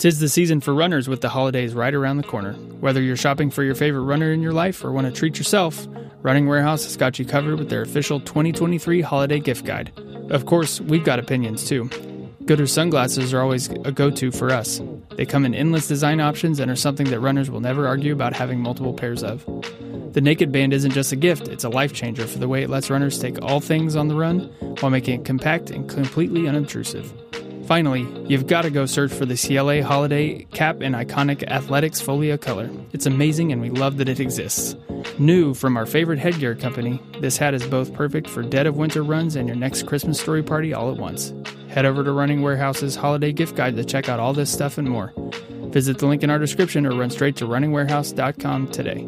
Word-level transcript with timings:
Tis 0.00 0.18
the 0.18 0.30
season 0.30 0.62
for 0.62 0.72
runners 0.72 1.10
with 1.10 1.20
the 1.20 1.28
holidays 1.28 1.74
right 1.74 1.92
around 1.92 2.16
the 2.16 2.22
corner. 2.22 2.54
Whether 2.80 3.02
you're 3.02 3.18
shopping 3.18 3.50
for 3.50 3.62
your 3.62 3.74
favorite 3.74 4.04
runner 4.04 4.32
in 4.32 4.40
your 4.40 4.54
life 4.54 4.82
or 4.82 4.92
want 4.92 5.06
to 5.06 5.12
treat 5.12 5.36
yourself, 5.36 5.86
Running 6.22 6.46
Warehouse 6.46 6.84
has 6.84 6.96
got 6.96 7.18
you 7.18 7.26
covered 7.26 7.58
with 7.58 7.68
their 7.68 7.82
official 7.82 8.18
2023 8.18 9.02
holiday 9.02 9.38
gift 9.38 9.66
guide. 9.66 9.92
Of 10.30 10.46
course, 10.46 10.80
we've 10.80 11.04
got 11.04 11.18
opinions 11.18 11.68
too. 11.68 11.84
Goodr 12.44 12.66
sunglasses 12.66 13.34
are 13.34 13.42
always 13.42 13.68
a 13.68 13.92
go 13.92 14.10
to 14.10 14.30
for 14.30 14.50
us. 14.50 14.80
They 15.16 15.26
come 15.26 15.44
in 15.44 15.54
endless 15.54 15.86
design 15.86 16.18
options 16.18 16.60
and 16.60 16.70
are 16.70 16.76
something 16.76 17.10
that 17.10 17.20
runners 17.20 17.50
will 17.50 17.60
never 17.60 17.86
argue 17.86 18.14
about 18.14 18.32
having 18.32 18.58
multiple 18.58 18.94
pairs 18.94 19.22
of. 19.22 19.44
The 20.14 20.22
Naked 20.22 20.50
Band 20.50 20.72
isn't 20.72 20.92
just 20.92 21.12
a 21.12 21.16
gift, 21.16 21.46
it's 21.46 21.64
a 21.64 21.68
life 21.68 21.92
changer 21.92 22.26
for 22.26 22.38
the 22.38 22.48
way 22.48 22.62
it 22.62 22.70
lets 22.70 22.88
runners 22.88 23.18
take 23.18 23.42
all 23.42 23.60
things 23.60 23.96
on 23.96 24.08
the 24.08 24.14
run 24.14 24.44
while 24.80 24.90
making 24.90 25.20
it 25.20 25.26
compact 25.26 25.70
and 25.70 25.90
completely 25.90 26.48
unobtrusive. 26.48 27.12
Finally, 27.70 28.04
you've 28.26 28.48
got 28.48 28.62
to 28.62 28.70
go 28.70 28.84
search 28.84 29.12
for 29.12 29.24
the 29.24 29.34
Ciele 29.34 29.80
Holiday 29.80 30.42
Cap 30.52 30.80
and 30.80 30.96
Iconic 30.96 31.48
Athletics 31.48 32.02
Folia 32.02 32.36
color. 32.36 32.68
It's 32.92 33.06
amazing 33.06 33.52
and 33.52 33.62
we 33.62 33.70
love 33.70 33.96
that 33.98 34.08
it 34.08 34.18
exists. 34.18 34.74
New 35.20 35.54
from 35.54 35.76
our 35.76 35.86
favorite 35.86 36.18
headgear 36.18 36.56
company, 36.56 37.00
this 37.20 37.36
hat 37.36 37.54
is 37.54 37.64
both 37.64 37.94
perfect 37.94 38.28
for 38.28 38.42
dead 38.42 38.66
of 38.66 38.76
winter 38.76 39.04
runs 39.04 39.36
and 39.36 39.46
your 39.46 39.56
next 39.56 39.86
Christmas 39.86 40.18
story 40.18 40.42
party 40.42 40.74
all 40.74 40.90
at 40.90 40.96
once. 40.96 41.32
Head 41.68 41.84
over 41.86 42.02
to 42.02 42.10
Running 42.10 42.42
Warehouse's 42.42 42.96
holiday 42.96 43.30
gift 43.30 43.54
guide 43.54 43.76
to 43.76 43.84
check 43.84 44.08
out 44.08 44.18
all 44.18 44.32
this 44.32 44.50
stuff 44.50 44.76
and 44.76 44.90
more. 44.90 45.12
Visit 45.68 45.98
the 45.98 46.08
link 46.08 46.24
in 46.24 46.30
our 46.30 46.40
description 46.40 46.84
or 46.84 46.90
run 46.90 47.10
straight 47.10 47.36
to 47.36 47.44
runningwarehouse.com 47.44 48.72
today. 48.72 49.06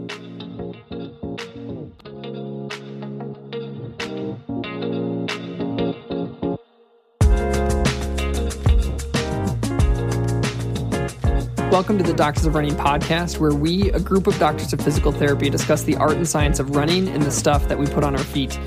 Welcome 11.72 11.96
to 11.96 12.04
the 12.04 12.12
Doctors 12.12 12.44
of 12.44 12.54
Running 12.54 12.74
podcast, 12.74 13.38
where 13.38 13.54
we, 13.54 13.90
a 13.92 13.98
group 13.98 14.26
of 14.26 14.38
doctors 14.38 14.74
of 14.74 14.80
physical 14.82 15.10
therapy, 15.10 15.48
discuss 15.48 15.84
the 15.84 15.96
art 15.96 16.12
and 16.12 16.28
science 16.28 16.60
of 16.60 16.76
running 16.76 17.08
and 17.08 17.22
the 17.22 17.30
stuff 17.30 17.66
that 17.68 17.78
we 17.78 17.86
put 17.86 18.04
on 18.04 18.14
our 18.14 18.22
feet. 18.22 18.60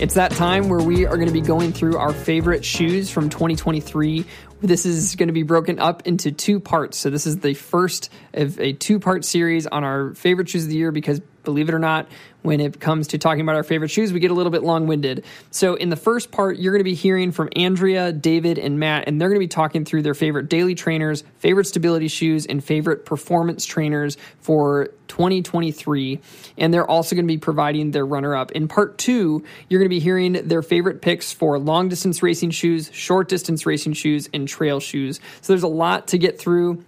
It's 0.00 0.14
that 0.14 0.30
time 0.32 0.70
where 0.70 0.80
we 0.80 1.04
are 1.04 1.16
going 1.16 1.28
to 1.28 1.34
be 1.34 1.42
going 1.42 1.74
through 1.74 1.98
our 1.98 2.14
favorite 2.14 2.64
shoes 2.64 3.10
from 3.10 3.28
2023. 3.28 4.24
This 4.62 4.86
is 4.86 5.16
going 5.16 5.28
to 5.28 5.34
be 5.34 5.42
broken 5.42 5.78
up 5.78 6.06
into 6.06 6.32
two 6.32 6.60
parts. 6.60 6.96
So, 6.96 7.10
this 7.10 7.26
is 7.26 7.38
the 7.38 7.52
first 7.52 8.10
of 8.32 8.58
a 8.58 8.72
two 8.72 8.98
part 8.98 9.24
series 9.24 9.66
on 9.66 9.84
our 9.84 10.14
favorite 10.14 10.48
shoes 10.48 10.64
of 10.64 10.70
the 10.70 10.76
year 10.76 10.92
because 10.92 11.20
believe 11.46 11.68
it 11.68 11.74
or 11.74 11.78
not, 11.78 12.08
when 12.42 12.60
it 12.60 12.80
comes 12.80 13.08
to 13.08 13.18
talking 13.18 13.40
about 13.40 13.56
our 13.56 13.62
favorite 13.62 13.90
shoes, 13.90 14.12
we 14.12 14.20
get 14.20 14.30
a 14.30 14.34
little 14.34 14.52
bit 14.52 14.62
long 14.62 14.86
winded. 14.86 15.24
So, 15.50 15.74
in 15.74 15.90
the 15.90 15.96
first 15.96 16.30
part, 16.30 16.58
you're 16.58 16.72
going 16.72 16.80
to 16.80 16.84
be 16.84 16.94
hearing 16.94 17.32
from 17.32 17.50
Andrea, 17.54 18.12
David, 18.12 18.58
and 18.58 18.78
Matt, 18.78 19.06
and 19.06 19.20
they're 19.20 19.28
going 19.28 19.40
to 19.40 19.44
be 19.44 19.48
talking 19.48 19.84
through 19.84 20.02
their 20.02 20.14
favorite 20.14 20.48
daily 20.48 20.74
trainers, 20.74 21.22
favorite 21.38 21.66
stability 21.66 22.08
shoes, 22.08 22.46
and 22.46 22.64
favorite 22.64 23.04
performance 23.04 23.66
trainers 23.66 24.16
for 24.40 24.90
2023. 25.08 26.20
And 26.58 26.72
they're 26.72 26.88
also 26.88 27.14
going 27.14 27.26
to 27.26 27.32
be 27.32 27.38
providing 27.38 27.90
their 27.90 28.06
runner 28.06 28.34
up. 28.34 28.52
In 28.52 28.68
part 28.68 28.98
two, 28.98 29.44
you're 29.68 29.80
going 29.80 29.88
to 29.88 29.94
be 29.94 30.00
hearing 30.00 30.32
their 30.32 30.62
favorite 30.62 31.02
picks 31.02 31.32
for 31.32 31.58
long 31.58 31.88
distance 31.88 32.22
racing 32.22 32.50
shoes, 32.50 32.90
short 32.92 33.28
distance 33.28 33.66
racing 33.66 33.94
shoes, 33.94 34.28
and 34.32 34.48
trail 34.48 34.80
shoes. 34.80 35.20
So, 35.40 35.52
there's 35.52 35.62
a 35.62 35.68
lot 35.68 36.08
to 36.08 36.18
get 36.18 36.38
through 36.38 36.84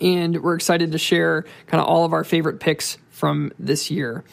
and 0.00 0.42
we're 0.42 0.54
excited 0.54 0.92
to 0.92 0.98
share 0.98 1.44
kind 1.66 1.80
of 1.80 1.86
all 1.86 2.04
of 2.04 2.12
our 2.12 2.24
favorite 2.24 2.60
picks 2.60 2.98
from 3.10 3.52
this 3.58 3.90
year. 3.90 4.24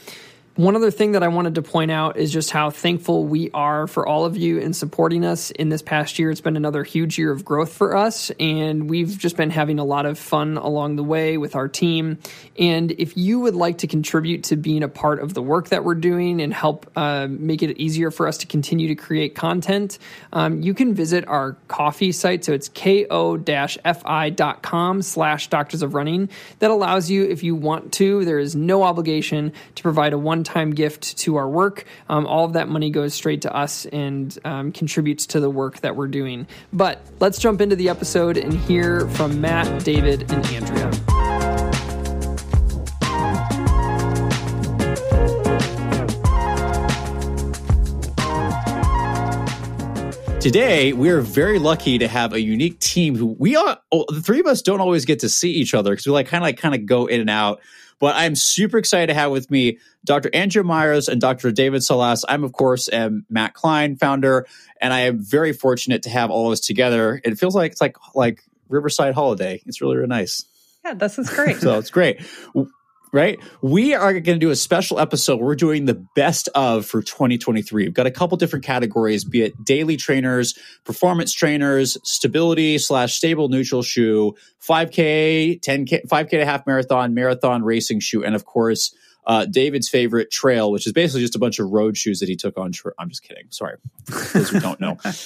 One 0.55 0.77
other 0.77 0.89
thing 0.89 1.11
that 1.11 1.23
I 1.23 1.27
wanted 1.27 1.55
to 1.55 1.61
point 1.61 1.91
out 1.91 2.15
is 2.15 2.31
just 2.31 2.49
how 2.49 2.69
thankful 2.69 3.25
we 3.25 3.51
are 3.53 3.87
for 3.87 4.07
all 4.07 4.23
of 4.23 4.37
you 4.37 4.57
in 4.57 4.71
supporting 4.71 5.25
us 5.25 5.51
in 5.51 5.67
this 5.67 5.81
past 5.81 6.17
year. 6.17 6.31
It's 6.31 6.39
been 6.39 6.55
another 6.55 6.85
huge 6.85 7.17
year 7.17 7.33
of 7.33 7.43
growth 7.43 7.73
for 7.73 7.97
us, 7.97 8.31
and 8.39 8.89
we've 8.89 9.17
just 9.17 9.35
been 9.35 9.49
having 9.49 9.79
a 9.79 9.83
lot 9.83 10.05
of 10.05 10.17
fun 10.17 10.55
along 10.55 10.95
the 10.95 11.03
way 11.03 11.37
with 11.37 11.57
our 11.57 11.67
team. 11.67 12.19
And 12.57 12.91
if 12.91 13.17
you 13.17 13.41
would 13.41 13.55
like 13.55 13.79
to 13.79 13.87
contribute 13.87 14.45
to 14.45 14.55
being 14.55 14.81
a 14.81 14.87
part 14.87 15.19
of 15.19 15.33
the 15.33 15.41
work 15.41 15.67
that 15.69 15.83
we're 15.83 15.93
doing 15.93 16.39
and 16.41 16.53
help 16.53 16.89
uh, 16.95 17.27
make 17.29 17.61
it 17.61 17.77
easier 17.77 18.09
for 18.09 18.25
us 18.25 18.37
to 18.37 18.47
continue 18.47 18.87
to 18.87 18.95
create 18.95 19.35
content, 19.35 19.99
um, 20.31 20.61
you 20.61 20.73
can 20.73 20.93
visit 20.93 21.27
our 21.27 21.57
Ko-fi 21.67 22.11
site. 22.11 22.45
So 22.45 22.53
it's 22.53 22.69
ko-fi.com 22.69 23.41
slash 25.01 25.49
doctors 25.49 25.81
of 25.81 25.93
running. 25.93 26.29
That 26.59 26.71
allows 26.71 27.09
you, 27.09 27.25
if 27.25 27.43
you 27.43 27.55
want 27.55 27.91
to, 27.95 28.23
there 28.23 28.39
is 28.39 28.55
no 28.55 28.83
obligation 28.83 29.51
to 29.75 29.83
provide 29.83 30.13
a 30.13 30.17
one 30.17 30.44
time 30.45 30.71
gift 30.71 31.17
to 31.19 31.35
our 31.35 31.49
work. 31.49 31.85
Um, 32.07 32.25
all 32.25 32.45
of 32.45 32.53
that 32.53 32.69
money 32.69 32.89
goes 32.89 33.13
straight 33.13 33.41
to 33.41 33.53
us 33.53 33.85
and 33.87 34.37
um, 34.45 34.71
contributes 34.71 35.25
to 35.27 35.39
the 35.39 35.49
work 35.49 35.81
that 35.81 35.95
we're 35.95 36.07
doing. 36.07 36.47
But 36.71 37.01
let's 37.19 37.39
jump 37.39 37.59
into 37.59 37.75
the 37.75 37.89
episode 37.89 38.37
and 38.37 38.53
hear 38.53 39.07
from 39.09 39.41
Matt, 39.41 39.83
David, 39.83 40.31
and 40.31 40.45
Andrea. 40.47 40.91
Today, 50.45 50.93
we're 50.93 51.21
very 51.21 51.57
lucky 51.57 51.97
to 51.97 52.07
have 52.07 52.31
a 52.31 52.39
unique 52.39 52.77
team 52.77 53.15
who 53.15 53.25
we 53.25 53.55
are, 53.55 53.79
the 53.91 54.21
three 54.23 54.39
of 54.39 54.45
us 54.45 54.61
don't 54.61 54.79
always 54.79 55.03
get 55.03 55.17
to 55.21 55.27
see 55.27 55.49
each 55.49 55.73
other 55.73 55.89
because 55.89 56.05
we 56.05 56.11
like 56.11 56.27
kind 56.27 56.43
of 56.43 56.45
like 56.45 56.57
kind 56.57 56.75
of 56.75 56.85
go 56.85 57.07
in 57.07 57.19
and 57.19 57.31
out. 57.31 57.61
But 57.99 58.15
I'm 58.15 58.35
super 58.35 58.77
excited 58.77 59.07
to 59.07 59.13
have 59.13 59.31
with 59.31 59.49
me 59.49 59.79
Dr. 60.03 60.29
Andrea 60.33 60.63
Myers 60.63 61.07
and 61.07 61.21
Dr. 61.21 61.51
David 61.51 61.83
Salas. 61.83 62.25
I'm, 62.27 62.43
of 62.43 62.51
course, 62.51 62.89
am 62.91 63.25
Matt 63.29 63.53
Klein, 63.53 63.95
founder, 63.95 64.45
and 64.81 64.93
I 64.93 65.01
am 65.01 65.19
very 65.19 65.53
fortunate 65.53 66.03
to 66.03 66.09
have 66.09 66.29
all 66.29 66.47
of 66.47 66.53
us 66.53 66.59
together. 66.59 67.21
It 67.23 67.37
feels 67.37 67.55
like 67.55 67.71
it's 67.73 67.81
like 67.81 67.97
like 68.13 68.43
Riverside 68.69 69.13
Holiday. 69.13 69.61
It's 69.65 69.81
really, 69.81 69.95
really 69.95 70.07
nice. 70.09 70.45
Yeah, 70.83 70.93
this 70.93 71.17
is 71.17 71.29
great. 71.29 71.57
so 71.57 71.79
it's 71.79 71.89
great 71.89 72.21
right? 73.15 73.39
We 73.61 73.93
are 73.93 74.11
going 74.11 74.37
to 74.37 74.45
do 74.45 74.49
a 74.49 74.57
special 74.57 74.99
episode. 74.99 75.39
We're 75.39 75.55
doing 75.55 75.85
the 75.85 75.93
best 75.93 76.49
of 76.53 76.85
for 76.85 77.01
2023. 77.01 77.85
We've 77.85 77.93
got 77.93 78.07
a 78.07 78.11
couple 78.11 78.35
different 78.35 78.65
categories, 78.65 79.23
be 79.23 79.41
it 79.41 79.63
daily 79.63 79.95
trainers, 79.95 80.53
performance 80.83 81.31
trainers, 81.31 81.97
stability 82.03 82.77
slash 82.77 83.15
stable 83.15 83.47
neutral 83.47 83.83
shoe, 83.83 84.35
5K, 84.61 85.61
10K, 85.61 86.05
5K 86.07 86.29
to 86.29 86.45
half 86.45 86.67
marathon, 86.67 87.13
marathon 87.13 87.63
racing 87.63 88.01
shoe, 88.01 88.21
and 88.21 88.35
of 88.35 88.43
course, 88.43 88.93
uh, 89.27 89.45
David's 89.45 89.89
favorite 89.89 90.31
trail, 90.31 90.71
which 90.71 90.85
is 90.85 90.93
basically 90.93 91.21
just 91.21 91.35
a 91.35 91.39
bunch 91.39 91.59
of 91.59 91.69
road 91.69 91.97
shoes 91.97 92.19
that 92.19 92.29
he 92.29 92.35
took 92.35 92.57
on. 92.57 92.71
Tra- 92.71 92.93
I'm 92.99 93.09
just 93.09 93.23
kidding. 93.23 93.45
Sorry, 93.49 93.77
those 94.33 94.49
who 94.49 94.59
don't 94.59 94.79
know. 94.79 94.97
I 95.05 95.17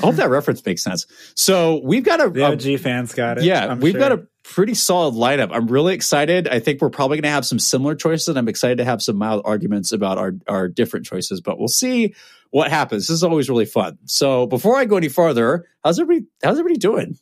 hope 0.00 0.16
that 0.16 0.28
reference 0.28 0.64
makes 0.64 0.82
sense. 0.82 1.06
So 1.34 1.80
we've 1.82 2.04
got 2.04 2.24
a 2.24 2.30
the 2.30 2.44
OG 2.44 2.80
fans 2.80 3.14
got 3.14 3.38
it. 3.38 3.44
Yeah, 3.44 3.66
I'm 3.66 3.80
we've 3.80 3.92
sure. 3.92 4.00
got 4.00 4.12
a 4.12 4.26
pretty 4.42 4.74
solid 4.74 5.14
lineup. 5.14 5.50
I'm 5.52 5.66
really 5.66 5.94
excited. 5.94 6.46
I 6.48 6.60
think 6.60 6.80
we're 6.80 6.90
probably 6.90 7.16
going 7.16 7.24
to 7.24 7.30
have 7.30 7.44
some 7.44 7.58
similar 7.58 7.94
choices. 7.94 8.28
And 8.28 8.38
I'm 8.38 8.48
excited 8.48 8.78
to 8.78 8.84
have 8.84 9.02
some 9.02 9.16
mild 9.16 9.42
arguments 9.44 9.92
about 9.92 10.18
our 10.18 10.34
our 10.46 10.68
different 10.68 11.06
choices, 11.06 11.40
but 11.40 11.58
we'll 11.58 11.68
see 11.68 12.14
what 12.50 12.70
happens. 12.70 13.08
This 13.08 13.16
is 13.16 13.24
always 13.24 13.48
really 13.48 13.66
fun. 13.66 13.98
So 14.04 14.46
before 14.46 14.76
I 14.76 14.84
go 14.84 14.96
any 14.96 15.08
farther, 15.08 15.66
how's 15.84 15.98
everybody? 15.98 16.26
How's 16.42 16.58
everybody 16.58 16.78
doing? 16.78 17.18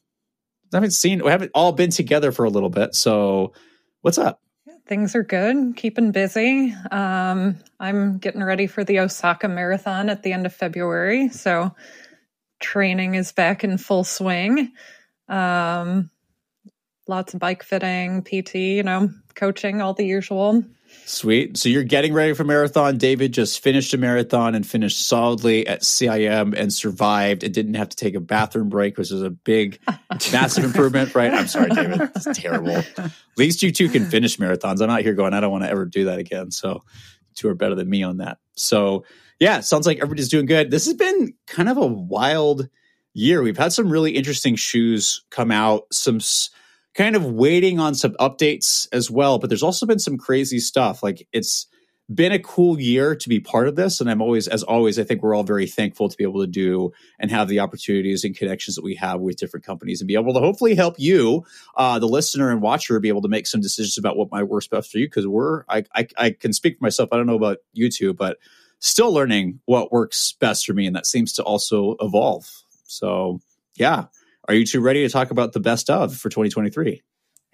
I 0.73 0.77
haven't 0.77 0.93
seen. 0.93 1.25
We 1.25 1.31
haven't 1.31 1.53
all 1.55 1.73
been 1.73 1.91
together 1.91 2.33
for 2.33 2.45
a 2.45 2.51
little 2.51 2.71
bit. 2.71 2.95
So 2.95 3.53
what's 4.03 4.19
up? 4.19 4.41
Things 4.87 5.15
are 5.15 5.23
good, 5.23 5.77
keeping 5.77 6.13
busy. 6.13 6.75
Um, 6.91 7.57
I'm 7.81 8.19
getting 8.19 8.43
ready 8.43 8.67
for 8.67 8.85
the 8.85 9.01
Osaka 9.01 9.49
Marathon 9.49 10.11
at 10.11 10.23
the 10.23 10.33
end 10.33 10.47
of 10.47 10.55
February. 10.55 11.29
So 11.31 11.75
training 12.61 13.15
is 13.15 13.33
back 13.33 13.65
in 13.65 13.79
full 13.79 14.05
swing. 14.05 14.73
Um, 15.29 16.11
lots 17.09 17.35
of 17.35 17.41
bike 17.41 17.63
fitting, 17.63 18.23
PT, 18.23 18.55
you 18.57 18.83
know, 18.83 19.11
coaching, 19.35 19.81
all 19.81 19.95
the 19.95 20.07
usual. 20.07 20.63
Sweet. 21.07 21.59
So 21.59 21.69
you're 21.69 21.85
getting 21.85 22.15
ready 22.15 22.33
for 22.33 22.45
marathon. 22.45 22.97
David 22.97 23.33
just 23.33 23.63
finished 23.63 23.93
a 23.93 23.99
marathon 23.99 24.55
and 24.55 24.67
finished 24.67 25.07
solidly 25.07 25.67
at 25.67 25.83
CIM 25.83 26.59
and 26.59 26.73
survived 26.73 27.45
and 27.45 27.53
didn't 27.53 27.75
have 27.75 27.91
to 27.91 27.97
take 27.97 28.15
a 28.15 28.21
bathroom 28.21 28.71
break, 28.71 28.97
which 28.97 29.13
is 29.13 29.23
a 29.23 29.31
big, 29.31 29.79
massive 30.33 30.65
improvement, 30.65 31.15
right? 31.15 31.33
I'm 31.33 31.47
sorry, 31.47 31.71
David. 31.71 32.11
It's 32.17 32.27
terrible. 32.39 32.77
At 32.77 33.13
least 33.37 33.63
you 33.63 33.71
two 33.71 33.91
can 33.91 34.07
finish 34.07 34.39
marathons. 34.39 34.81
I'm 34.81 34.89
not 34.89 35.03
here 35.03 35.13
going, 35.13 35.35
I 35.35 35.41
don't 35.41 35.53
want 35.53 35.65
to 35.65 35.71
ever 35.71 35.85
do 35.85 36.07
that 36.07 36.19
again. 36.19 36.51
So 36.51 36.83
two 37.35 37.49
are 37.49 37.55
better 37.55 37.75
than 37.75 37.91
me 37.91 38.03
on 38.03 38.19
that. 38.19 38.39
So 38.57 39.05
yeah, 39.39 39.61
sounds 39.61 39.87
like 39.87 39.99
everybody's 39.99 40.31
doing 40.31 40.47
good. 40.47 40.71
This 40.71 40.87
has 40.87 40.95
been 40.95 41.35
kind 41.47 41.69
of 41.69 41.77
a 41.77 41.87
wild 41.87 42.69
year. 43.13 43.43
We've 43.43 43.59
had 43.59 43.73
some 43.73 43.91
really 43.91 44.13
interesting 44.13 44.57
shoes 44.57 45.23
come 45.31 45.51
out, 45.51 45.85
some 45.93 46.21
kind 46.95 47.17
of 47.17 47.25
waiting 47.25 47.81
on 47.81 47.95
some 47.95 48.13
updates 48.15 48.87
as 48.93 49.11
well. 49.11 49.39
But 49.39 49.51
there's 49.51 49.63
also 49.63 49.87
been 49.87 49.99
some 49.99 50.17
crazy 50.17 50.59
stuff. 50.61 51.03
Like 51.03 51.27
it's 51.33 51.67
been 52.13 52.33
a 52.33 52.39
cool 52.39 52.79
year 52.79 53.17
to 53.17 53.29
be 53.29 53.41
part 53.41 53.67
of 53.67 53.77
this. 53.77 54.01
And 54.01 54.11
I'm 54.11 54.21
always, 54.21 54.47
as 54.47 54.63
always, 54.63 54.99
I 54.99 55.05
think 55.05 55.23
we're 55.23 55.35
all 55.35 55.43
very 55.43 55.67
thankful 55.67 56.09
to 56.09 56.17
be 56.17 56.25
able 56.25 56.43
to 56.43 56.47
do 56.47 56.93
and 57.19 57.31
have 57.31 57.49
the 57.49 57.61
opportunities 57.61 58.25
and 58.25 58.37
connections 58.37 58.77
that 58.77 58.85
we 58.85 58.95
have 58.97 59.21
with 59.21 59.37
different 59.37 59.65
companies 59.65 60.01
and 60.01 60.09
be 60.09 60.15
able 60.15 60.35
to 60.35 60.41
hopefully 60.41 60.75
help 60.75 60.97
you, 60.99 61.45
uh, 61.77 61.99
the 61.99 62.07
listener 62.07 62.51
and 62.51 62.61
watcher, 62.61 63.01
be 63.01 63.09
able 63.09 63.23
to 63.23 63.29
make 63.29 63.47
some 63.47 63.63
decisions 63.63 63.97
about 63.97 64.19
what 64.19 64.31
might 64.31 64.43
work 64.45 64.69
best 64.71 64.93
for 64.93 64.99
you. 64.99 65.09
Cause 65.09 65.27
we're, 65.27 65.65
I, 65.69 65.85
I, 65.95 66.07
I 66.19 66.31
can 66.31 66.53
speak 66.53 66.79
for 66.79 66.85
myself. 66.85 67.09
I 67.11 67.17
don't 67.17 67.27
know 67.27 67.37
about 67.37 67.59
you 67.73 67.89
two, 67.89 68.13
but 68.13 68.37
still 68.81 69.13
learning 69.13 69.61
what 69.65 69.91
works 69.91 70.35
best 70.39 70.67
for 70.67 70.75
me. 70.75 70.87
And 70.87 70.95
that 70.95 71.07
seems 71.07 71.33
to 71.35 71.43
also 71.43 71.97
evolve. 72.01 72.47
So 72.85 73.41
yeah, 73.77 74.07
are 74.49 74.55
you 74.55 74.67
two 74.67 74.81
ready 74.81 75.07
to 75.07 75.13
talk 75.13 75.31
about 75.31 75.53
the 75.53 75.61
best 75.61 75.91
of 75.91 76.17
for 76.17 76.29
2023? 76.29 77.03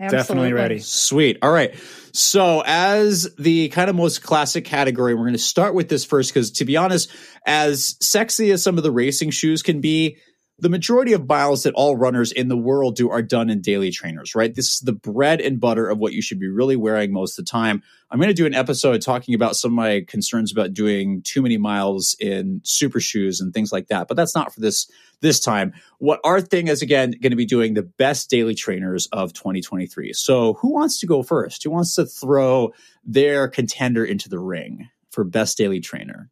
Absolutely. 0.01 0.19
Definitely 0.19 0.53
ready. 0.55 0.79
Sweet. 0.79 1.39
All 1.43 1.51
right. 1.51 1.75
So, 2.13 2.63
as 2.65 3.35
the 3.39 3.69
kind 3.69 3.91
of 3.91 3.97
most 3.97 4.23
classic 4.23 4.65
category, 4.65 5.15
we're 5.15 5.25
going 5.25 5.33
to 5.35 5.39
start 5.39 5.75
with 5.75 5.91
this 5.91 6.07
first 6.07 6.33
because, 6.33 6.53
to 6.53 6.65
be 6.65 6.79
honest, 6.79 7.11
as 7.47 7.97
sexy 8.01 8.51
as 8.51 8.63
some 8.63 8.79
of 8.79 8.83
the 8.83 8.91
racing 8.91 9.31
shoes 9.31 9.63
can 9.63 9.83
be, 9.83 10.17
the 10.61 10.69
majority 10.69 11.12
of 11.12 11.29
miles 11.29 11.62
that 11.62 11.75
all 11.75 11.97
runners 11.97 12.33
in 12.33 12.49
the 12.49 12.57
world 12.57 12.97
do 12.97 13.11
are 13.11 13.23
done 13.23 13.51
in 13.51 13.61
daily 13.61 13.91
trainers, 13.91 14.35
right? 14.35 14.55
This 14.55 14.75
is 14.75 14.81
the 14.81 14.93
bread 14.93 15.41
and 15.41 15.59
butter 15.59 15.89
of 15.89 15.99
what 15.99 16.12
you 16.12 16.23
should 16.23 16.39
be 16.39 16.49
really 16.49 16.77
wearing 16.77 17.12
most 17.12 17.39
of 17.39 17.45
the 17.45 17.51
time. 17.51 17.83
I'm 18.11 18.19
going 18.19 18.29
to 18.29 18.35
do 18.35 18.47
an 18.47 18.55
episode 18.55 19.03
talking 19.03 19.35
about 19.35 19.57
some 19.57 19.73
of 19.73 19.77
my 19.77 20.05
concerns 20.07 20.53
about 20.53 20.75
doing 20.75 21.23
too 21.23 21.43
many 21.43 21.57
miles 21.57 22.17
in 22.21 22.61
super 22.65 23.01
shoes 23.01 23.41
and 23.41 23.55
things 23.55 23.73
like 23.73 23.89
that, 23.89 24.09
but 24.09 24.17
that's 24.17 24.35
not 24.35 24.53
for 24.53 24.61
this 24.61 24.91
this 25.21 25.41
time. 25.41 25.73
What 25.99 26.21
our 26.25 26.41
thing 26.41 26.69
is 26.69 26.83
again 26.83 27.12
going 27.12 27.31
to 27.31 27.37
be 27.37 27.47
doing 27.47 27.75
the 27.75 27.83
best 27.83 28.31
daily 28.31 28.55
trainers 28.55 29.07
of 29.12 29.33
2023. 29.33 30.12
So, 30.12 30.55
who 30.55 30.73
wants 30.73 31.01
to 31.01 31.07
go 31.07 31.23
first? 31.23 31.62
Who 31.62 31.71
wants 31.71 31.95
to 31.95 32.07
throw 32.07 32.73
their 33.05 33.49
contender 33.49 34.05
into 34.05 34.29
the 34.29 34.39
ring 34.39 34.89
for 35.11 35.25
best 35.25 35.57
daily 35.57 35.81
trainer? 35.81 36.31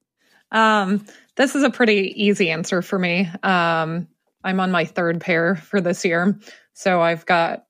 Um, 0.50 1.04
this 1.36 1.54
is 1.54 1.62
a 1.62 1.70
pretty 1.70 2.12
easy 2.16 2.50
answer 2.50 2.82
for 2.82 2.98
me. 2.98 3.28
Um, 3.42 4.08
I'm 4.44 4.60
on 4.60 4.70
my 4.70 4.84
third 4.84 5.20
pair 5.20 5.56
for 5.56 5.80
this 5.80 6.04
year. 6.04 6.38
So 6.74 7.00
I've 7.00 7.26
got 7.26 7.64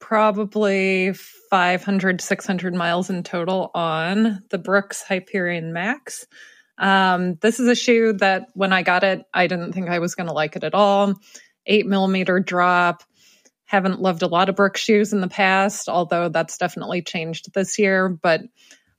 probably 0.00 1.12
500, 1.50 2.20
600 2.20 2.74
miles 2.74 3.10
in 3.10 3.22
total 3.22 3.70
on 3.74 4.42
the 4.50 4.58
Brooks 4.58 5.02
Hyperion 5.02 5.72
Max. 5.72 6.26
Um, 6.76 7.36
this 7.36 7.60
is 7.60 7.68
a 7.68 7.74
shoe 7.74 8.14
that 8.14 8.48
when 8.54 8.72
I 8.72 8.82
got 8.82 9.04
it, 9.04 9.24
I 9.32 9.46
didn't 9.46 9.72
think 9.72 9.88
I 9.88 10.00
was 10.00 10.14
going 10.14 10.26
to 10.26 10.32
like 10.32 10.56
it 10.56 10.64
at 10.64 10.74
all. 10.74 11.14
Eight 11.66 11.86
millimeter 11.86 12.40
drop. 12.40 13.02
Haven't 13.66 14.02
loved 14.02 14.22
a 14.22 14.26
lot 14.26 14.48
of 14.48 14.56
Brooks 14.56 14.80
shoes 14.80 15.12
in 15.12 15.20
the 15.20 15.28
past, 15.28 15.88
although 15.88 16.28
that's 16.28 16.58
definitely 16.58 17.00
changed 17.02 17.54
this 17.54 17.78
year. 17.78 18.08
But 18.08 18.42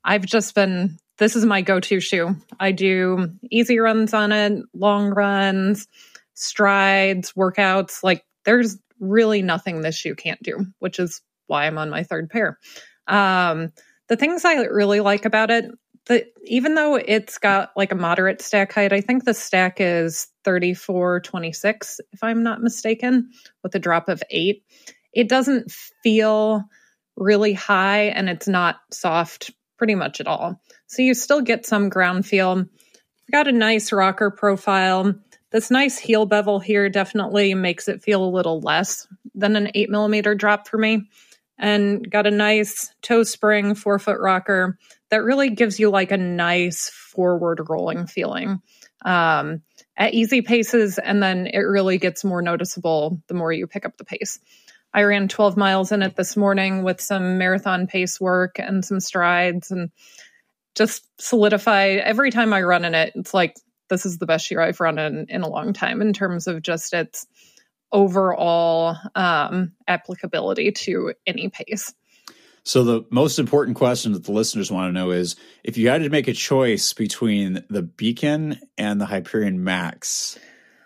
I've 0.03 0.25
just 0.25 0.55
been, 0.55 0.97
this 1.17 1.35
is 1.35 1.45
my 1.45 1.61
go 1.61 1.79
to 1.79 1.99
shoe. 1.99 2.35
I 2.59 2.71
do 2.71 3.31
easy 3.51 3.79
runs 3.79 4.13
on 4.13 4.31
it, 4.31 4.63
long 4.73 5.09
runs 5.09 5.87
strides, 6.35 7.33
workouts. 7.33 8.03
Like 8.03 8.23
there's 8.45 8.77
really 8.99 9.41
nothing 9.41 9.81
this 9.81 9.95
shoe 9.95 10.15
can't 10.15 10.41
do, 10.41 10.65
which 10.79 10.99
is 10.99 11.21
why 11.47 11.65
I'm 11.65 11.77
on 11.77 11.89
my 11.89 12.03
third 12.03 12.29
pair. 12.29 12.59
Um, 13.07 13.71
the 14.07 14.15
things 14.15 14.45
I 14.45 14.55
really 14.55 14.99
like 14.99 15.25
about 15.25 15.51
it, 15.51 15.65
that 16.05 16.27
even 16.43 16.75
though 16.75 16.95
it's 16.95 17.39
got 17.39 17.71
like 17.75 17.91
a 17.91 17.95
moderate 17.95 18.41
stack 18.41 18.71
height, 18.73 18.93
I 18.93 19.01
think 19.01 19.23
the 19.23 19.33
stack 19.33 19.77
is 19.79 20.27
3426, 20.43 21.99
if 22.11 22.23
I'm 22.23 22.43
not 22.43 22.61
mistaken, 22.61 23.31
with 23.63 23.73
a 23.73 23.79
drop 23.79 24.07
of 24.07 24.21
eight. 24.29 24.63
It 25.13 25.29
doesn't 25.29 25.71
feel 26.03 26.63
really 27.15 27.53
high 27.53 28.03
and 28.03 28.29
it's 28.29 28.47
not 28.47 28.77
soft 28.91 29.51
pretty 29.77 29.95
much 29.95 30.19
at 30.19 30.27
all. 30.27 30.61
So 30.87 31.01
you 31.01 31.13
still 31.13 31.41
get 31.41 31.65
some 31.65 31.89
ground 31.89 32.25
feel. 32.25 32.65
Got 33.31 33.47
a 33.47 33.51
nice 33.51 33.91
rocker 33.91 34.29
profile. 34.29 35.15
This 35.55 35.71
nice 35.71 35.97
heel 35.97 36.25
bevel 36.25 36.59
here 36.59 36.89
definitely 36.89 37.53
makes 37.53 37.87
it 37.87 38.03
feel 38.03 38.25
a 38.25 38.27
little 38.27 38.59
less 38.59 39.07
than 39.33 39.55
an 39.55 39.71
eight 39.73 39.89
millimeter 39.89 40.35
drop 40.35 40.67
for 40.67 40.77
me. 40.77 41.09
And 41.57 42.11
got 42.11 42.27
a 42.27 42.31
nice 42.31 42.93
toe 43.01 43.23
spring 43.23 43.73
forefoot 43.73 44.19
rocker 44.19 44.77
that 45.11 45.23
really 45.23 45.49
gives 45.49 45.79
you 45.79 45.89
like 45.89 46.11
a 46.11 46.17
nice 46.17 46.89
forward 46.89 47.61
rolling 47.69 48.05
feeling 48.05 48.59
um, 49.05 49.61
at 49.95 50.13
easy 50.13 50.41
paces. 50.41 50.97
And 50.97 51.23
then 51.23 51.47
it 51.47 51.59
really 51.59 51.99
gets 51.99 52.25
more 52.25 52.41
noticeable 52.41 53.21
the 53.27 53.33
more 53.33 53.53
you 53.53 53.65
pick 53.65 53.85
up 53.85 53.95
the 53.95 54.03
pace. 54.03 54.41
I 54.93 55.03
ran 55.03 55.29
12 55.29 55.55
miles 55.55 55.93
in 55.93 56.03
it 56.03 56.17
this 56.17 56.35
morning 56.35 56.83
with 56.83 56.99
some 56.99 57.37
marathon 57.37 57.87
pace 57.87 58.19
work 58.19 58.59
and 58.59 58.83
some 58.83 58.99
strides 58.99 59.71
and 59.71 59.89
just 60.75 61.05
solidify 61.17 61.91
every 61.91 62.29
time 62.29 62.51
I 62.51 62.61
run 62.63 62.83
in 62.83 62.93
it. 62.93 63.13
It's 63.15 63.33
like 63.33 63.55
this 63.89 64.05
is 64.05 64.17
the 64.17 64.25
best 64.25 64.49
year 64.51 64.61
I've 64.61 64.79
run 64.79 64.99
in 64.99 65.27
in 65.29 65.41
a 65.41 65.49
long 65.49 65.73
time 65.73 66.01
in 66.01 66.13
terms 66.13 66.47
of 66.47 66.61
just 66.61 66.93
its 66.93 67.27
overall 67.91 68.97
um, 69.15 69.73
applicability 69.87 70.71
to 70.71 71.13
any 71.25 71.49
pace. 71.49 71.93
So 72.63 72.83
the 72.83 73.05
most 73.11 73.37
important 73.37 73.77
question 73.77 74.13
that 74.13 74.23
the 74.23 74.31
listeners 74.31 74.71
want 74.71 74.89
to 74.89 74.99
know 74.99 75.11
is 75.11 75.35
if 75.63 75.77
you 75.77 75.89
had 75.89 76.01
to 76.01 76.09
make 76.09 76.27
a 76.27 76.33
choice 76.33 76.93
between 76.93 77.63
the 77.69 77.83
Beacon 77.83 78.59
and 78.75 78.99
the 78.99 79.05
Hyperion 79.05 79.63
Max, 79.63 80.39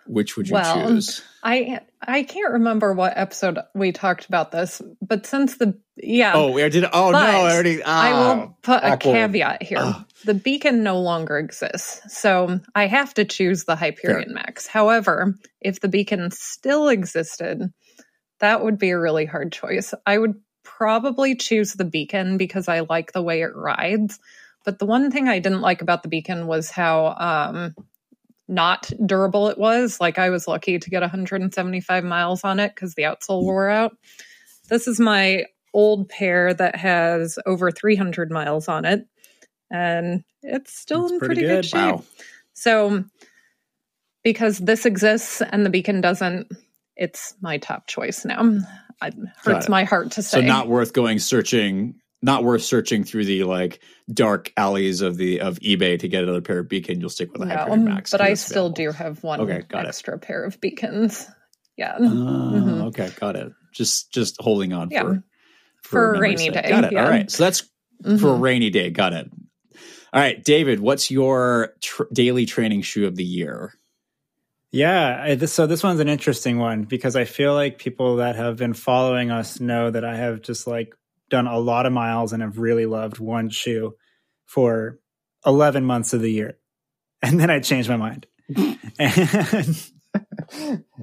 which 0.10 0.36
would 0.36 0.48
you 0.48 0.56
well, 0.56 0.88
choose? 0.88 1.22
I 1.44 1.82
I 2.02 2.24
can't 2.24 2.54
remember 2.54 2.94
what 2.94 3.14
episode 3.16 3.60
we 3.76 3.92
talked 3.92 4.26
about 4.26 4.52
this, 4.52 4.82
but 5.02 5.26
since 5.28 5.58
the 5.58 5.78
yeah 5.96 6.34
oh 6.36 6.52
we 6.52 6.68
did 6.70 6.86
oh 6.92 7.12
no 7.12 7.18
I 7.18 7.36
already 7.36 7.84
oh, 7.84 7.86
I 7.86 8.12
will 8.12 8.42
ah, 8.42 8.54
put 8.64 8.84
a 8.84 8.98
caveat 8.98 9.62
here. 9.62 9.78
Ugh. 9.80 10.06
The 10.26 10.34
beacon 10.34 10.84
no 10.84 11.00
longer 11.00 11.38
exists, 11.38 12.02
so 12.20 12.60
I 12.74 12.88
have 12.88 13.14
to 13.14 13.26
choose 13.26 13.66
the 13.66 13.76
Hyperion 13.76 14.34
Max. 14.34 14.68
However, 14.68 15.36
if 15.62 15.80
the 15.80 15.88
beacon 15.88 16.32
still 16.32 16.90
existed, 16.90 17.72
that 18.40 18.64
would 18.64 18.80
be 18.80 18.90
a 18.90 19.00
really 19.00 19.26
hard 19.26 19.52
choice. 19.52 19.94
I 20.06 20.18
would 20.18 20.36
probably 20.64 21.36
choose 21.36 21.74
the 21.74 21.86
beacon 21.86 22.38
because 22.38 22.68
I 22.68 22.82
like 22.82 23.12
the 23.12 23.22
way 23.22 23.42
it 23.42 23.56
rides. 23.56 24.20
But 24.66 24.80
the 24.80 24.86
one 24.86 25.10
thing 25.12 25.28
I 25.28 25.40
didn't 25.40 25.62
like 25.62 25.82
about 25.82 26.04
the 26.04 26.10
beacon 26.10 26.48
was 26.48 26.70
how 26.70 27.16
um, 27.18 27.76
not 28.50 28.92
durable 29.06 29.48
it 29.48 29.58
was. 29.58 30.00
Like 30.02 30.18
I 30.18 30.30
was 30.30 30.48
lucky 30.48 30.80
to 30.80 30.90
get 30.90 31.02
175 31.02 32.04
miles 32.04 32.44
on 32.44 32.60
it 32.60 32.74
because 32.76 32.96
the 32.96 33.04
outsole 33.04 33.44
wore 33.44 33.70
out. 33.70 33.96
This 34.70 34.88
is 34.88 35.00
my 35.00 35.46
old 35.74 36.10
pair 36.10 36.54
that 36.54 36.76
has 36.76 37.38
over 37.46 37.72
300 37.72 38.32
miles 38.32 38.68
on 38.68 38.86
it, 38.86 39.06
and 39.72 40.24
it's 40.42 40.74
still 40.74 41.04
That's 41.04 41.14
in 41.14 41.20
pretty 41.20 41.36
pretty, 41.36 41.48
good. 41.48 41.56
good. 41.58 41.66
shape. 41.66 41.96
Wow. 41.96 42.04
So, 42.54 43.04
because 44.24 44.58
this 44.60 44.86
exists 44.86 45.42
and 45.42 45.66
the 45.66 45.70
beacon 45.70 46.02
doesn't, 46.02 46.48
it's 46.98 47.34
my 47.42 47.58
top 47.58 47.88
choice 47.88 48.26
now. 48.26 48.60
It 49.02 49.14
hurts 49.38 49.68
it. 49.68 49.70
my 49.70 49.86
heart 49.86 50.12
to 50.12 50.22
say. 50.22 50.42
So 50.42 50.46
not 50.46 50.68
worth 50.68 50.92
going 50.92 51.20
searching 51.20 51.96
not 52.22 52.44
worth 52.44 52.62
searching 52.64 53.04
through 53.04 53.26
the 53.26 53.44
like 53.46 53.80
dark 54.14 54.52
alleys 54.58 55.02
of 55.02 55.18
the 55.18 55.40
of 55.42 55.60
eBay 55.60 55.98
to 56.00 56.08
get 56.08 56.24
another 56.24 56.42
pair 56.42 56.60
of 56.60 56.68
beacon. 56.70 57.00
You'll 57.00 57.10
stick 57.10 57.32
with 57.32 57.42
the 57.42 57.48
Hyperion 57.48 57.86
Max. 57.86 58.12
but 58.12 58.20
'cause 58.20 58.28
I 58.30 58.34
still 58.34 58.66
available. 58.68 58.76
do 58.76 58.92
have 58.92 59.24
one 59.24 59.42
Okay, 59.42 59.64
got 59.70 59.86
it. 59.86 59.90
extra 59.90 60.18
pair 60.20 60.44
of 60.44 60.60
beacons. 60.60 61.28
Yeah. 61.78 61.96
Oh, 61.98 62.04
Mhm. 62.04 62.82
okay, 62.88 63.10
got 63.20 63.36
it. 63.38 63.52
Just 63.74 64.12
just 64.12 64.36
holding 64.42 64.74
on 64.74 64.90
Yeah. 64.92 65.04
for 65.04 65.24
For 65.84 66.14
a 66.16 66.20
rainy 66.20 66.38
sake. 66.38 66.54
day, 66.54 66.66
Got 66.70 66.84
it. 66.86 66.92
yeah. 66.92 67.04
All 67.06 67.10
right. 67.10 67.32
So 67.32 67.44
that's 67.44 67.62
for 67.62 68.08
a 68.08 68.38
Mhm. 68.38 68.42
rainy 68.42 68.70
day. 68.70 68.90
Got 68.90 69.14
it. 69.14 69.30
All 70.12 70.20
right, 70.22 70.44
David. 70.44 70.80
What's 70.82 71.10
your 71.12 71.74
tr- 71.82 72.04
daily 72.12 72.46
training 72.46 72.82
shoe 72.82 73.06
of 73.08 73.16
the 73.16 73.24
year? 73.24 73.74
Yeah, 74.72 75.22
I, 75.24 75.36
this, 75.36 75.54
so 75.54 75.66
this 75.68 75.84
one's 75.84 76.00
an 76.00 76.10
interesting 76.10 76.58
one 76.60 76.84
because 76.84 77.16
I 77.16 77.26
feel 77.26 77.54
like 77.54 77.78
people 77.80 78.18
that 78.18 78.36
have 78.36 78.58
been 78.58 78.74
following 78.74 79.32
us 79.32 79.60
know 79.60 79.90
that 79.90 80.04
I 80.06 80.16
have 80.16 80.42
just 80.42 80.68
like 80.68 80.94
done 81.30 81.48
a 81.48 81.58
lot 81.58 81.86
of 81.86 81.94
miles 81.94 82.34
and 82.34 82.42
have 82.42 82.58
really 82.58 82.86
loved 82.86 83.20
one 83.20 83.50
shoe 83.50 83.96
for 84.46 85.00
11 85.46 85.84
months 85.86 86.14
of 86.14 86.22
the 86.22 86.32
year. 86.32 86.58
And 87.22 87.38
then 87.38 87.50
I 87.50 87.60
changed 87.60 87.90
my 87.90 87.98
mind. 87.98 88.28
and 88.98 89.92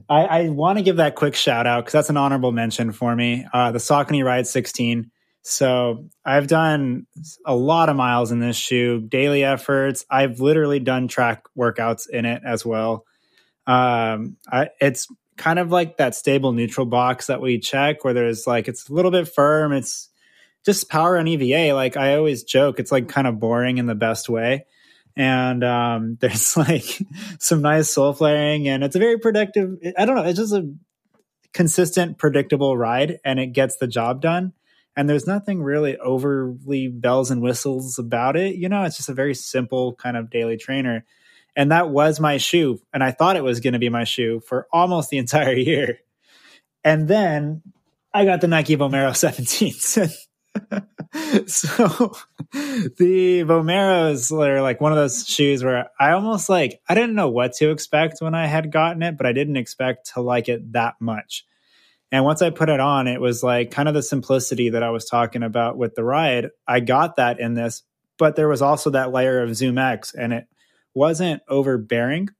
I, 0.09 0.25
I 0.25 0.49
want 0.49 0.79
to 0.79 0.83
give 0.83 0.97
that 0.97 1.15
quick 1.15 1.35
shout 1.35 1.67
out 1.67 1.85
because 1.85 1.93
that's 1.93 2.09
an 2.09 2.17
honorable 2.17 2.53
mention 2.53 2.93
for 2.93 3.15
me. 3.15 3.47
Uh, 3.53 3.73
the 3.73 3.79
Saucony 3.79 4.25
Ride 4.25 4.47
16. 4.47 5.11
So 5.43 6.09
I've 6.25 6.47
done 6.47 7.07
a 7.45 7.55
lot 7.55 7.89
of 7.89 7.97
miles 7.97 8.33
in 8.33 8.41
this 8.41 8.57
shoe, 8.57 9.01
daily 9.01 9.45
efforts. 9.45 10.05
I've 10.11 10.41
literally 10.41 10.81
done 10.81 11.07
track 11.07 11.45
workouts 11.57 12.09
in 12.09 12.25
it 12.25 12.43
as 12.45 12.65
well. 12.65 13.05
Um, 13.67 14.39
I, 14.51 14.71
it's 14.81 15.07
kind 15.37 15.59
of 15.59 15.71
like 15.71 15.99
that 15.99 16.15
stable 16.15 16.53
neutral 16.53 16.87
box 16.87 17.27
that 17.27 17.41
we 17.41 17.59
check 17.59 18.05
where 18.05 18.15
there's 18.15 18.47
like, 18.47 18.69
it's 18.69 18.89
a 18.89 18.93
little 18.93 19.11
bit 19.11 19.29
firm. 19.29 19.73
It's 19.73 20.09
just 20.67 20.91
PWRRUN 20.91 21.29
EVA. 21.29 21.75
Like 21.75 21.97
I 21.97 22.17
always 22.17 22.43
joke, 22.43 22.79
it's 22.79 22.93
like 22.93 23.09
kind 23.09 23.27
of 23.27 23.41
boring 23.41 23.79
in 23.79 23.87
the 23.87 23.95
best 23.95 24.29
way. 24.29 24.67
And 25.17 25.65
um, 25.65 26.17
there's 26.21 26.57
like 26.57 26.85
some 27.39 27.63
nice 27.63 27.89
sole 27.89 28.13
flaring 28.13 28.69
and 28.69 28.85
it's 28.85 28.97
a 28.97 28.99
very 28.99 29.19
predictive. 29.19 29.79
I 29.97 30.05
don't 30.05 30.17
know. 30.17 30.25
It's 30.25 30.39
just 30.39 30.53
a 30.53 30.71
consistent, 31.55 32.19
predictable 32.19 32.77
ride 32.77 33.19
and 33.25 33.41
it 33.41 33.55
gets 33.55 33.77
the 33.77 33.87
job 33.87 34.21
done. 34.21 34.53
And 34.99 35.09
there's 35.09 35.27
nothing 35.27 35.63
really 35.63 35.97
overly 35.99 36.89
bells 36.89 37.31
and 37.31 37.43
whistles 37.43 37.99
about 37.99 38.37
it. 38.37 38.57
You 38.57 38.69
know, 38.69 38.85
it's 38.85 38.97
just 38.97 39.09
a 39.09 39.15
very 39.15 39.35
simple 39.35 39.95
kind 39.95 40.17
of 40.17 40.31
daily 40.31 40.57
trainer 40.57 41.05
and 41.57 41.73
that 41.73 41.89
was 41.89 42.21
my 42.21 42.37
shoe 42.37 42.79
and 42.93 43.03
i 43.03 43.11
thought 43.11 43.37
it 43.37 43.43
was 43.43 43.61
going 43.61 43.73
to 43.73 43.79
be 43.79 43.89
my 43.89 44.05
shoe 44.05 44.41
for 44.41 44.69
almost 44.71 45.09
the 45.11 45.19
entire 45.19 45.53
year 45.57 45.99
and 46.85 47.09
then 47.09 47.63
i 48.13 48.25
got 48.25 48.41
the 48.41 48.47
nike 48.47 48.77
vomero 48.77 49.11
17s 49.11 50.15
so 51.47 52.15
the 52.99 53.45
vomeros 53.45 54.33
are 54.33 54.63
like 54.63 54.81
one 54.81 54.93
of 54.93 54.99
those 54.99 55.27
shoes 55.27 55.65
where 55.65 55.91
i 56.01 56.13
almost 56.13 56.49
like 56.49 56.81
i 56.89 56.95
didn't 56.95 57.15
know 57.15 57.29
what 57.29 57.53
to 57.53 57.71
expect 57.71 58.21
when 58.21 58.35
i 58.35 58.47
had 58.47 58.73
gotten 58.73 59.03
it 59.03 59.17
but 59.17 59.27
i 59.27 59.33
didn't 59.33 59.57
expect 59.57 60.13
to 60.15 60.21
like 60.21 60.49
it 60.49 60.73
that 60.73 60.95
much 61.01 61.45
And 62.13 62.25
once 62.25 62.41
I 62.43 62.51
put 62.51 62.69
it 62.69 62.81
on, 62.81 63.09
it 63.09 63.21
was 63.21 63.43
like 63.43 63.71
kind 63.71 63.89
of 63.89 63.95
the 63.95 64.03
simplicity 64.03 64.71
that 64.71 64.83
I 64.83 64.91
was 64.91 65.05
talking 65.07 65.43
about 65.43 65.77
with 65.77 65.95
the 65.95 66.05
ride. 66.05 66.51
I 66.67 66.81
got 66.81 67.17
that 67.17 67.41
in 67.41 67.55
this, 67.55 67.83
but 68.19 68.37
there 68.37 68.49
was 68.49 68.63
also 68.63 68.91
that 68.91 69.13
layer 69.13 69.43
of 69.43 69.57
Zoom 69.57 69.79
X 69.79 70.15
and 70.15 70.33
it 70.33 70.47
wasn't 70.95 71.43
overbearing. 71.49 72.31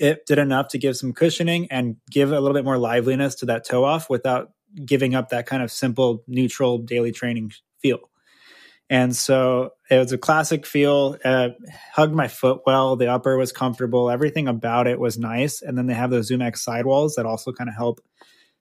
It 0.00 0.26
did 0.26 0.38
enough 0.38 0.68
to 0.68 0.78
give 0.78 0.96
some 0.96 1.12
cushioning 1.12 1.68
and 1.70 1.96
give 2.10 2.32
a 2.32 2.40
little 2.40 2.54
bit 2.54 2.64
more 2.64 2.78
liveliness 2.78 3.36
to 3.36 3.46
that 3.46 3.64
toe 3.64 3.84
off 3.84 4.10
without 4.10 4.50
giving 4.84 5.14
up 5.14 5.28
that 5.30 5.46
kind 5.46 5.62
of 5.62 5.70
simple, 5.70 6.24
neutral 6.26 6.78
daily 6.78 7.12
training 7.12 7.52
feel. 7.80 8.10
And 8.90 9.16
so 9.16 9.70
it 9.90 9.98
was 9.98 10.12
a 10.12 10.18
classic 10.18 10.66
feel. 10.66 11.16
Uh, 11.24 11.50
hugged 11.92 12.14
my 12.14 12.28
foot 12.28 12.60
well. 12.66 12.96
The 12.96 13.08
upper 13.08 13.36
was 13.36 13.50
comfortable. 13.50 14.10
Everything 14.10 14.46
about 14.46 14.86
it 14.86 15.00
was 15.00 15.18
nice. 15.18 15.62
And 15.62 15.76
then 15.76 15.86
they 15.86 15.94
have 15.94 16.10
those 16.10 16.26
Zoom 16.26 16.42
X 16.42 16.62
sidewalls 16.62 17.14
that 17.14 17.26
also 17.26 17.52
kind 17.52 17.70
of 17.70 17.76
help 17.76 18.00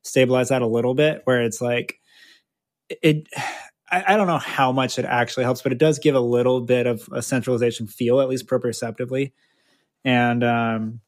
stabilize 0.01 0.49
that 0.49 0.61
a 0.61 0.67
little 0.67 0.95
bit. 0.95 1.21
Where 1.25 1.41
it's 1.41 1.61
like 1.61 1.99
it. 2.89 3.27
I, 3.91 4.13
I 4.13 4.17
don't 4.17 4.27
know 4.27 4.39
how 4.39 4.71
much 4.71 4.97
it 4.97 5.05
actually 5.05 5.43
helps, 5.43 5.61
but 5.61 5.71
it 5.71 5.77
does 5.77 5.99
give 5.99 6.15
a 6.15 6.19
little 6.19 6.61
bit 6.61 6.87
of 6.87 7.07
a 7.11 7.21
centralization 7.21 7.85
feel, 7.85 8.21
at 8.21 8.29
least 8.29 8.47
proprioceptively. 8.47 9.33
And 10.03 10.43
um, 10.43 11.01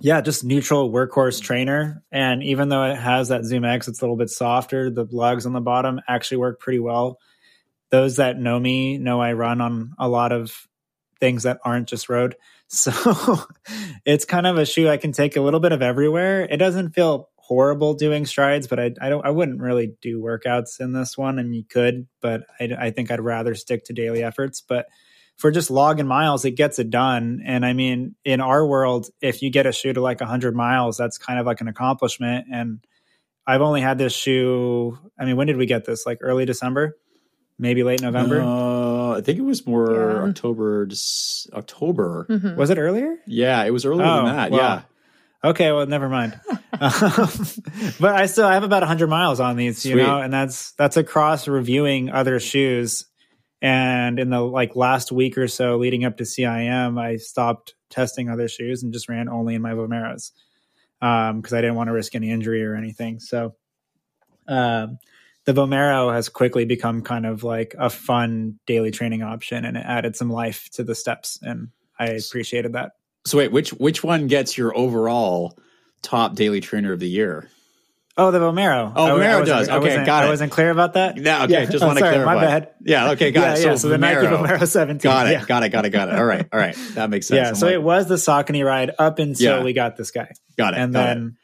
yeah, 0.00 0.20
just 0.20 0.44
neutral 0.44 0.90
workhorse 0.90 1.40
trainer. 1.40 2.02
And 2.12 2.42
even 2.42 2.68
though 2.68 2.84
it 2.84 2.96
has 2.96 3.28
that 3.28 3.44
Zoom 3.44 3.64
X, 3.64 3.88
it's 3.88 4.00
a 4.00 4.04
little 4.04 4.16
bit 4.16 4.30
softer. 4.30 4.90
The 4.90 5.06
lugs 5.10 5.46
on 5.46 5.52
the 5.52 5.60
bottom 5.60 6.00
actually 6.08 6.38
work 6.38 6.60
pretty 6.60 6.78
well 6.80 7.18
those 7.90 8.16
that 8.16 8.38
know 8.38 8.58
me 8.58 8.98
know 8.98 9.20
I 9.20 9.32
run 9.32 9.60
on 9.60 9.92
a 9.98 10.08
lot 10.08 10.32
of 10.32 10.66
things 11.20 11.44
that 11.44 11.60
aren't 11.64 11.88
just 11.88 12.08
road. 12.08 12.36
So 12.68 12.90
it's 14.04 14.24
kind 14.24 14.44
of 14.44 14.58
a 14.58 14.66
shoe 14.66 14.88
I 14.88 14.96
can 14.96 15.12
take 15.12 15.36
a 15.36 15.40
little 15.40 15.60
bit 15.60 15.70
of 15.70 15.82
everywhere. 15.82 16.42
It 16.42 16.56
doesn't 16.56 16.96
feel 16.96 17.30
horrible 17.36 17.94
doing 17.94 18.26
strides, 18.26 18.66
but 18.66 18.80
I, 18.80 18.92
I 19.00 19.08
don't 19.08 19.24
I 19.24 19.30
wouldn't 19.30 19.60
really 19.60 19.94
do 20.02 20.20
workouts 20.20 20.80
in 20.80 20.92
this 20.92 21.16
one, 21.16 21.38
and 21.38 21.54
you 21.54 21.62
could, 21.62 22.08
but 22.20 22.42
I, 22.58 22.70
I 22.76 22.90
think 22.90 23.12
I'd 23.12 23.20
rather 23.20 23.54
stick 23.54 23.84
to 23.84 23.92
daily 23.92 24.24
efforts. 24.24 24.60
But 24.60 24.86
for 25.36 25.50
just 25.50 25.70
logging 25.70 26.06
miles, 26.06 26.44
it 26.44 26.52
gets 26.52 26.78
it 26.78 26.90
done. 26.90 27.42
And 27.44 27.64
I 27.64 27.72
mean, 27.72 28.14
in 28.24 28.40
our 28.40 28.66
world, 28.66 29.08
if 29.20 29.42
you 29.42 29.50
get 29.50 29.66
a 29.66 29.72
shoe 29.72 29.92
to 29.92 30.00
like 30.00 30.20
100 30.20 30.54
miles, 30.54 30.96
that's 30.96 31.18
kind 31.18 31.38
of 31.38 31.46
like 31.46 31.60
an 31.60 31.68
accomplishment. 31.68 32.46
And 32.52 32.84
I've 33.46 33.60
only 33.60 33.80
had 33.80 33.98
this 33.98 34.14
shoe. 34.14 34.98
I 35.18 35.24
mean, 35.24 35.36
when 35.36 35.46
did 35.46 35.56
we 35.56 35.66
get 35.66 35.84
this? 35.84 36.06
Like 36.06 36.18
early 36.20 36.44
December 36.44 36.96
maybe 37.58 37.82
late 37.82 38.02
November. 38.02 38.42
Uh, 38.42 39.16
I 39.16 39.20
think 39.20 39.38
it 39.38 39.42
was 39.42 39.66
more 39.66 39.92
yeah. 39.92 40.28
October. 40.28 40.88
October. 41.52 42.26
Mm-hmm. 42.28 42.56
Was 42.56 42.70
it 42.70 42.78
earlier? 42.78 43.16
Yeah, 43.26 43.64
it 43.64 43.70
was 43.70 43.84
earlier 43.84 44.06
oh, 44.06 44.16
than 44.16 44.36
that. 44.36 44.50
Well, 44.50 44.60
yeah. 44.60 44.82
Okay, 45.44 45.70
well, 45.70 45.86
never 45.86 46.08
mind. 46.08 46.38
um, 46.48 46.58
but 48.00 48.14
I 48.14 48.26
still 48.26 48.46
I 48.46 48.54
have 48.54 48.64
about 48.64 48.82
100 48.82 49.06
miles 49.06 49.40
on 49.40 49.56
these, 49.56 49.82
Sweet. 49.82 49.90
you 49.90 49.96
know, 49.98 50.20
and 50.20 50.32
that's 50.32 50.72
that's 50.72 50.96
across 50.96 51.46
reviewing 51.46 52.10
other 52.10 52.40
shoes. 52.40 53.06
And 53.66 54.20
in 54.20 54.30
the 54.30 54.40
like 54.40 54.76
last 54.76 55.10
week 55.10 55.36
or 55.36 55.48
so 55.48 55.76
leading 55.76 56.04
up 56.04 56.18
to 56.18 56.22
CIM, 56.22 57.00
I 57.00 57.16
stopped 57.16 57.74
testing 57.90 58.30
other 58.30 58.46
shoes 58.46 58.84
and 58.84 58.92
just 58.92 59.08
ran 59.08 59.28
only 59.28 59.56
in 59.56 59.62
my 59.62 59.72
Vomeros 59.72 60.30
um, 61.02 61.40
because 61.40 61.52
I 61.52 61.62
didn't 61.62 61.74
want 61.74 61.88
to 61.88 61.92
risk 61.92 62.14
any 62.14 62.30
injury 62.30 62.64
or 62.64 62.76
anything. 62.76 63.18
So, 63.18 63.56
um, 64.46 64.98
the 65.46 65.52
Vomero 65.52 66.14
has 66.14 66.28
quickly 66.28 66.64
become 66.64 67.02
kind 67.02 67.26
of 67.26 67.42
like 67.42 67.74
a 67.76 67.90
fun 67.90 68.60
daily 68.68 68.92
training 68.92 69.24
option 69.24 69.64
and 69.64 69.76
it 69.76 69.84
added 69.84 70.14
some 70.14 70.30
life 70.30 70.68
to 70.74 70.84
the 70.84 70.94
steps 70.94 71.40
and 71.42 71.70
I 71.98 72.10
appreciated 72.10 72.74
that. 72.74 72.92
So 73.24 73.38
wait, 73.38 73.50
which 73.50 73.70
which 73.70 74.04
one 74.04 74.28
gets 74.28 74.56
your 74.56 74.76
overall 74.78 75.58
top 76.02 76.36
daily 76.36 76.60
trainer 76.60 76.92
of 76.92 77.00
the 77.00 77.08
year? 77.08 77.50
Oh, 78.18 78.30
the 78.30 78.38
Vomero. 78.38 78.92
Oh, 78.96 79.08
Vomero 79.08 79.44
does. 79.44 79.68
Okay, 79.68 80.04
got 80.06 80.24
it. 80.24 80.26
I 80.26 80.30
wasn't 80.30 80.50
clear 80.50 80.70
about 80.70 80.94
that. 80.94 81.16
No, 81.18 81.44
okay, 81.44 81.52
yeah. 81.52 81.64
just 81.66 81.84
oh, 81.84 81.88
want 81.88 81.98
to 81.98 82.04
clarify. 82.04 82.34
My 82.34 82.40
bad. 82.40 82.70
Yeah, 82.82 83.10
okay, 83.10 83.30
got 83.30 83.42
yeah, 83.42 83.52
it. 83.52 83.56
So, 83.56 83.68
yeah, 83.68 83.74
so 83.74 83.88
the 83.88 83.98
Nike 83.98 84.26
Vomero 84.26 84.66
17. 84.68 84.98
Got 84.98 85.26
it, 85.26 85.32
yeah. 85.32 85.44
got 85.44 85.62
it, 85.64 85.68
got 85.68 85.84
it, 85.84 85.90
got 85.90 86.08
it. 86.08 86.14
All 86.14 86.24
right, 86.24 86.46
all 86.50 86.58
right. 86.58 86.74
That 86.94 87.10
makes 87.10 87.26
sense. 87.26 87.36
Yeah, 87.36 87.48
I'm 87.48 87.54
so 87.56 87.66
like, 87.66 87.74
it 87.74 87.82
was 87.82 88.08
the 88.08 88.14
Saucony 88.14 88.64
ride 88.64 88.92
up 88.98 89.18
until 89.18 89.62
we 89.62 89.74
got 89.74 89.96
this 89.96 90.10
guy. 90.10 90.32
got 90.56 90.72
it. 90.72 90.80
And 90.80 90.94
got 90.94 91.04
then, 91.04 91.26
it. 91.26 91.34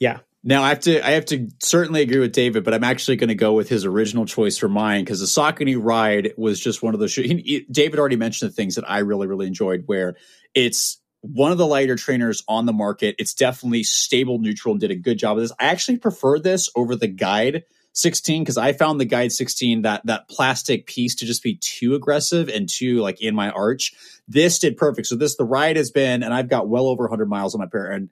yeah. 0.00 0.18
Now 0.44 0.64
I 0.64 0.70
have 0.70 0.80
to 0.80 1.06
I 1.06 1.12
have 1.12 1.26
to 1.26 1.48
certainly 1.60 2.02
agree 2.02 2.18
with 2.18 2.32
David, 2.32 2.64
but 2.64 2.74
I'm 2.74 2.82
actually 2.82 3.16
going 3.16 3.28
to 3.28 3.36
go 3.36 3.52
with 3.52 3.68
his 3.68 3.84
original 3.84 4.26
choice 4.26 4.58
for 4.58 4.68
mine 4.68 5.04
because 5.04 5.20
the 5.20 5.26
Saucony 5.26 5.76
ride 5.80 6.32
was 6.36 6.58
just 6.58 6.82
one 6.82 6.94
of 6.94 7.00
those. 7.00 7.14
He, 7.14 7.22
he- 7.22 7.66
David 7.70 8.00
already 8.00 8.16
mentioned 8.16 8.50
the 8.50 8.54
things 8.54 8.74
that 8.74 8.90
I 8.90 8.98
really 8.98 9.28
really 9.28 9.46
enjoyed, 9.46 9.84
where 9.86 10.16
it's 10.54 10.98
one 11.22 11.52
of 11.52 11.58
the 11.58 11.66
lighter 11.66 11.96
trainers 11.96 12.42
on 12.48 12.66
the 12.66 12.72
market. 12.72 13.14
It's 13.18 13.32
definitely 13.32 13.84
stable, 13.84 14.38
neutral, 14.38 14.76
did 14.76 14.90
a 14.90 14.96
good 14.96 15.18
job 15.18 15.38
of 15.38 15.42
this. 15.42 15.52
I 15.58 15.66
actually 15.66 15.98
prefer 15.98 16.38
this 16.38 16.68
over 16.76 16.94
the 16.94 17.06
Guide 17.06 17.64
16 17.92 18.42
because 18.42 18.58
I 18.58 18.72
found 18.72 19.00
the 19.00 19.04
Guide 19.04 19.32
16 19.32 19.82
that 19.82 20.04
that 20.06 20.28
plastic 20.28 20.86
piece 20.86 21.14
to 21.16 21.26
just 21.26 21.42
be 21.42 21.56
too 21.56 21.94
aggressive 21.94 22.48
and 22.48 22.68
too 22.68 23.00
like 23.00 23.20
in 23.20 23.34
my 23.34 23.50
arch. 23.50 23.94
This 24.26 24.58
did 24.58 24.76
perfect. 24.76 25.06
So 25.06 25.14
this 25.14 25.36
the 25.36 25.44
ride 25.44 25.76
has 25.76 25.90
been, 25.90 26.22
and 26.22 26.34
I've 26.34 26.48
got 26.48 26.68
well 26.68 26.86
over 26.86 27.04
100 27.04 27.28
miles 27.28 27.54
on 27.54 27.60
my 27.60 27.66
pair 27.66 27.86
and 27.86 28.10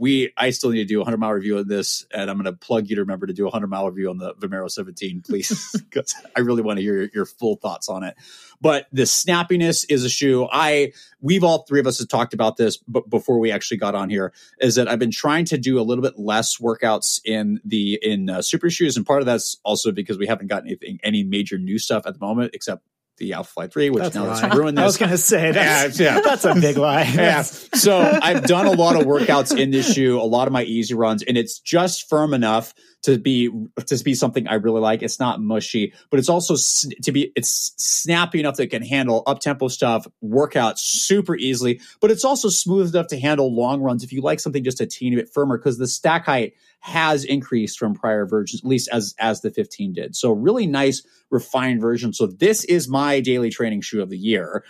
we 0.00 0.32
I 0.34 0.48
still 0.50 0.70
need 0.70 0.78
to 0.78 0.84
do 0.86 0.96
a 0.96 1.00
100 1.04 1.18
mile 1.18 1.32
review 1.32 1.58
on 1.58 1.68
this, 1.68 2.06
and 2.10 2.30
I'm 2.30 2.38
going 2.38 2.46
to 2.46 2.54
plug 2.54 2.88
you 2.88 2.96
to 2.96 3.02
remember 3.02 3.26
to 3.26 3.34
do 3.34 3.42
a 3.42 3.50
100 3.50 3.66
mile 3.66 3.86
review 3.86 4.08
on 4.08 4.16
the 4.16 4.34
Vomero 4.34 4.68
17, 4.68 5.20
please, 5.20 5.76
because 5.90 6.14
I 6.34 6.40
really 6.40 6.62
want 6.62 6.78
to 6.78 6.82
hear 6.82 6.96
your, 6.96 7.08
your, 7.14 7.26
full 7.26 7.56
thoughts 7.56 7.88
on 7.88 8.02
it. 8.02 8.16
But 8.62 8.86
the 8.92 9.02
snappiness 9.02 9.84
is 9.90 10.02
a 10.02 10.08
shoe. 10.08 10.48
I 10.50 10.94
we've 11.20 11.44
all 11.44 11.64
three 11.64 11.80
of 11.80 11.86
us 11.86 11.98
have 11.98 12.08
talked 12.08 12.32
about 12.32 12.56
this, 12.56 12.78
but 12.88 13.10
before 13.10 13.38
we 13.38 13.52
actually 13.52 13.76
got 13.76 13.94
on 13.94 14.08
here, 14.08 14.32
is 14.58 14.76
that 14.76 14.88
I've 14.88 14.98
been 14.98 15.10
trying 15.10 15.44
to 15.46 15.58
do 15.58 15.78
a 15.78 15.82
little 15.82 16.02
bit 16.02 16.18
less 16.18 16.56
workouts 16.56 17.20
in 17.22 17.60
the 17.62 17.98
in 18.02 18.30
uh, 18.30 18.40
super 18.40 18.70
shoes, 18.70 18.96
and 18.96 19.04
part 19.04 19.20
of 19.20 19.26
that's 19.26 19.58
also 19.64 19.92
because 19.92 20.16
we 20.16 20.26
haven't 20.26 20.46
gotten 20.46 20.68
anything 20.68 20.98
any 21.04 21.24
major 21.24 21.58
new 21.58 21.78
stuff 21.78 22.06
at 22.06 22.14
the 22.14 22.20
moment, 22.20 22.52
except 22.54 22.82
the 23.20 23.30
Alphafly 23.32 23.70
3, 23.72 23.90
which 23.90 24.02
That's 24.02 24.14
now 24.16 24.24
has 24.34 24.56
ruined 24.56 24.76
this. 24.76 24.82
I 24.82 24.86
was 24.86 24.96
going 24.96 25.10
to 25.10 25.18
say 25.18 25.52
that's, 25.52 26.00
Yeah, 26.00 26.16
yeah. 26.16 26.20
that's 26.22 26.44
a 26.44 26.54
big 26.54 26.76
lie. 26.76 27.02
yeah. 27.14 27.42
So 27.42 27.98
I've 28.00 28.44
done 28.44 28.66
a 28.66 28.72
lot 28.72 28.96
of 28.96 29.06
workouts 29.06 29.56
in 29.56 29.70
this 29.70 29.92
shoe, 29.92 30.18
a 30.20 30.22
lot 30.24 30.48
of 30.48 30.52
my 30.52 30.64
easy 30.64 30.94
runs, 30.94 31.22
and 31.22 31.36
it's 31.38 31.58
just 31.60 32.08
firm 32.08 32.34
enough 32.34 32.74
to 33.02 33.18
be 33.18 33.50
to 33.86 34.04
be 34.04 34.14
something 34.14 34.46
I 34.48 34.54
really 34.54 34.80
like. 34.80 35.02
It's 35.02 35.18
not 35.20 35.40
mushy, 35.40 35.94
but 36.10 36.18
it's 36.18 36.28
also 36.28 36.54
s- 36.54 36.86
to 37.02 37.12
be 37.12 37.32
it's 37.36 37.72
snappy 37.78 38.40
enough 38.40 38.56
that 38.56 38.64
it 38.64 38.70
can 38.70 38.82
handle 38.82 39.22
up 39.26 39.40
tempo 39.40 39.68
stuff, 39.68 40.06
workouts 40.22 40.78
super 40.80 41.34
easily. 41.36 41.80
But 42.00 42.10
it's 42.10 42.24
also 42.24 42.48
smooth 42.48 42.94
enough 42.94 43.06
to 43.08 43.18
handle 43.18 43.54
long 43.54 43.80
runs 43.80 44.02
if 44.04 44.12
you 44.12 44.20
like 44.20 44.40
something 44.40 44.64
just 44.64 44.80
a 44.82 44.86
teeny 44.86 45.16
bit 45.16 45.30
firmer 45.32 45.56
because 45.56 45.78
the 45.78 45.86
stack 45.88 46.26
height 46.26 46.54
has 46.80 47.24
increased 47.24 47.78
from 47.78 47.94
prior 47.94 48.26
versions, 48.26 48.62
at 48.62 48.68
least 48.68 48.88
as 48.92 49.14
as 49.18 49.42
the 49.42 49.50
15 49.50 49.92
did. 49.92 50.16
So 50.16 50.32
really 50.32 50.66
nice 50.66 51.02
refined 51.30 51.80
version. 51.80 52.12
So 52.12 52.26
this 52.26 52.64
is 52.64 52.88
my 52.88 53.20
daily 53.20 53.50
training 53.50 53.82
shoe 53.82 54.02
of 54.02 54.10
the 54.10 54.18
year 54.18 54.64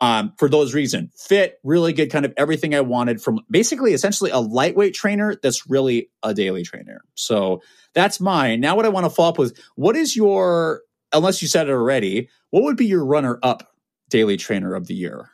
um, 0.00 0.32
for 0.38 0.48
those 0.48 0.74
reasons. 0.74 1.12
Fit, 1.16 1.58
really 1.62 1.92
good, 1.92 2.10
kind 2.10 2.24
of 2.24 2.32
everything 2.36 2.74
I 2.74 2.80
wanted 2.80 3.22
from 3.22 3.40
basically 3.50 3.92
essentially 3.92 4.30
a 4.30 4.38
lightweight 4.38 4.94
trainer 4.94 5.36
that's 5.42 5.68
really 5.68 6.10
a 6.22 6.32
daily 6.32 6.62
trainer. 6.62 7.02
So 7.14 7.62
that's 7.94 8.20
mine. 8.20 8.60
Now, 8.60 8.76
what 8.76 8.86
I 8.86 8.90
want 8.90 9.06
to 9.06 9.10
follow 9.10 9.30
up 9.30 9.38
with 9.38 9.58
what 9.74 9.96
is 9.96 10.16
your, 10.16 10.82
unless 11.12 11.42
you 11.42 11.48
said 11.48 11.68
it 11.68 11.72
already, 11.72 12.28
what 12.50 12.62
would 12.62 12.76
be 12.76 12.86
your 12.86 13.04
runner 13.04 13.38
up 13.42 13.74
daily 14.08 14.36
trainer 14.36 14.74
of 14.74 14.86
the 14.86 14.94
year? 14.94 15.28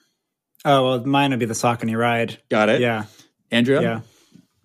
Oh, 0.64 0.84
well, 0.84 1.06
mine 1.06 1.30
would 1.30 1.38
be 1.38 1.46
the 1.46 1.54
Saucony 1.54 1.96
ride. 1.96 2.38
Got 2.48 2.68
it? 2.70 2.80
Yeah. 2.80 3.04
Andrea? 3.52 3.82
Yeah. 3.82 4.00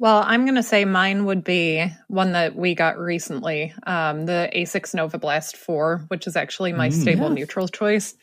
Well, 0.02 0.24
I'm 0.26 0.46
going 0.46 0.56
to 0.56 0.64
say 0.64 0.84
mine 0.84 1.26
would 1.26 1.44
be 1.44 1.86
one 2.08 2.32
that 2.32 2.56
we 2.56 2.74
got 2.74 2.98
recently, 2.98 3.72
um, 3.86 4.26
the 4.26 4.50
Asics 4.52 4.96
Nova 4.96 5.20
Blast 5.20 5.56
4, 5.56 6.06
which 6.08 6.26
is 6.26 6.36
actually 6.36 6.74
my 6.74 6.90
Mm, 6.90 6.94
stable 7.02 7.28
yeah. 7.28 7.36
neutral 7.36 7.68
choice. 7.68 8.16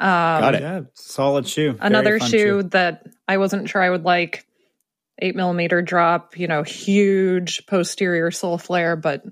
Um, 0.00 0.08
Got 0.08 0.54
it. 0.54 0.62
Yeah. 0.62 0.80
Solid 0.94 1.46
shoe. 1.46 1.76
Another 1.78 2.18
fun 2.18 2.30
shoe 2.30 2.62
that 2.70 3.04
I 3.28 3.36
wasn't 3.36 3.68
sure 3.68 3.82
I 3.82 3.90
would 3.90 4.04
like. 4.04 4.46
Eight 5.18 5.36
millimeter 5.36 5.82
drop, 5.82 6.38
you 6.38 6.46
know, 6.48 6.62
huge 6.62 7.66
posterior 7.66 8.30
sole 8.30 8.56
flare, 8.56 8.96
but 8.96 9.22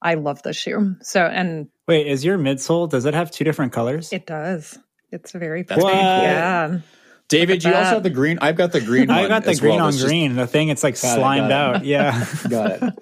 I 0.00 0.14
love 0.14 0.42
this 0.42 0.56
shoe. 0.56 0.96
So, 1.02 1.26
and 1.26 1.68
Wait, 1.86 2.06
is 2.06 2.24
your 2.24 2.38
midsole, 2.38 2.88
does 2.88 3.04
it 3.04 3.12
have 3.12 3.30
two 3.30 3.44
different 3.44 3.72
colors? 3.74 4.14
it 4.14 4.24
does. 4.26 4.78
It's 5.12 5.32
very 5.32 5.62
That's 5.62 5.78
pretty. 5.82 5.94
pretty. 5.94 6.08
Yeah. 6.08 6.78
David, 7.28 7.64
you 7.64 7.72
also 7.72 7.94
have 7.94 8.02
the 8.02 8.10
green. 8.10 8.38
I've 8.42 8.56
got 8.56 8.72
the 8.72 8.80
green 8.82 9.10
I 9.10 9.20
one 9.22 9.28
got 9.30 9.44
the 9.44 9.54
green 9.56 9.76
well. 9.76 9.84
on 9.84 9.88
It's 9.88 9.96
just- 9.98 10.08
green. 10.08 10.36
The 10.36 10.46
thing, 10.46 10.68
it's 10.68 10.84
like 10.84 11.00
Got 11.00 11.16
it, 11.16 11.20
slimed 11.20 11.46
it. 11.46 11.52
out. 11.52 11.84
Yeah. 11.84 12.26
Got 12.48 12.70
it. 12.82 12.94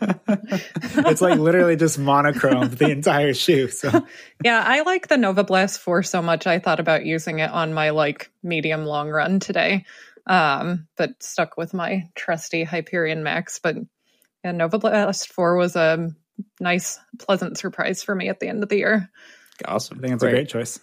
it's 1.07 1.21
like 1.21 1.39
literally 1.39 1.77
just 1.77 1.99
monochromed 1.99 2.73
the 2.73 2.91
entire 2.91 3.35
shoe. 3.35 3.69
So 3.69 4.07
Yeah, 4.45 4.63
I 4.65 4.83
like 4.83 5.09
the 5.09 5.17
Nova 5.19 5.43
Blast 5.45 5.81
4 5.81 6.03
so 6.05 6.23
much. 6.23 6.47
I 6.47 6.61
thought 6.61 6.79
about 6.81 7.05
using 7.05 7.41
it 7.41 7.51
on 7.51 7.75
my 7.75 7.91
like 7.91 8.31
medium 8.43 8.85
long 8.85 9.11
run 9.11 9.41
today. 9.41 9.85
Um, 10.27 10.87
but 10.97 11.21
stuck 11.21 11.57
with 11.57 11.75
my 11.75 12.09
trusty 12.15 12.63
Hyperion 12.63 13.25
Max. 13.25 13.59
But 13.61 13.77
yeah, 14.45 14.53
Nova 14.53 14.79
Blast 14.79 15.33
4 15.33 15.57
was 15.57 15.75
a 15.75 16.11
nice, 16.61 16.99
pleasant 17.19 17.59
surprise 17.59 18.05
for 18.05 18.15
me 18.15 18.29
at 18.29 18.39
the 18.39 18.47
end 18.49 18.63
of 18.63 18.69
the 18.69 18.77
year. 18.77 19.11
Awesome. 19.67 19.99
I 19.99 20.03
think 20.03 20.15
it's 20.15 20.23
a 20.23 20.31
great 20.31 20.49
choice. 20.49 20.79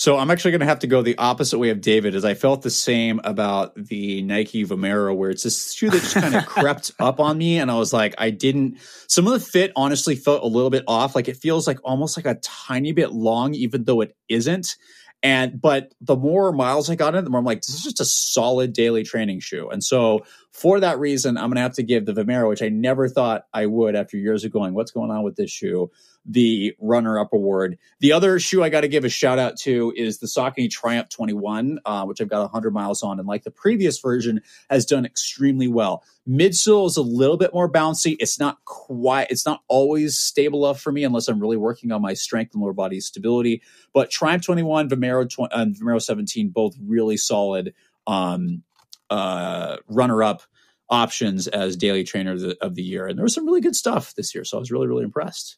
So 0.00 0.16
I'm 0.16 0.30
actually 0.30 0.52
going 0.52 0.60
to 0.60 0.66
have 0.66 0.78
to 0.78 0.86
go 0.86 1.02
the 1.02 1.18
opposite 1.18 1.58
way 1.58 1.68
of 1.68 1.82
David. 1.82 2.14
As 2.14 2.24
I 2.24 2.32
felt 2.32 2.62
the 2.62 2.70
same 2.70 3.20
about 3.22 3.74
the 3.74 4.22
Nike 4.22 4.64
Vomero, 4.64 5.14
where 5.14 5.28
it's 5.28 5.42
this 5.42 5.74
shoe 5.74 5.90
that 5.90 6.00
just 6.00 6.14
kind 6.14 6.34
of 6.34 6.46
crept 6.46 6.92
up 6.98 7.20
on 7.20 7.36
me, 7.36 7.58
and 7.58 7.70
I 7.70 7.74
was 7.74 7.92
like, 7.92 8.14
I 8.16 8.30
didn't. 8.30 8.78
Some 9.08 9.26
of 9.26 9.34
the 9.34 9.40
fit 9.40 9.72
honestly 9.76 10.16
felt 10.16 10.42
a 10.42 10.46
little 10.46 10.70
bit 10.70 10.84
off. 10.88 11.14
Like 11.14 11.28
it 11.28 11.36
feels 11.36 11.66
like 11.66 11.80
almost 11.84 12.16
like 12.16 12.24
a 12.24 12.40
tiny 12.40 12.92
bit 12.92 13.12
long, 13.12 13.52
even 13.52 13.84
though 13.84 14.00
it 14.00 14.16
isn't. 14.30 14.74
And 15.22 15.60
but 15.60 15.92
the 16.00 16.16
more 16.16 16.50
miles 16.50 16.88
I 16.88 16.94
got 16.94 17.14
in, 17.14 17.22
the 17.22 17.28
more 17.28 17.40
I'm 17.40 17.44
like, 17.44 17.60
this 17.60 17.74
is 17.74 17.82
just 17.82 18.00
a 18.00 18.06
solid 18.06 18.72
daily 18.72 19.02
training 19.02 19.40
shoe. 19.40 19.68
And 19.68 19.84
so 19.84 20.24
for 20.50 20.80
that 20.80 20.98
reason, 20.98 21.36
I'm 21.36 21.50
gonna 21.50 21.60
have 21.60 21.74
to 21.74 21.82
give 21.82 22.06
the 22.06 22.14
Vomero, 22.14 22.48
which 22.48 22.62
I 22.62 22.70
never 22.70 23.06
thought 23.06 23.44
I 23.52 23.66
would 23.66 23.94
after 23.94 24.16
years 24.16 24.46
of 24.46 24.52
going, 24.52 24.72
what's 24.72 24.92
going 24.92 25.10
on 25.10 25.24
with 25.24 25.36
this 25.36 25.50
shoe? 25.50 25.90
The 26.32 26.74
runner 26.78 27.18
up 27.18 27.32
award. 27.32 27.76
The 27.98 28.12
other 28.12 28.38
shoe 28.38 28.62
I 28.62 28.68
got 28.68 28.82
to 28.82 28.88
give 28.88 29.04
a 29.04 29.08
shout 29.08 29.38
out 29.38 29.56
to 29.58 29.92
is 29.96 30.18
the 30.18 30.28
Saucony 30.28 30.70
Triumph 30.70 31.08
21, 31.08 31.80
uh, 31.84 32.04
which 32.04 32.20
I've 32.20 32.28
got 32.28 32.42
100 32.42 32.72
miles 32.72 33.02
on. 33.02 33.18
And 33.18 33.26
like 33.26 33.42
the 33.42 33.50
previous 33.50 33.98
version, 33.98 34.40
has 34.68 34.86
done 34.86 35.04
extremely 35.04 35.66
well. 35.66 36.04
Midsole 36.28 36.86
is 36.86 36.96
a 36.96 37.02
little 37.02 37.36
bit 37.36 37.52
more 37.52 37.70
bouncy. 37.70 38.16
It's 38.20 38.38
not 38.38 38.64
quite, 38.64 39.30
it's 39.30 39.44
not 39.44 39.62
always 39.66 40.18
stable 40.18 40.66
enough 40.66 40.80
for 40.80 40.92
me 40.92 41.02
unless 41.02 41.26
I'm 41.26 41.40
really 41.40 41.56
working 41.56 41.90
on 41.90 42.00
my 42.00 42.14
strength 42.14 42.54
and 42.54 42.62
lower 42.62 42.72
body 42.72 43.00
stability. 43.00 43.62
But 43.92 44.10
Triumph 44.10 44.44
21, 44.44 44.88
Vomero, 44.88 45.28
20, 45.28 45.52
and 45.52 45.74
Vomero 45.74 46.00
17, 46.00 46.50
both 46.50 46.76
really 46.80 47.16
solid 47.16 47.74
um, 48.06 48.62
uh, 49.10 49.78
runner 49.88 50.22
up 50.22 50.42
options 50.88 51.46
as 51.48 51.76
daily 51.76 52.04
trainer 52.04 52.32
of 52.32 52.40
the, 52.40 52.56
of 52.60 52.74
the 52.74 52.82
year. 52.82 53.06
And 53.06 53.18
there 53.18 53.22
was 53.24 53.34
some 53.34 53.46
really 53.46 53.60
good 53.60 53.76
stuff 53.76 54.14
this 54.14 54.34
year. 54.34 54.44
So 54.44 54.56
I 54.56 54.60
was 54.60 54.70
really, 54.70 54.88
really 54.88 55.04
impressed. 55.04 55.56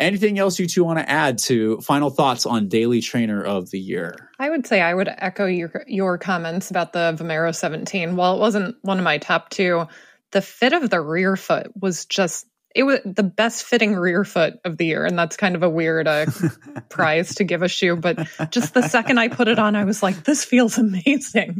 Anything 0.00 0.38
else 0.38 0.58
you 0.58 0.66
two 0.66 0.82
want 0.82 0.98
to 0.98 1.08
add 1.08 1.36
to 1.38 1.78
final 1.82 2.08
thoughts 2.08 2.46
on 2.46 2.68
daily 2.68 3.02
trainer 3.02 3.44
of 3.44 3.70
the 3.70 3.78
year? 3.78 4.30
I 4.38 4.48
would 4.48 4.66
say 4.66 4.80
I 4.80 4.94
would 4.94 5.08
echo 5.08 5.44
your 5.44 5.84
your 5.86 6.16
comments 6.16 6.70
about 6.70 6.94
the 6.94 7.14
Vomero 7.18 7.54
17. 7.54 8.16
While 8.16 8.36
it 8.36 8.40
wasn't 8.40 8.76
one 8.80 8.98
of 8.98 9.04
my 9.04 9.18
top 9.18 9.50
two, 9.50 9.86
the 10.32 10.40
fit 10.40 10.72
of 10.72 10.88
the 10.88 11.00
rear 11.00 11.36
foot 11.36 11.70
was 11.78 12.06
just 12.06 12.46
it 12.74 12.84
was 12.84 13.00
the 13.04 13.22
best 13.22 13.64
fitting 13.64 13.94
rear 13.94 14.24
foot 14.24 14.54
of 14.64 14.76
the 14.78 14.86
year 14.86 15.04
and 15.04 15.18
that's 15.18 15.36
kind 15.36 15.56
of 15.56 15.62
a 15.62 15.68
weird 15.68 16.06
uh, 16.06 16.26
prize 16.88 17.34
to 17.34 17.44
give 17.44 17.62
a 17.62 17.68
shoe 17.68 17.96
but 17.96 18.28
just 18.50 18.74
the 18.74 18.82
second 18.82 19.18
i 19.18 19.26
put 19.26 19.48
it 19.48 19.58
on 19.58 19.74
i 19.74 19.84
was 19.84 20.02
like 20.02 20.22
this 20.24 20.44
feels 20.44 20.78
amazing 20.78 21.58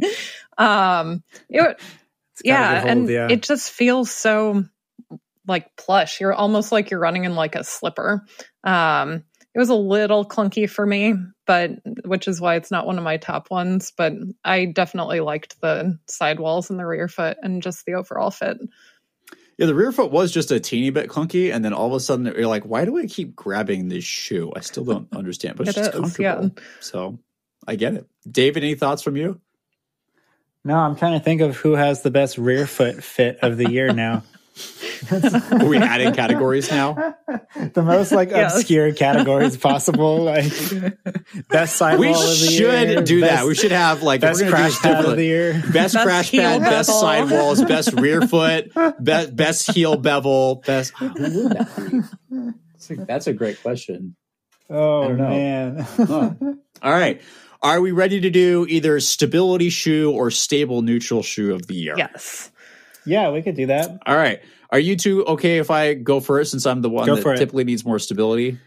um 0.57 1.21
it, 1.49 1.81
yeah 2.45 2.83
and 2.85 3.09
yeah. 3.09 3.27
it 3.29 3.41
just 3.41 3.71
feels 3.71 4.09
so 4.09 4.63
like 5.47 5.75
plush 5.75 6.19
you're 6.19 6.33
almost 6.33 6.71
like 6.71 6.89
you're 6.89 6.99
running 6.99 7.25
in 7.25 7.35
like 7.35 7.55
a 7.55 7.63
slipper 7.63 8.25
um 8.63 9.23
it 9.53 9.59
was 9.59 9.69
a 9.69 9.75
little 9.75 10.25
clunky 10.25 10.69
for 10.69 10.85
me 10.85 11.15
but 11.45 11.71
which 12.05 12.27
is 12.27 12.39
why 12.39 12.55
it's 12.55 12.71
not 12.71 12.85
one 12.85 12.97
of 12.97 13.03
my 13.03 13.17
top 13.17 13.49
ones 13.51 13.91
but 13.95 14.13
i 14.43 14.65
definitely 14.65 15.19
liked 15.19 15.59
the 15.61 15.97
sidewalls 16.07 16.69
and 16.69 16.79
the 16.79 16.85
rear 16.85 17.07
foot 17.07 17.37
and 17.41 17.63
just 17.63 17.85
the 17.85 17.93
overall 17.93 18.31
fit 18.31 18.57
yeah, 19.57 19.67
the 19.67 19.75
rear 19.75 19.91
foot 19.91 20.11
was 20.11 20.31
just 20.31 20.49
a 20.49 20.59
teeny 20.59 20.89
bit 20.89 21.07
clunky, 21.07 21.53
and 21.53 21.63
then 21.63 21.71
all 21.71 21.85
of 21.85 21.93
a 21.93 21.99
sudden 21.99 22.25
you're 22.25 22.47
like, 22.47 22.63
"Why 22.63 22.83
do 22.83 22.97
I 22.97 23.05
keep 23.05 23.35
grabbing 23.35 23.89
this 23.89 24.03
shoe?" 24.03 24.51
I 24.55 24.61
still 24.61 24.83
don't 24.83 25.07
understand, 25.15 25.55
but 25.55 25.67
it's 25.67 25.77
it 25.77 25.81
just 25.81 25.93
is, 25.93 25.99
comfortable. 25.99 26.43
Yeah. 26.45 26.63
So 26.79 27.19
I 27.67 27.75
get 27.75 27.93
it. 27.93 28.07
David, 28.29 28.63
any 28.63 28.73
thoughts 28.73 29.03
from 29.03 29.17
you? 29.17 29.39
No, 30.63 30.75
I'm 30.75 30.95
trying 30.95 31.13
to 31.13 31.23
think 31.23 31.41
of 31.41 31.57
who 31.57 31.73
has 31.73 32.01
the 32.01 32.09
best 32.09 32.39
rear 32.39 32.65
foot 32.65 33.03
fit 33.03 33.37
of 33.43 33.57
the 33.57 33.69
year 33.69 33.93
now. 33.93 34.23
Are 35.11 35.65
we 35.65 35.77
adding 35.77 36.13
categories 36.13 36.69
now? 36.69 36.93
the 37.73 37.81
most 37.81 38.11
like 38.11 38.29
yes. 38.29 38.55
obscure 38.55 38.93
categories 38.93 39.57
possible, 39.57 40.23
like 40.23 40.51
best 41.49 41.75
sidewall 41.77 41.99
we 41.99 42.09
of 42.09 42.19
the 42.19 42.35
should 42.35 42.89
year. 42.89 43.01
do 43.01 43.21
best, 43.21 43.35
that. 43.35 43.47
We 43.47 43.55
should 43.55 43.71
have 43.71 44.03
like 44.03 44.21
best 44.21 44.45
crash 44.45 44.79
pad 44.79 45.05
of 45.05 45.15
the 45.15 45.23
year, 45.23 45.53
best, 45.53 45.73
best 45.73 45.97
crash 45.97 46.31
pad, 46.31 46.61
bevel. 46.61 46.71
best 46.71 46.89
sidewalls, 46.89 47.63
best 47.63 47.93
rear 47.93 48.21
foot, 48.21 48.71
best 48.99 49.35
best 49.35 49.71
heel 49.71 49.97
bevel, 49.97 50.55
best. 50.65 50.93
That's 52.89 53.27
a 53.27 53.33
great 53.33 53.61
question. 53.61 54.15
Oh 54.69 55.13
man! 55.13 55.79
huh. 55.79 56.33
All 56.81 56.91
right. 56.91 57.21
Are 57.63 57.79
we 57.79 57.91
ready 57.91 58.21
to 58.21 58.29
do 58.31 58.65
either 58.67 58.99
stability 58.99 59.69
shoe 59.69 60.11
or 60.11 60.31
stable 60.31 60.81
neutral 60.81 61.21
shoe 61.21 61.53
of 61.53 61.67
the 61.67 61.75
year? 61.75 61.93
Yes. 61.95 62.51
Yeah, 63.05 63.31
we 63.31 63.41
could 63.41 63.55
do 63.55 63.67
that. 63.67 64.01
All 64.05 64.15
right. 64.15 64.41
Are 64.69 64.79
you 64.79 64.95
two 64.95 65.25
okay 65.25 65.57
if 65.57 65.69
I 65.69 65.93
go 65.95 66.19
first 66.19 66.51
since 66.51 66.65
I'm 66.65 66.81
the 66.81 66.89
one 66.89 67.05
go 67.05 67.15
that 67.15 67.37
typically 67.37 67.63
needs 67.63 67.83
more 67.83 67.99
stability? 67.99 68.57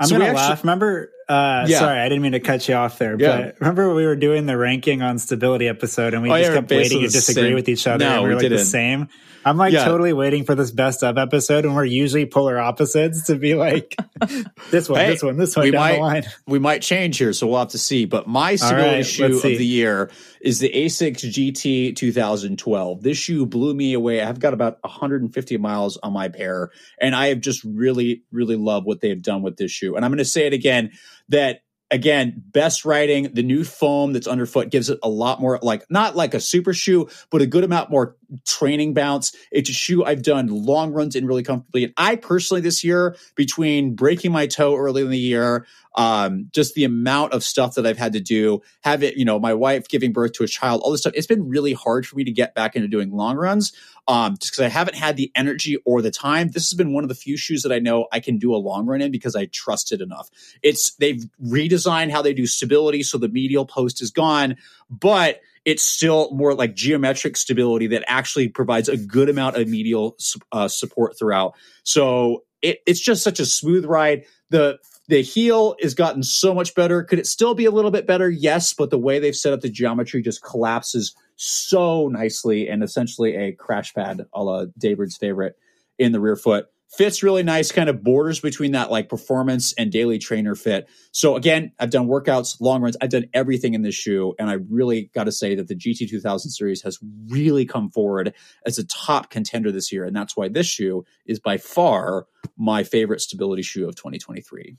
I'm 0.00 0.08
so 0.08 0.14
gonna 0.14 0.30
actually, 0.30 0.36
laugh. 0.36 0.64
Remember, 0.64 1.12
uh, 1.28 1.66
yeah. 1.68 1.78
sorry, 1.78 2.00
I 2.00 2.08
didn't 2.08 2.22
mean 2.22 2.32
to 2.32 2.40
cut 2.40 2.66
you 2.66 2.74
off 2.74 2.98
there, 2.98 3.20
yeah. 3.20 3.36
but 3.36 3.60
remember 3.60 3.94
we 3.94 4.06
were 4.06 4.16
doing 4.16 4.46
the 4.46 4.56
ranking 4.56 5.02
on 5.02 5.18
stability 5.18 5.68
episode 5.68 6.14
and 6.14 6.22
we 6.22 6.30
oh, 6.30 6.38
just 6.38 6.50
yeah, 6.50 6.56
kept 6.56 6.70
waiting 6.70 7.00
to 7.02 7.08
disagree 7.08 7.48
same. 7.48 7.54
with 7.54 7.68
each 7.68 7.86
other 7.86 8.04
no, 8.06 8.14
and 8.14 8.22
we 8.22 8.28
were 8.30 8.30
we 8.30 8.34
like 8.36 8.42
didn't. 8.44 8.58
the 8.58 8.64
same. 8.64 9.08
I'm 9.44 9.56
like 9.56 9.72
yeah. 9.72 9.84
totally 9.84 10.12
waiting 10.12 10.44
for 10.44 10.54
this 10.54 10.70
best 10.70 11.02
of 11.02 11.16
episode, 11.16 11.64
and 11.64 11.74
we're 11.74 11.84
usually 11.84 12.26
polar 12.26 12.58
opposites 12.58 13.24
to 13.24 13.36
be 13.36 13.54
like 13.54 13.96
this 14.70 14.88
one, 14.88 15.00
hey, 15.00 15.10
this 15.10 15.22
one, 15.22 15.36
this 15.36 15.56
one 15.56 15.64
we 15.64 15.70
down 15.70 15.80
might, 15.80 15.94
the 15.94 16.00
line. 16.00 16.24
We 16.46 16.58
might 16.58 16.82
change 16.82 17.16
here, 17.18 17.32
so 17.32 17.46
we'll 17.46 17.60
have 17.60 17.68
to 17.68 17.78
see. 17.78 18.04
But 18.04 18.26
my 18.26 18.56
stability 18.56 18.96
right, 18.96 19.06
shoe 19.06 19.36
of 19.36 19.42
the 19.42 19.64
year 19.64 20.10
is 20.40 20.58
the 20.58 20.70
Asics 20.70 21.24
GT 21.24 21.96
2000 21.96 22.58
12. 22.58 23.02
This 23.02 23.16
shoe 23.16 23.46
blew 23.46 23.74
me 23.74 23.94
away. 23.94 24.22
I've 24.22 24.40
got 24.40 24.52
about 24.52 24.78
150 24.82 25.56
miles 25.56 25.96
on 26.02 26.12
my 26.12 26.28
pair, 26.28 26.70
and 27.00 27.14
I 27.14 27.28
have 27.28 27.40
just 27.40 27.64
really, 27.64 28.24
really 28.30 28.56
loved 28.56 28.86
what 28.86 29.00
they 29.00 29.08
have 29.08 29.22
done 29.22 29.42
with 29.42 29.56
this 29.56 29.70
shoe. 29.70 29.96
And 29.96 30.04
I'm 30.04 30.10
going 30.10 30.18
to 30.18 30.24
say 30.24 30.46
it 30.46 30.52
again 30.52 30.92
that 31.28 31.62
again, 31.90 32.42
best 32.52 32.84
writing. 32.84 33.30
The 33.32 33.42
new 33.42 33.64
foam 33.64 34.12
that's 34.12 34.26
underfoot 34.26 34.70
gives 34.70 34.90
it 34.90 34.98
a 35.02 35.08
lot 35.08 35.40
more, 35.40 35.58
like 35.62 35.84
not 35.90 36.16
like 36.16 36.34
a 36.34 36.40
super 36.40 36.72
shoe, 36.72 37.08
but 37.30 37.42
a 37.42 37.46
good 37.46 37.64
amount 37.64 37.90
more 37.90 38.16
training 38.46 38.94
bounce. 38.94 39.34
It's 39.50 39.70
a 39.70 39.72
shoe 39.72 40.04
I've 40.04 40.22
done 40.22 40.46
long 40.48 40.92
runs 40.92 41.16
in 41.16 41.26
really 41.26 41.42
comfortably. 41.42 41.84
And 41.84 41.92
I 41.96 42.16
personally 42.16 42.60
this 42.60 42.84
year, 42.84 43.16
between 43.34 43.94
breaking 43.94 44.32
my 44.32 44.46
toe 44.46 44.76
early 44.76 45.02
in 45.02 45.10
the 45.10 45.18
year, 45.18 45.66
um, 45.96 46.48
just 46.52 46.74
the 46.74 46.84
amount 46.84 47.32
of 47.32 47.42
stuff 47.42 47.74
that 47.74 47.86
I've 47.86 47.98
had 47.98 48.12
to 48.12 48.20
do, 48.20 48.62
have 48.82 49.02
it, 49.02 49.16
you 49.16 49.24
know, 49.24 49.40
my 49.40 49.54
wife 49.54 49.88
giving 49.88 50.12
birth 50.12 50.32
to 50.34 50.44
a 50.44 50.48
child, 50.48 50.82
all 50.82 50.92
this 50.92 51.00
stuff. 51.00 51.14
It's 51.16 51.26
been 51.26 51.48
really 51.48 51.72
hard 51.72 52.06
for 52.06 52.16
me 52.16 52.24
to 52.24 52.30
get 52.30 52.54
back 52.54 52.76
into 52.76 52.88
doing 52.88 53.10
long 53.10 53.36
runs. 53.36 53.72
Um, 54.10 54.36
just 54.38 54.50
because 54.50 54.64
I 54.64 54.68
haven't 54.68 54.96
had 54.96 55.16
the 55.16 55.30
energy 55.36 55.76
or 55.84 56.02
the 56.02 56.10
time. 56.10 56.48
This 56.48 56.68
has 56.68 56.76
been 56.76 56.92
one 56.92 57.04
of 57.04 57.08
the 57.08 57.14
few 57.14 57.36
shoes 57.36 57.62
that 57.62 57.70
I 57.70 57.78
know 57.78 58.08
I 58.10 58.18
can 58.18 58.38
do 58.38 58.52
a 58.52 58.58
long 58.58 58.84
run 58.84 59.00
in 59.00 59.12
because 59.12 59.36
I 59.36 59.44
trust 59.46 59.92
it 59.92 60.00
enough. 60.00 60.28
It's 60.64 60.96
they've 60.96 61.24
redesigned 61.40 62.10
how 62.10 62.20
they 62.20 62.34
do 62.34 62.44
stability, 62.46 63.04
so 63.04 63.18
the 63.18 63.28
medial 63.28 63.64
post 63.64 64.02
is 64.02 64.10
gone, 64.10 64.56
but 64.90 65.40
it's 65.64 65.84
still 65.84 66.32
more 66.32 66.54
like 66.54 66.74
geometric 66.74 67.36
stability 67.36 67.86
that 67.86 68.02
actually 68.08 68.48
provides 68.48 68.88
a 68.88 68.96
good 68.96 69.28
amount 69.28 69.56
of 69.56 69.68
medial 69.68 70.16
uh, 70.50 70.66
support 70.66 71.16
throughout. 71.16 71.54
So 71.84 72.42
it, 72.62 72.80
it's 72.86 73.00
just 73.00 73.22
such 73.22 73.38
a 73.38 73.46
smooth 73.46 73.84
ride. 73.84 74.24
The 74.48 74.80
the 75.06 75.22
heel 75.22 75.76
has 75.82 75.94
gotten 75.94 76.24
so 76.24 76.52
much 76.52 76.74
better. 76.74 77.04
Could 77.04 77.20
it 77.20 77.28
still 77.28 77.54
be 77.54 77.64
a 77.64 77.70
little 77.70 77.92
bit 77.92 78.08
better? 78.08 78.28
Yes, 78.28 78.72
but 78.74 78.90
the 78.90 78.98
way 78.98 79.20
they've 79.20 79.36
set 79.36 79.52
up 79.52 79.60
the 79.60 79.68
geometry 79.68 80.20
just 80.20 80.42
collapses 80.42 81.14
so 81.42 82.06
nicely 82.08 82.68
and 82.68 82.82
essentially 82.82 83.34
a 83.34 83.52
crash 83.52 83.94
pad 83.94 84.26
a 84.34 84.44
la 84.44 84.66
David's 84.76 85.16
favorite 85.16 85.56
in 85.98 86.12
the 86.12 86.20
rear 86.20 86.36
foot. 86.36 86.66
Fits 86.90 87.22
really 87.22 87.42
nice, 87.42 87.72
kind 87.72 87.88
of 87.88 88.02
borders 88.02 88.40
between 88.40 88.72
that 88.72 88.90
like 88.90 89.08
performance 89.08 89.72
and 89.74 89.90
daily 89.90 90.18
trainer 90.18 90.54
fit. 90.54 90.86
So 91.12 91.36
again, 91.36 91.72
I've 91.78 91.90
done 91.90 92.08
workouts, 92.08 92.60
long 92.60 92.82
runs, 92.82 92.96
I've 93.00 93.10
done 93.10 93.26
everything 93.32 93.72
in 93.74 93.80
this 93.82 93.94
shoe, 93.94 94.34
and 94.38 94.50
I 94.50 94.54
really 94.68 95.10
got 95.14 95.24
to 95.24 95.32
say 95.32 95.54
that 95.54 95.68
the 95.68 95.76
GT 95.76 96.10
2000 96.10 96.50
series 96.50 96.82
has 96.82 96.98
really 97.28 97.64
come 97.64 97.90
forward 97.90 98.34
as 98.66 98.78
a 98.78 98.84
top 98.84 99.30
contender 99.30 99.72
this 99.72 99.90
year, 99.92 100.04
and 100.04 100.14
that's 100.14 100.36
why 100.36 100.48
this 100.48 100.66
shoe 100.66 101.04
is 101.24 101.38
by 101.38 101.56
far 101.56 102.26
my 102.58 102.82
favorite 102.82 103.20
stability 103.20 103.62
shoe 103.62 103.88
of 103.88 103.94
2023. 103.94 104.76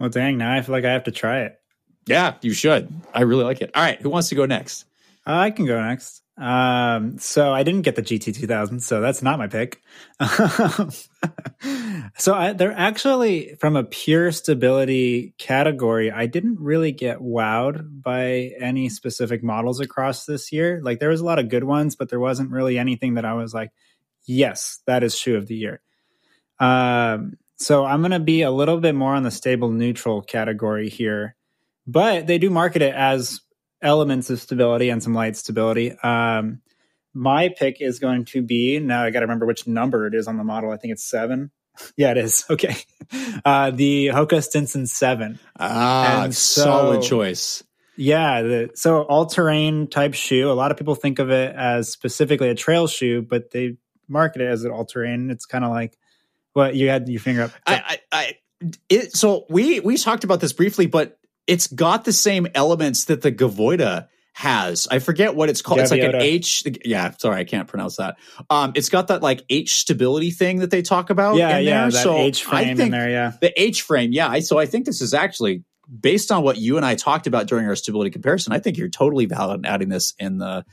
Well, 0.00 0.10
dang, 0.10 0.36
now 0.36 0.52
I 0.52 0.60
feel 0.60 0.74
like 0.74 0.84
I 0.84 0.92
have 0.92 1.04
to 1.04 1.12
try 1.12 1.42
it. 1.42 1.58
Yeah, 2.06 2.34
you 2.42 2.52
should. 2.52 2.92
I 3.14 3.22
really 3.22 3.44
like 3.44 3.62
it. 3.62 3.70
All 3.74 3.82
right, 3.82 4.02
who 4.02 4.10
wants 4.10 4.28
to 4.28 4.34
go 4.34 4.46
next? 4.46 4.84
I 5.26 5.50
can 5.50 5.66
go 5.66 5.82
next. 5.82 6.22
Um, 6.38 7.18
so 7.18 7.52
I 7.52 7.62
didn't 7.62 7.82
get 7.82 7.96
the 7.96 8.02
GT 8.02 8.34
2000, 8.34 8.80
so 8.80 9.00
that's 9.00 9.22
not 9.22 9.38
my 9.38 9.46
pick. 9.46 9.80
so 12.18 12.34
I, 12.34 12.52
they're 12.52 12.72
actually 12.72 13.54
from 13.58 13.74
a 13.74 13.84
pure 13.84 14.30
stability 14.32 15.34
category. 15.38 16.12
I 16.12 16.26
didn't 16.26 16.60
really 16.60 16.92
get 16.92 17.18
wowed 17.18 18.02
by 18.02 18.52
any 18.60 18.90
specific 18.90 19.42
models 19.42 19.80
across 19.80 20.26
this 20.26 20.52
year. 20.52 20.80
Like 20.82 21.00
there 21.00 21.08
was 21.08 21.22
a 21.22 21.24
lot 21.24 21.38
of 21.38 21.48
good 21.48 21.64
ones, 21.64 21.96
but 21.96 22.10
there 22.10 22.20
wasn't 22.20 22.50
really 22.50 22.78
anything 22.78 23.14
that 23.14 23.24
I 23.24 23.32
was 23.32 23.54
like, 23.54 23.70
yes, 24.26 24.80
that 24.86 25.02
is 25.02 25.16
shoe 25.18 25.36
of 25.36 25.46
the 25.46 25.56
year. 25.56 25.80
Um, 26.60 27.38
so 27.56 27.86
I'm 27.86 28.00
going 28.00 28.10
to 28.10 28.20
be 28.20 28.42
a 28.42 28.50
little 28.50 28.78
bit 28.78 28.94
more 28.94 29.14
on 29.14 29.22
the 29.22 29.30
stable 29.30 29.70
neutral 29.70 30.20
category 30.20 30.90
here, 30.90 31.34
but 31.86 32.26
they 32.26 32.36
do 32.36 32.50
market 32.50 32.82
it 32.82 32.94
as 32.94 33.40
elements 33.82 34.30
of 34.30 34.40
stability 34.40 34.88
and 34.90 35.02
some 35.02 35.14
light 35.14 35.36
stability. 35.36 35.92
Um, 36.02 36.60
my 37.14 37.48
pick 37.48 37.80
is 37.80 37.98
going 37.98 38.24
to 38.26 38.42
be 38.42 38.78
now 38.78 39.04
I 39.04 39.10
got 39.10 39.20
to 39.20 39.26
remember 39.26 39.46
which 39.46 39.66
number 39.66 40.06
it 40.06 40.14
is 40.14 40.28
on 40.28 40.36
the 40.36 40.44
model. 40.44 40.70
I 40.70 40.76
think 40.76 40.92
it's 40.92 41.04
seven. 41.04 41.50
Yeah, 41.96 42.12
it 42.12 42.18
is. 42.18 42.44
Okay. 42.50 42.74
Uh, 43.44 43.70
the 43.70 44.06
Hoka 44.08 44.42
Stinson 44.42 44.86
7. 44.86 45.38
Ah, 45.60 46.24
And 46.24 46.34
solid 46.34 47.02
so- 47.04 47.08
choice. 47.08 47.62
Yeah, 47.98 48.42
the, 48.42 48.70
so 48.74 49.02
all 49.02 49.24
terrain 49.26 49.86
type 49.86 50.12
shoe. 50.14 50.50
A 50.50 50.52
lot 50.52 50.70
of 50.70 50.76
people 50.76 50.94
think 50.94 51.18
of 51.18 51.30
it 51.30 51.54
as 51.54 51.88
specifically 51.90 52.48
a 52.50 52.54
trail 52.54 52.86
shoe, 52.86 53.22
but 53.22 53.50
they 53.52 53.76
market 54.08 54.42
it 54.42 54.46
as 54.48 54.64
an 54.64 54.70
all 54.70 54.84
terrain. 54.84 55.30
It's 55.30 55.46
kind 55.46 55.64
of 55.64 55.70
like 55.70 55.96
what 56.52 56.74
you 56.74 56.88
had 56.90 57.08
your 57.08 57.20
finger 57.20 57.42
up. 57.44 57.52
I, 57.66 57.74
I, 57.86 57.98
I 58.12 58.32
it, 58.90 59.16
so 59.16 59.46
we 59.48 59.80
we 59.80 59.96
talked 59.96 60.24
about 60.24 60.40
this 60.40 60.52
briefly, 60.52 60.86
but 60.86 61.18
it's 61.46 61.66
got 61.66 62.04
the 62.04 62.12
same 62.12 62.46
elements 62.54 63.04
that 63.04 63.22
the 63.22 63.32
Gaviota 63.32 64.08
has. 64.32 64.86
I 64.90 64.98
forget 64.98 65.34
what 65.34 65.48
it's 65.48 65.62
called. 65.62 65.80
It's 65.80 65.90
like 65.90 66.02
an 66.02 66.16
H. 66.16 66.64
Yeah, 66.84 67.12
sorry, 67.18 67.40
I 67.40 67.44
can't 67.44 67.68
pronounce 67.68 67.96
that. 67.96 68.16
Um, 68.50 68.72
it's 68.74 68.90
got 68.90 69.08
that 69.08 69.22
like 69.22 69.42
H 69.48 69.80
stability 69.80 70.30
thing 70.30 70.58
that 70.58 70.70
they 70.70 70.82
talk 70.82 71.08
about. 71.08 71.36
yeah, 71.36 71.56
in 71.56 71.64
yeah, 71.64 71.88
there. 71.88 72.02
so 72.02 72.16
H 72.16 72.46
I 72.46 72.50
frame 72.50 72.68
in 72.68 72.76
think 72.76 72.90
there. 72.90 73.08
Yeah, 73.08 73.32
The 73.40 73.58
H 73.60 73.82
frame, 73.82 74.12
yeah. 74.12 74.28
I, 74.28 74.40
so 74.40 74.58
I 74.58 74.66
think 74.66 74.84
this 74.84 75.00
is 75.00 75.14
actually 75.14 75.64
based 75.88 76.30
on 76.32 76.42
what 76.42 76.58
you 76.58 76.76
and 76.76 76.84
I 76.84 76.96
talked 76.96 77.26
about 77.26 77.46
during 77.46 77.66
our 77.66 77.76
stability 77.76 78.10
comparison. 78.10 78.52
I 78.52 78.58
think 78.58 78.76
you're 78.76 78.88
totally 78.88 79.24
valid 79.26 79.60
in 79.60 79.66
adding 79.66 79.88
this 79.88 80.12
in 80.18 80.36
the 80.38 80.64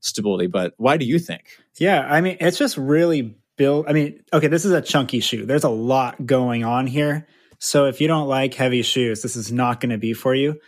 stability. 0.00 0.46
But 0.46 0.74
why 0.76 0.96
do 0.96 1.04
you 1.04 1.18
think? 1.18 1.58
yeah. 1.78 2.06
I 2.08 2.20
mean, 2.20 2.36
it's 2.38 2.58
just 2.58 2.76
really 2.76 3.36
built. 3.56 3.86
I 3.88 3.94
mean, 3.94 4.22
okay, 4.32 4.46
this 4.46 4.64
is 4.64 4.70
a 4.70 4.80
chunky 4.80 5.18
shoe. 5.20 5.44
There's 5.44 5.64
a 5.64 5.68
lot 5.68 6.24
going 6.24 6.64
on 6.64 6.86
here. 6.86 7.26
So 7.58 7.86
if 7.86 8.00
you 8.00 8.08
don't 8.08 8.28
like 8.28 8.54
heavy 8.54 8.82
shoes, 8.82 9.22
this 9.22 9.36
is 9.36 9.50
not 9.52 9.80
going 9.80 9.90
to 9.90 9.98
be 9.98 10.12
for 10.12 10.34
you. 10.34 10.60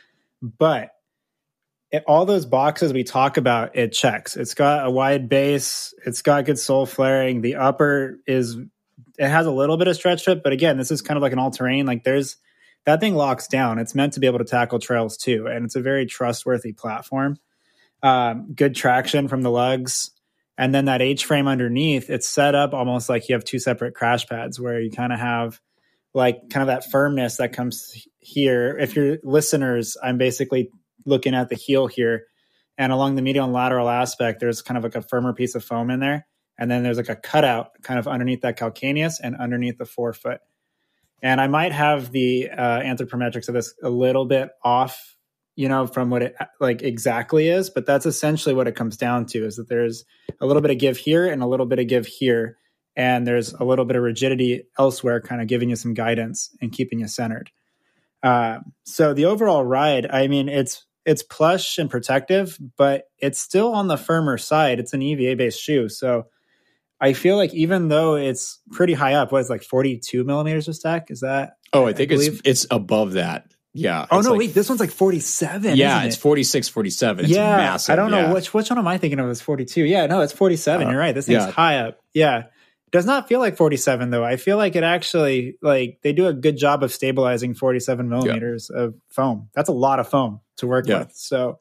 But 0.43 0.91
it, 1.91 2.05
all 2.07 2.25
those 2.27 2.47
boxes 2.47 2.93
we 2.93 3.05
talk 3.05 3.37
about, 3.37 3.77
it 3.77 3.93
checks. 3.93 4.37
It's 4.37 4.55
got 4.55 4.87
a 4.87 4.91
wide 4.91 5.29
base. 5.29 5.95
It's 6.05 6.23
got 6.23 6.45
good 6.45 6.59
sole 6.59 6.87
flaring. 6.87 7.41
The 7.41 7.57
upper 7.57 8.19
is 8.27 8.57
it 9.19 9.29
has 9.29 9.47
a 9.47 9.51
little 9.51 9.77
bit 9.77 9.89
of 9.89 9.97
stretch 9.97 10.25
fit, 10.25 10.43
but 10.43 10.53
again, 10.53 10.79
this 10.79 10.91
is 10.91 11.03
kind 11.03 11.17
of 11.17 11.23
like 11.23 11.33
an 11.33 11.39
all 11.39 11.51
terrain. 11.51 11.87
Like 11.87 12.05
there's 12.05 12.37
that 12.87 13.01
thing 13.01 13.15
locks 13.15 13.47
down. 13.49 13.79
It's 13.79 13.95
meant 13.95 14.15
to 14.15 14.21
be 14.21 14.27
able 14.27 14.39
to 14.39 14.45
tackle 14.45 14.79
trails 14.79 15.17
too, 15.17 15.47
and 15.47 15.65
it's 15.65 15.77
a 15.77 15.83
very 15.83 16.07
trustworthy 16.07 16.73
platform. 16.73 17.37
Um, 18.03 18.55
good 18.55 18.75
traction 18.75 19.29
from 19.29 19.43
the 19.43 19.51
lugs, 19.51 20.11
and 20.57 20.75
then 20.75 20.87
that 20.87 21.03
H 21.03 21.27
frame 21.27 21.49
underneath. 21.49 22.09
It's 22.09 22.29
set 22.29 22.55
up 22.55 22.73
almost 22.73 23.11
like 23.11 23.29
you 23.29 23.35
have 23.35 23.45
two 23.45 23.59
separate 23.59 23.95
crash 23.95 24.27
pads, 24.27 24.59
where 24.59 24.81
you 24.81 24.91
kind 24.91 25.13
of 25.13 25.19
have 25.19 25.61
like 26.15 26.51
kind 26.51 26.63
of 26.63 26.69
that 26.69 26.91
firmness 26.91 27.37
that 27.37 27.53
comes 27.53 28.07
here. 28.19 28.77
If 28.79 28.97
you're 28.97 29.19
listeners, 29.23 29.97
I'm 30.03 30.19
basically 30.19 30.71
looking 31.07 31.35
at 31.35 31.49
the 31.49 31.55
heel 31.55 31.87
here, 31.87 32.25
and 32.77 32.93
along 32.93 33.15
the 33.15 33.23
medial 33.23 33.45
and 33.45 33.53
lateral 33.53 33.89
aspect, 33.89 34.41
there's 34.41 34.63
kind 34.63 34.79
of 34.79 34.85
like 34.85 34.97
a 34.97 35.03
firmer 35.03 35.33
piece 35.33 35.55
of 35.55 35.65
foam 35.65 35.91
in 35.91 36.01
there, 36.01 36.27
and 36.59 36.71
then 36.71 36.83
there's 36.83 36.97
like 36.97 37.09
a 37.09 37.17
cutout 37.17 37.71
kind 37.83 37.99
of 37.99 38.09
underneath 38.09 38.43
that 38.43 38.59
calcaneus 38.59 39.15
and 39.23 39.37
underneath 39.37 39.79
the 39.79 39.85
forefoot. 39.85 40.41
And 41.23 41.41
I 41.41 41.47
might 41.47 41.73
have 41.73 42.13
the 42.13 42.49
uh, 42.51 42.81
anthropometrics 42.81 43.49
of 43.49 43.55
this 43.55 43.75
a 43.83 43.91
little 43.91 44.25
bit 44.25 44.49
off, 44.65 45.17
you 45.55 45.69
know, 45.69 45.87
from 45.87 46.09
what 46.09 46.23
it 46.23 46.35
like 46.61 46.83
exactly 46.83 47.49
is, 47.49 47.71
but 47.71 47.87
that's 47.87 48.07
essentially 48.07 48.55
what 48.55 48.67
it 48.67 48.75
comes 48.75 48.97
down 48.97 49.27
to: 49.27 49.45
is 49.45 49.57
that 49.57 49.69
there's 49.69 50.05
a 50.41 50.47
little 50.47 50.63
bit 50.63 50.71
of 50.71 50.79
give 50.79 50.97
here 50.97 51.27
and 51.27 51.43
a 51.43 51.47
little 51.47 51.67
bit 51.67 51.79
of 51.79 51.87
give 51.87 52.07
here, 52.07 52.57
and 52.97 53.27
there's 53.27 53.53
a 53.53 53.65
little 53.65 53.85
bit 53.85 53.97
of 53.97 54.03
rigidity 54.03 54.65
elsewhere, 54.79 55.21
kind 55.21 55.41
of 55.41 55.49
giving 55.49 55.71
you 55.71 55.77
some 55.77 55.95
guidance 55.95 56.51
and 56.61 56.73
keeping 56.73 57.01
you 57.01 57.09
centered. 57.09 57.51
Uh, 58.23 58.59
so 58.85 59.15
the 59.15 59.25
overall 59.25 59.65
ride, 59.65 60.07
I 60.11 60.27
mean, 60.29 60.49
it's 60.49 60.85
it's 61.07 61.23
plush 61.23 61.79
and 61.79 61.89
protective, 61.89 62.59
but 62.77 63.05
it's 63.19 63.41
still 63.41 63.73
on 63.73 63.89
the 63.89 63.97
firmer 63.97 64.37
side. 64.37 64.79
It's 64.79 64.93
an 64.93 65.03
EVA 65.03 65.37
based 65.37 65.61
shoe, 65.61 65.89
so 65.89 66.27
I 67.01 67.15
feel 67.15 67.37
like 67.37 67.55
even 67.55 67.89
though 67.89 68.17
it's 68.17 68.59
pretty 68.73 68.93
high 68.93 69.15
up, 69.15 69.33
what 69.33 69.41
is 69.41 69.49
it, 69.49 69.55
like 69.55 69.63
42 69.63 70.25
millimeters 70.25 70.69
of 70.69 70.77
stack? 70.77 71.11
Is 71.11 71.21
that? 71.21 71.55
Oh, 71.73 71.87
I 71.87 71.95
think 71.95 72.13
it's 72.13 72.41
it's 72.45 72.67
above 72.71 73.13
that. 73.13 73.47
Yeah. 73.73 74.07
Oh 74.11 74.21
no, 74.21 74.31
like- 74.31 74.39
wait, 74.41 74.55
this 74.55 74.69
one's 74.69 74.81
like 74.81 74.91
47. 74.91 75.77
Yeah, 75.77 76.03
it's 76.03 76.17
it? 76.17 76.21
46, 76.21 76.69
47. 76.69 77.25
It's 77.25 77.35
yeah, 77.35 77.57
massive. 77.57 77.93
I 77.93 77.97
don't 77.97 78.11
know 78.11 78.21
yeah. 78.21 78.33
which 78.33 78.53
which 78.53 78.69
one 78.69 78.79
am 78.79 78.89
I 78.89 78.99
thinking 78.99 79.19
of 79.19 79.31
as 79.31 79.41
42. 79.41 79.85
Yeah, 79.85 80.07
no, 80.07 80.21
it's 80.21 80.33
47. 80.33 80.87
Uh, 80.87 80.91
You're 80.91 80.99
right. 80.99 81.15
This 81.15 81.27
thing's 81.27 81.45
yeah. 81.45 81.51
high 81.51 81.79
up. 81.79 82.01
Yeah. 82.13 82.45
Does 82.93 83.07
not 83.07 83.29
feel 83.29 83.39
like 83.41 83.57
47 83.57 84.11
though. 84.11 84.25
I 84.25 84.37
feel 84.37 84.57
like 84.57 84.75
it 84.77 84.83
actually 84.83 85.57
like 85.63 85.99
they 86.03 86.13
do 86.13 86.27
a 86.27 86.33
good 86.33 86.57
job 86.57 86.83
of 86.83 86.93
stabilizing 86.93 87.55
47 87.55 88.09
millimeters 88.09 88.69
of 88.71 88.95
foam. 89.09 89.49
That's 89.55 89.69
a 89.69 89.73
lot 89.73 90.01
of 90.01 90.09
foam 90.09 90.41
to 90.57 90.67
work 90.67 90.87
Yeah. 90.89 91.01
with. 91.01 91.13
So 91.15 91.61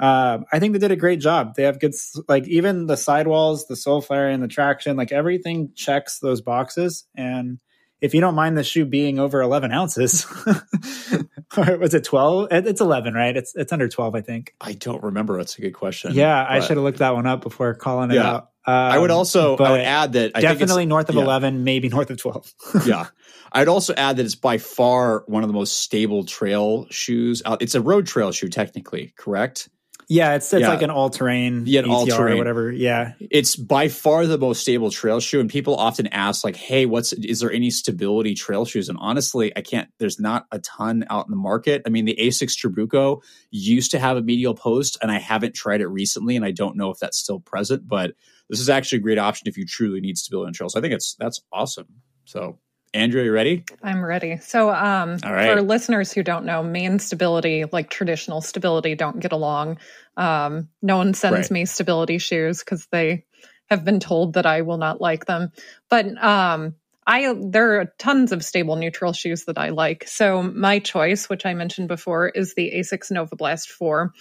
um, 0.00 0.44
I 0.52 0.58
think 0.58 0.74
they 0.74 0.78
did 0.78 0.90
a 0.92 0.96
great 0.96 1.20
job. 1.20 1.54
They 1.56 1.64
have 1.64 1.80
good, 1.80 1.94
like 2.28 2.46
even 2.46 2.86
the 2.86 2.96
sidewalls, 2.96 3.66
the 3.66 3.76
sole 3.76 4.00
flare, 4.00 4.28
and 4.28 4.42
the 4.42 4.46
traction, 4.48 4.96
like 4.96 5.10
everything 5.10 5.72
checks 5.74 6.18
those 6.20 6.40
boxes. 6.40 7.04
And 7.16 7.58
if 8.00 8.14
you 8.14 8.20
don't 8.20 8.36
mind 8.36 8.56
the 8.56 8.62
shoe 8.62 8.84
being 8.84 9.18
over 9.18 9.40
11 9.42 9.72
ounces, 9.72 10.24
or 11.56 11.78
was 11.78 11.94
it 11.94 12.04
12? 12.04 12.48
It's 12.52 12.80
11, 12.80 13.14
right? 13.14 13.36
It's 13.36 13.54
it's 13.56 13.72
under 13.72 13.88
12, 13.88 14.14
I 14.14 14.20
think. 14.20 14.54
I 14.60 14.74
don't 14.74 15.02
remember. 15.02 15.36
That's 15.38 15.58
a 15.58 15.62
good 15.62 15.72
question. 15.74 16.12
Yeah, 16.14 16.46
I 16.48 16.60
should 16.60 16.76
have 16.76 16.84
looked 16.84 16.98
that 16.98 17.14
one 17.14 17.26
up 17.26 17.42
before 17.42 17.74
calling 17.74 18.10
it 18.10 18.14
Yeah. 18.14 18.30
out. 18.30 18.50
Um, 18.68 18.92
I 18.92 18.98
would 18.98 19.10
also 19.10 19.56
I 19.56 19.70
would 19.70 19.80
add 19.80 20.12
that 20.12 20.32
I 20.34 20.40
think 20.40 20.44
it's- 20.44 20.58
definitely 20.58 20.86
north 20.86 21.08
of 21.08 21.14
yeah. 21.14 21.22
11, 21.22 21.64
maybe 21.64 21.88
north 21.88 22.10
of 22.10 22.18
12. 22.18 22.54
yeah. 22.86 23.06
I'd 23.50 23.68
also 23.68 23.94
add 23.94 24.18
that 24.18 24.26
it's 24.26 24.34
by 24.34 24.58
far 24.58 25.24
one 25.26 25.42
of 25.42 25.48
the 25.48 25.54
most 25.54 25.78
stable 25.78 26.24
trail 26.24 26.86
shoes 26.90 27.40
out. 27.46 27.62
It's 27.62 27.74
a 27.74 27.80
road 27.80 28.06
trail 28.06 28.30
shoe, 28.30 28.48
technically, 28.50 29.14
correct? 29.16 29.70
yeah, 30.10 30.34
it's 30.36 30.50
it's 30.54 30.62
Yeah. 30.62 30.68
like 30.70 30.80
an 30.80 30.88
all 30.90 31.10
terrain, 31.10 31.64
Yeah, 31.66 31.80
an 31.80 31.86
or 31.90 31.96
all-terrain. 31.96 32.38
whatever. 32.38 32.72
Yeah, 32.72 33.12
It's 33.20 33.56
by 33.56 33.88
far 33.88 34.26
the 34.26 34.38
most 34.38 34.62
stable 34.62 34.90
trail 34.90 35.20
shoe, 35.20 35.38
and 35.38 35.50
people 35.50 35.76
often 35.76 36.06
ask, 36.08 36.44
like, 36.44 36.56
"Hey, 36.56 36.86
what's 36.86 37.12
is 37.12 37.40
there 37.40 37.52
any 37.52 37.68
stability 37.70 38.34
trail 38.34 38.64
shoes?" 38.64 38.88
And 38.88 38.96
honestly, 39.02 39.52
I 39.54 39.60
can't. 39.60 39.88
There's 39.98 40.18
not 40.18 40.46
a 40.50 40.60
ton 40.60 41.04
out 41.10 41.26
in 41.26 41.30
the 41.30 41.36
market. 41.36 41.82
I 41.84 41.90
mean, 41.90 42.06
the 42.06 42.16
Asics 42.18 42.54
Trabuco 42.56 43.20
used 43.50 43.90
to 43.90 43.98
have 43.98 44.16
a 44.16 44.22
medial 44.22 44.54
post, 44.54 44.96
and 45.02 45.10
I 45.12 45.18
haven't 45.18 45.54
tried 45.54 45.82
it 45.82 45.88
recently, 45.88 46.36
and 46.36 46.44
I 46.44 46.52
don't 46.52 46.76
know 46.76 46.88
if 46.90 46.98
that's 46.98 47.18
still 47.18 47.40
present. 47.40 47.86
But 47.86 48.12
this 48.48 48.60
is 48.60 48.68
actually 48.68 48.98
a 48.98 49.02
great 49.02 49.18
option 49.18 49.48
if 49.48 49.56
you 49.56 49.66
truly 49.66 50.00
need 50.00 50.18
stability 50.18 50.48
on 50.48 50.52
trails. 50.52 50.76
I 50.76 50.80
think 50.80 50.94
it's 50.94 51.14
that's 51.18 51.40
awesome. 51.52 51.86
So, 52.24 52.58
Andrea, 52.94 53.24
you 53.24 53.32
ready? 53.32 53.64
I'm 53.82 54.04
ready. 54.04 54.38
So, 54.38 54.70
um, 54.70 55.18
right. 55.24 55.54
for 55.54 55.62
listeners 55.62 56.12
who 56.12 56.22
don't 56.22 56.44
know, 56.44 56.62
main 56.62 56.98
stability, 56.98 57.64
like 57.70 57.90
traditional 57.90 58.40
stability, 58.40 58.94
don't 58.94 59.20
get 59.20 59.32
along. 59.32 59.78
Um, 60.16 60.68
no 60.82 60.96
one 60.96 61.14
sends 61.14 61.50
Right. 61.50 61.50
me 61.50 61.64
stability 61.66 62.18
shoes 62.18 62.60
because 62.60 62.86
they 62.90 63.24
have 63.68 63.84
been 63.84 64.00
told 64.00 64.34
that 64.34 64.46
I 64.46 64.62
will 64.62 64.78
not 64.78 65.00
like 65.00 65.26
them. 65.26 65.52
But 65.90 66.06
um, 66.22 66.74
I 67.06 67.34
there 67.38 67.80
are 67.80 67.92
tons 67.98 68.32
of 68.32 68.44
stable 68.44 68.76
neutral 68.76 69.12
shoes 69.12 69.44
that 69.44 69.58
I 69.58 69.70
like. 69.70 70.06
So 70.06 70.42
my 70.42 70.78
choice, 70.78 71.28
which 71.28 71.46
I 71.46 71.54
mentioned 71.54 71.88
before, 71.88 72.28
is 72.28 72.54
the 72.54 72.72
Asics 72.76 73.10
Nova 73.10 73.36
Blast 73.36 73.70
Four, 73.70 74.12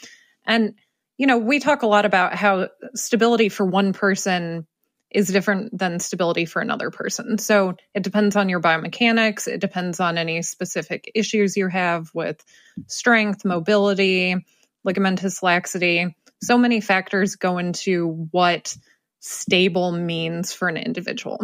and 0.45 0.73
you 1.17 1.27
know 1.27 1.37
we 1.37 1.59
talk 1.59 1.81
a 1.81 1.87
lot 1.87 2.05
about 2.05 2.35
how 2.35 2.69
stability 2.95 3.49
for 3.49 3.65
one 3.65 3.93
person 3.93 4.67
is 5.09 5.29
different 5.29 5.77
than 5.77 5.99
stability 5.99 6.45
for 6.45 6.61
another 6.61 6.91
person. 6.91 7.37
So 7.37 7.75
it 7.93 8.03
depends 8.03 8.35
on 8.35 8.49
your 8.49 8.59
biomechanics. 8.59 9.47
It 9.47 9.61
depends 9.61 9.99
on 9.99 10.17
any 10.17 10.41
specific 10.41 11.09
issues 11.15 11.55
you 11.55 11.69
have 11.69 12.11
with 12.13 12.43
strength, 12.87 13.45
mobility, 13.45 14.35
ligamentous 14.85 15.41
laxity. 15.41 16.15
So 16.43 16.57
many 16.57 16.81
factors 16.81 17.35
go 17.35 17.57
into 17.57 18.27
what 18.31 18.75
stable 19.21 19.91
means 19.91 20.53
for 20.53 20.67
an 20.67 20.77
individual. 20.77 21.39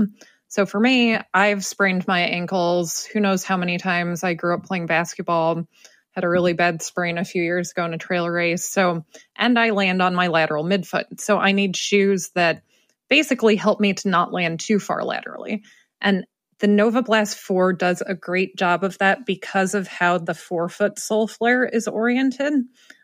So 0.50 0.66
for 0.66 0.80
me, 0.80 1.18
I've 1.34 1.66
sprained 1.66 2.08
my 2.08 2.20
ankles 2.20 3.06
who 3.06 3.20
knows 3.20 3.44
how 3.44 3.58
many 3.58 3.78
times. 3.78 4.24
I 4.24 4.36
grew 4.36 4.54
up 4.54 4.66
playing 4.66 4.86
basketball, 4.86 5.68
had 6.14 6.24
a 6.24 6.30
really 6.30 6.54
bad 6.54 6.82
sprain 6.82 7.18
a 7.18 7.26
few 7.26 7.44
years 7.44 7.72
ago 7.72 7.86
in 7.86 7.94
a 7.94 7.98
trail 7.98 8.30
race. 8.30 8.68
So, 8.68 9.06
and 9.36 9.58
I 9.58 9.72
land 9.72 10.02
on 10.02 10.16
my 10.16 10.28
lateral 10.28 10.64
midfoot. 10.64 11.20
So 11.20 11.38
I 11.38 11.52
need 11.52 11.76
shoes 11.76 12.30
that 12.36 12.64
basically 13.10 13.56
help 13.56 13.80
me 13.80 13.94
to 13.94 14.10
not 14.10 14.32
land 14.32 14.60
too 14.60 14.80
far 14.80 15.04
laterally. 15.04 15.64
And 16.02 16.26
the 16.60 16.68
Nova 16.68 17.02
Blast 17.02 17.38
4 17.38 17.74
does 17.74 18.02
a 18.06 18.14
great 18.14 18.56
job 18.56 18.84
of 18.84 18.98
that 19.00 19.26
because 19.26 19.74
of 19.74 19.88
how 19.88 20.18
the 20.18 20.34
forefoot 20.34 21.00
sole 21.00 21.28
flare 21.28 21.66
is 21.66 21.88
oriented. 21.88 22.54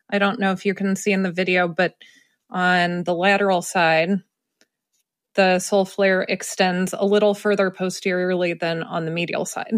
I 0.10 0.20
don't 0.20 0.40
know 0.40 0.52
if 0.52 0.66
you 0.66 0.74
can 0.74 0.96
see 0.96 1.12
in 1.12 1.24
the 1.24 1.32
video, 1.32 1.68
but 1.68 1.96
on 2.50 3.04
the 3.04 3.14
lateral 3.14 3.62
side, 3.62 4.10
the 5.36 5.60
sole 5.60 5.86
flare 5.86 6.22
extends 6.22 6.94
a 6.98 7.06
little 7.06 7.34
further 7.34 7.72
posteriorly 7.72 8.54
than 8.54 8.84
on 8.84 9.06
the 9.06 9.12
medial 9.12 9.46
side. 9.46 9.74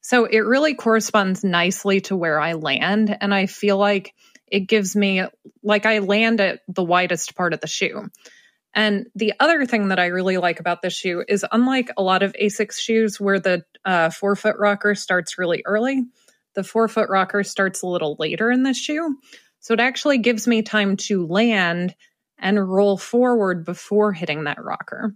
So 0.00 0.24
it 0.24 0.40
really 0.40 0.74
corresponds 0.74 1.44
nicely 1.44 2.00
to 2.02 2.16
where 2.16 2.40
I 2.40 2.52
land. 2.52 3.16
And 3.20 3.34
I 3.34 3.46
feel 3.46 3.78
like 3.78 4.14
it 4.46 4.60
gives 4.60 4.94
me, 4.94 5.22
like, 5.62 5.86
I 5.86 5.98
land 6.00 6.40
at 6.40 6.60
the 6.68 6.84
widest 6.84 7.34
part 7.34 7.54
of 7.54 7.60
the 7.60 7.66
shoe. 7.66 8.08
And 8.74 9.06
the 9.14 9.34
other 9.38 9.66
thing 9.66 9.88
that 9.88 9.98
I 9.98 10.06
really 10.06 10.36
like 10.36 10.60
about 10.60 10.82
this 10.82 10.94
shoe 10.94 11.24
is 11.26 11.46
unlike 11.50 11.90
a 11.96 12.02
lot 12.02 12.22
of 12.22 12.34
Asics 12.34 12.78
shoes 12.78 13.20
where 13.20 13.38
the 13.38 13.64
uh, 13.84 14.10
forefoot 14.10 14.56
rocker 14.58 14.94
starts 14.94 15.38
really 15.38 15.62
early, 15.64 16.02
the 16.54 16.64
forefoot 16.64 17.08
rocker 17.08 17.44
starts 17.44 17.82
a 17.82 17.86
little 17.86 18.16
later 18.18 18.50
in 18.50 18.62
this 18.62 18.78
shoe. 18.78 19.16
So 19.60 19.74
it 19.74 19.80
actually 19.80 20.18
gives 20.18 20.46
me 20.46 20.62
time 20.62 20.96
to 21.08 21.26
land 21.26 21.94
and 22.38 22.68
roll 22.68 22.96
forward 22.96 23.64
before 23.64 24.12
hitting 24.12 24.44
that 24.44 24.62
rocker. 24.62 25.14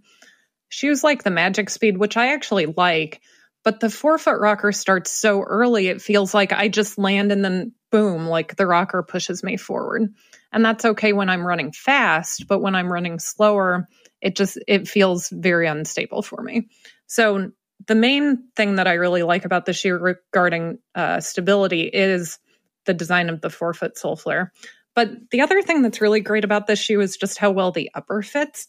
Shoes 0.69 1.03
like 1.03 1.23
the 1.23 1.31
Magic 1.31 1.69
Speed, 1.69 1.97
which 1.97 2.17
I 2.17 2.33
actually 2.33 2.67
like, 2.67 3.21
But 3.63 3.79
the 3.79 3.89
forefoot 3.89 4.39
rocker 4.39 4.71
starts 4.71 5.11
so 5.11 5.41
early, 5.41 5.87
it 5.87 6.01
feels 6.01 6.33
like 6.33 6.53
I 6.53 6.69
just 6.69 6.97
land 6.97 7.31
and 7.31 7.43
then 7.43 7.73
boom, 7.91 8.27
like 8.27 8.55
the 8.55 8.67
rocker 8.67 9.03
pushes 9.03 9.43
me 9.43 9.57
forward. 9.57 10.13
And 10.51 10.63
that's 10.63 10.85
okay 10.85 11.13
when 11.13 11.29
I'm 11.29 11.45
running 11.45 11.71
fast, 11.71 12.47
but 12.47 12.59
when 12.59 12.75
I'm 12.75 12.91
running 12.91 13.19
slower, 13.19 13.87
it 14.21 14.35
just 14.35 14.57
it 14.67 14.87
feels 14.87 15.29
very 15.29 15.67
unstable 15.67 16.21
for 16.21 16.41
me. 16.41 16.67
So 17.07 17.51
the 17.87 17.95
main 17.95 18.49
thing 18.55 18.75
that 18.75 18.87
I 18.87 18.93
really 18.93 19.23
like 19.23 19.45
about 19.45 19.65
the 19.65 19.73
shoe 19.73 19.97
regarding 19.97 20.79
uh, 20.95 21.19
stability 21.21 21.83
is 21.83 22.39
the 22.85 22.93
design 22.93 23.29
of 23.29 23.41
the 23.41 23.49
forefoot 23.49 23.97
sole 23.97 24.15
flare. 24.15 24.51
But 24.95 25.29
the 25.31 25.41
other 25.41 25.61
thing 25.61 25.81
that's 25.81 26.01
really 26.01 26.19
great 26.19 26.43
about 26.43 26.67
this 26.67 26.79
shoe 26.79 26.99
is 27.01 27.17
just 27.17 27.37
how 27.37 27.51
well 27.51 27.71
the 27.71 27.91
upper 27.93 28.21
fits. 28.21 28.67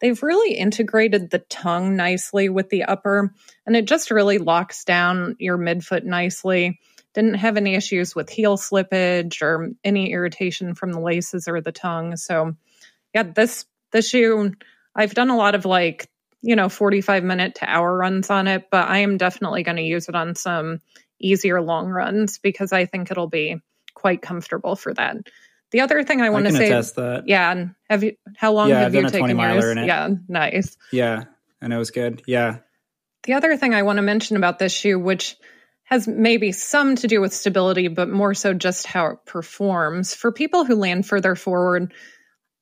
They've 0.00 0.22
really 0.22 0.54
integrated 0.54 1.30
the 1.30 1.38
tongue 1.38 1.96
nicely 1.96 2.48
with 2.48 2.70
the 2.70 2.84
upper, 2.84 3.32
and 3.66 3.76
it 3.76 3.84
just 3.84 4.10
really 4.10 4.38
locks 4.38 4.84
down 4.84 5.36
your 5.38 5.56
midfoot 5.56 6.02
nicely. 6.04 6.80
Didn't 7.14 7.34
have 7.34 7.56
any 7.56 7.74
issues 7.74 8.14
with 8.14 8.28
heel 8.28 8.56
slippage 8.56 9.42
or 9.42 9.70
any 9.84 10.12
irritation 10.12 10.74
from 10.74 10.92
the 10.92 11.00
laces 11.00 11.46
or 11.46 11.60
the 11.60 11.72
tongue. 11.72 12.16
So, 12.16 12.56
yeah, 13.14 13.22
this 13.22 13.64
this 13.92 14.08
shoe, 14.08 14.52
I've 14.94 15.14
done 15.14 15.30
a 15.30 15.36
lot 15.36 15.54
of 15.54 15.64
like 15.64 16.08
you 16.42 16.56
know 16.56 16.68
45 16.68 17.22
minute 17.22 17.54
to 17.56 17.70
hour 17.70 17.96
runs 17.96 18.28
on 18.28 18.48
it, 18.48 18.68
but 18.70 18.88
I 18.88 18.98
am 18.98 19.18
definitely 19.18 19.62
going 19.62 19.76
to 19.76 19.82
use 19.82 20.08
it 20.08 20.16
on 20.16 20.34
some 20.34 20.80
easier 21.20 21.62
long 21.62 21.88
runs 21.88 22.38
because 22.38 22.72
I 22.72 22.86
think 22.86 23.10
it'll 23.10 23.28
be 23.28 23.56
quite 23.94 24.20
comfortable 24.20 24.74
for 24.74 24.92
that. 24.94 25.16
The 25.72 25.80
other 25.80 26.04
thing 26.04 26.20
I 26.20 26.30
want 26.30 26.46
to 26.46 26.52
say, 26.52 26.68
that. 26.68 27.24
yeah, 27.26 27.50
and 27.50 27.74
have 27.88 28.04
you? 28.04 28.16
How 28.36 28.52
long 28.52 28.68
yeah, 28.68 28.80
have 28.80 28.86
I've 28.88 28.94
you 28.94 29.00
done 29.00 29.08
a 29.08 29.12
taken 29.12 29.26
20 29.28 29.34
miler 29.34 29.60
yours? 29.60 29.70
in 29.72 29.78
it. 29.78 29.86
Yeah, 29.86 30.08
nice. 30.28 30.76
Yeah, 30.92 31.24
and 31.60 31.72
it 31.72 31.78
was 31.78 31.90
good. 31.90 32.22
Yeah, 32.26 32.58
The 33.24 33.32
other 33.34 33.56
thing 33.56 33.74
I 33.74 33.82
want 33.82 33.96
to 33.96 34.02
mention 34.02 34.36
about 34.36 34.58
this 34.58 34.72
shoe, 34.72 34.98
which 34.98 35.36
has 35.84 36.06
maybe 36.06 36.52
some 36.52 36.96
to 36.96 37.08
do 37.08 37.20
with 37.20 37.32
stability, 37.32 37.88
but 37.88 38.08
more 38.08 38.34
so 38.34 38.54
just 38.54 38.86
how 38.86 39.06
it 39.08 39.18
performs. 39.26 40.14
For 40.14 40.30
people 40.32 40.64
who 40.64 40.74
land 40.76 41.06
further 41.06 41.34
forward, 41.34 41.92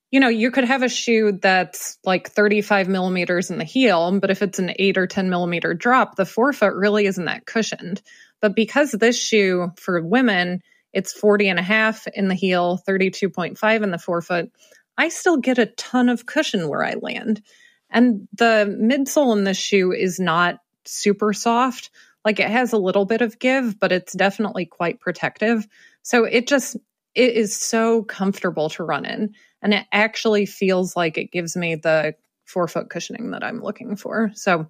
you 0.09 0.19
know, 0.19 0.27
you 0.27 0.51
could 0.51 0.65
have 0.65 0.83
a 0.83 0.89
shoe 0.89 1.39
that's 1.41 1.97
like 2.03 2.29
35 2.29 2.89
millimeters 2.89 3.49
in 3.49 3.57
the 3.57 3.63
heel, 3.63 4.19
but 4.19 4.31
if 4.31 4.41
it's 4.41 4.59
an 4.59 4.73
8 4.77 4.97
or 4.97 5.07
10 5.07 5.29
millimeter 5.29 5.73
drop, 5.73 6.15
the 6.15 6.25
forefoot 6.25 6.73
really 6.73 7.05
isn't 7.05 7.25
that 7.25 7.45
cushioned. 7.45 8.01
But 8.41 8.55
because 8.55 8.91
this 8.91 9.17
shoe 9.17 9.71
for 9.77 10.01
women, 10.01 10.61
it's 10.93 11.13
40 11.13 11.49
and 11.49 11.59
a 11.59 11.63
half 11.63 12.07
in 12.07 12.27
the 12.27 12.35
heel, 12.35 12.81
32.5 12.87 13.83
in 13.83 13.91
the 13.91 13.97
forefoot, 13.97 14.51
I 14.97 15.09
still 15.09 15.37
get 15.37 15.57
a 15.57 15.67
ton 15.67 16.09
of 16.09 16.25
cushion 16.25 16.67
where 16.67 16.83
I 16.83 16.95
land. 16.95 17.41
And 17.89 18.27
the 18.33 18.77
midsole 18.81 19.35
in 19.35 19.43
this 19.43 19.57
shoe 19.57 19.91
is 19.91 20.19
not 20.19 20.59
super 20.85 21.33
soft. 21.33 21.89
Like 22.23 22.39
it 22.39 22.49
has 22.49 22.73
a 22.73 22.77
little 22.77 23.05
bit 23.05 23.21
of 23.21 23.39
give, 23.39 23.79
but 23.79 23.91
it's 23.91 24.13
definitely 24.13 24.65
quite 24.65 24.99
protective. 24.99 25.67
So 26.03 26.23
it 26.23 26.47
just, 26.47 26.75
it 27.15 27.33
is 27.33 27.55
so 27.55 28.03
comfortable 28.03 28.69
to 28.71 28.83
run 28.83 29.05
in. 29.05 29.33
And 29.61 29.73
it 29.73 29.85
actually 29.91 30.45
feels 30.45 30.95
like 30.95 31.17
it 31.17 31.31
gives 31.31 31.55
me 31.55 31.75
the 31.75 32.15
forefoot 32.45 32.89
cushioning 32.89 33.31
that 33.31 33.43
I'm 33.43 33.61
looking 33.61 33.95
for. 33.95 34.31
So 34.33 34.67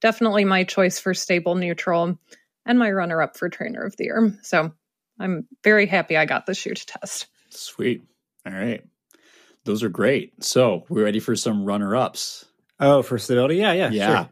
definitely 0.00 0.44
my 0.44 0.64
choice 0.64 0.98
for 0.98 1.14
stable 1.14 1.54
neutral 1.54 2.18
and 2.66 2.78
my 2.78 2.90
runner 2.90 3.22
up 3.22 3.36
for 3.36 3.48
trainer 3.48 3.82
of 3.82 3.96
the 3.96 4.04
year. 4.04 4.38
So 4.42 4.72
I'm 5.18 5.46
very 5.64 5.86
happy 5.86 6.16
I 6.16 6.24
got 6.24 6.46
this 6.46 6.58
shoe 6.58 6.74
to 6.74 6.86
test. 6.86 7.26
Sweet. 7.50 8.02
All 8.46 8.52
right. 8.52 8.82
Those 9.64 9.82
are 9.82 9.88
great. 9.88 10.42
So 10.42 10.84
we're 10.88 11.04
ready 11.04 11.20
for 11.20 11.36
some 11.36 11.64
runner 11.64 11.94
ups. 11.94 12.46
Oh, 12.80 13.02
for 13.02 13.18
stability? 13.18 13.56
Yeah, 13.56 13.72
yeah, 13.72 13.90
Yeah. 13.90 14.06
Sure. 14.06 14.28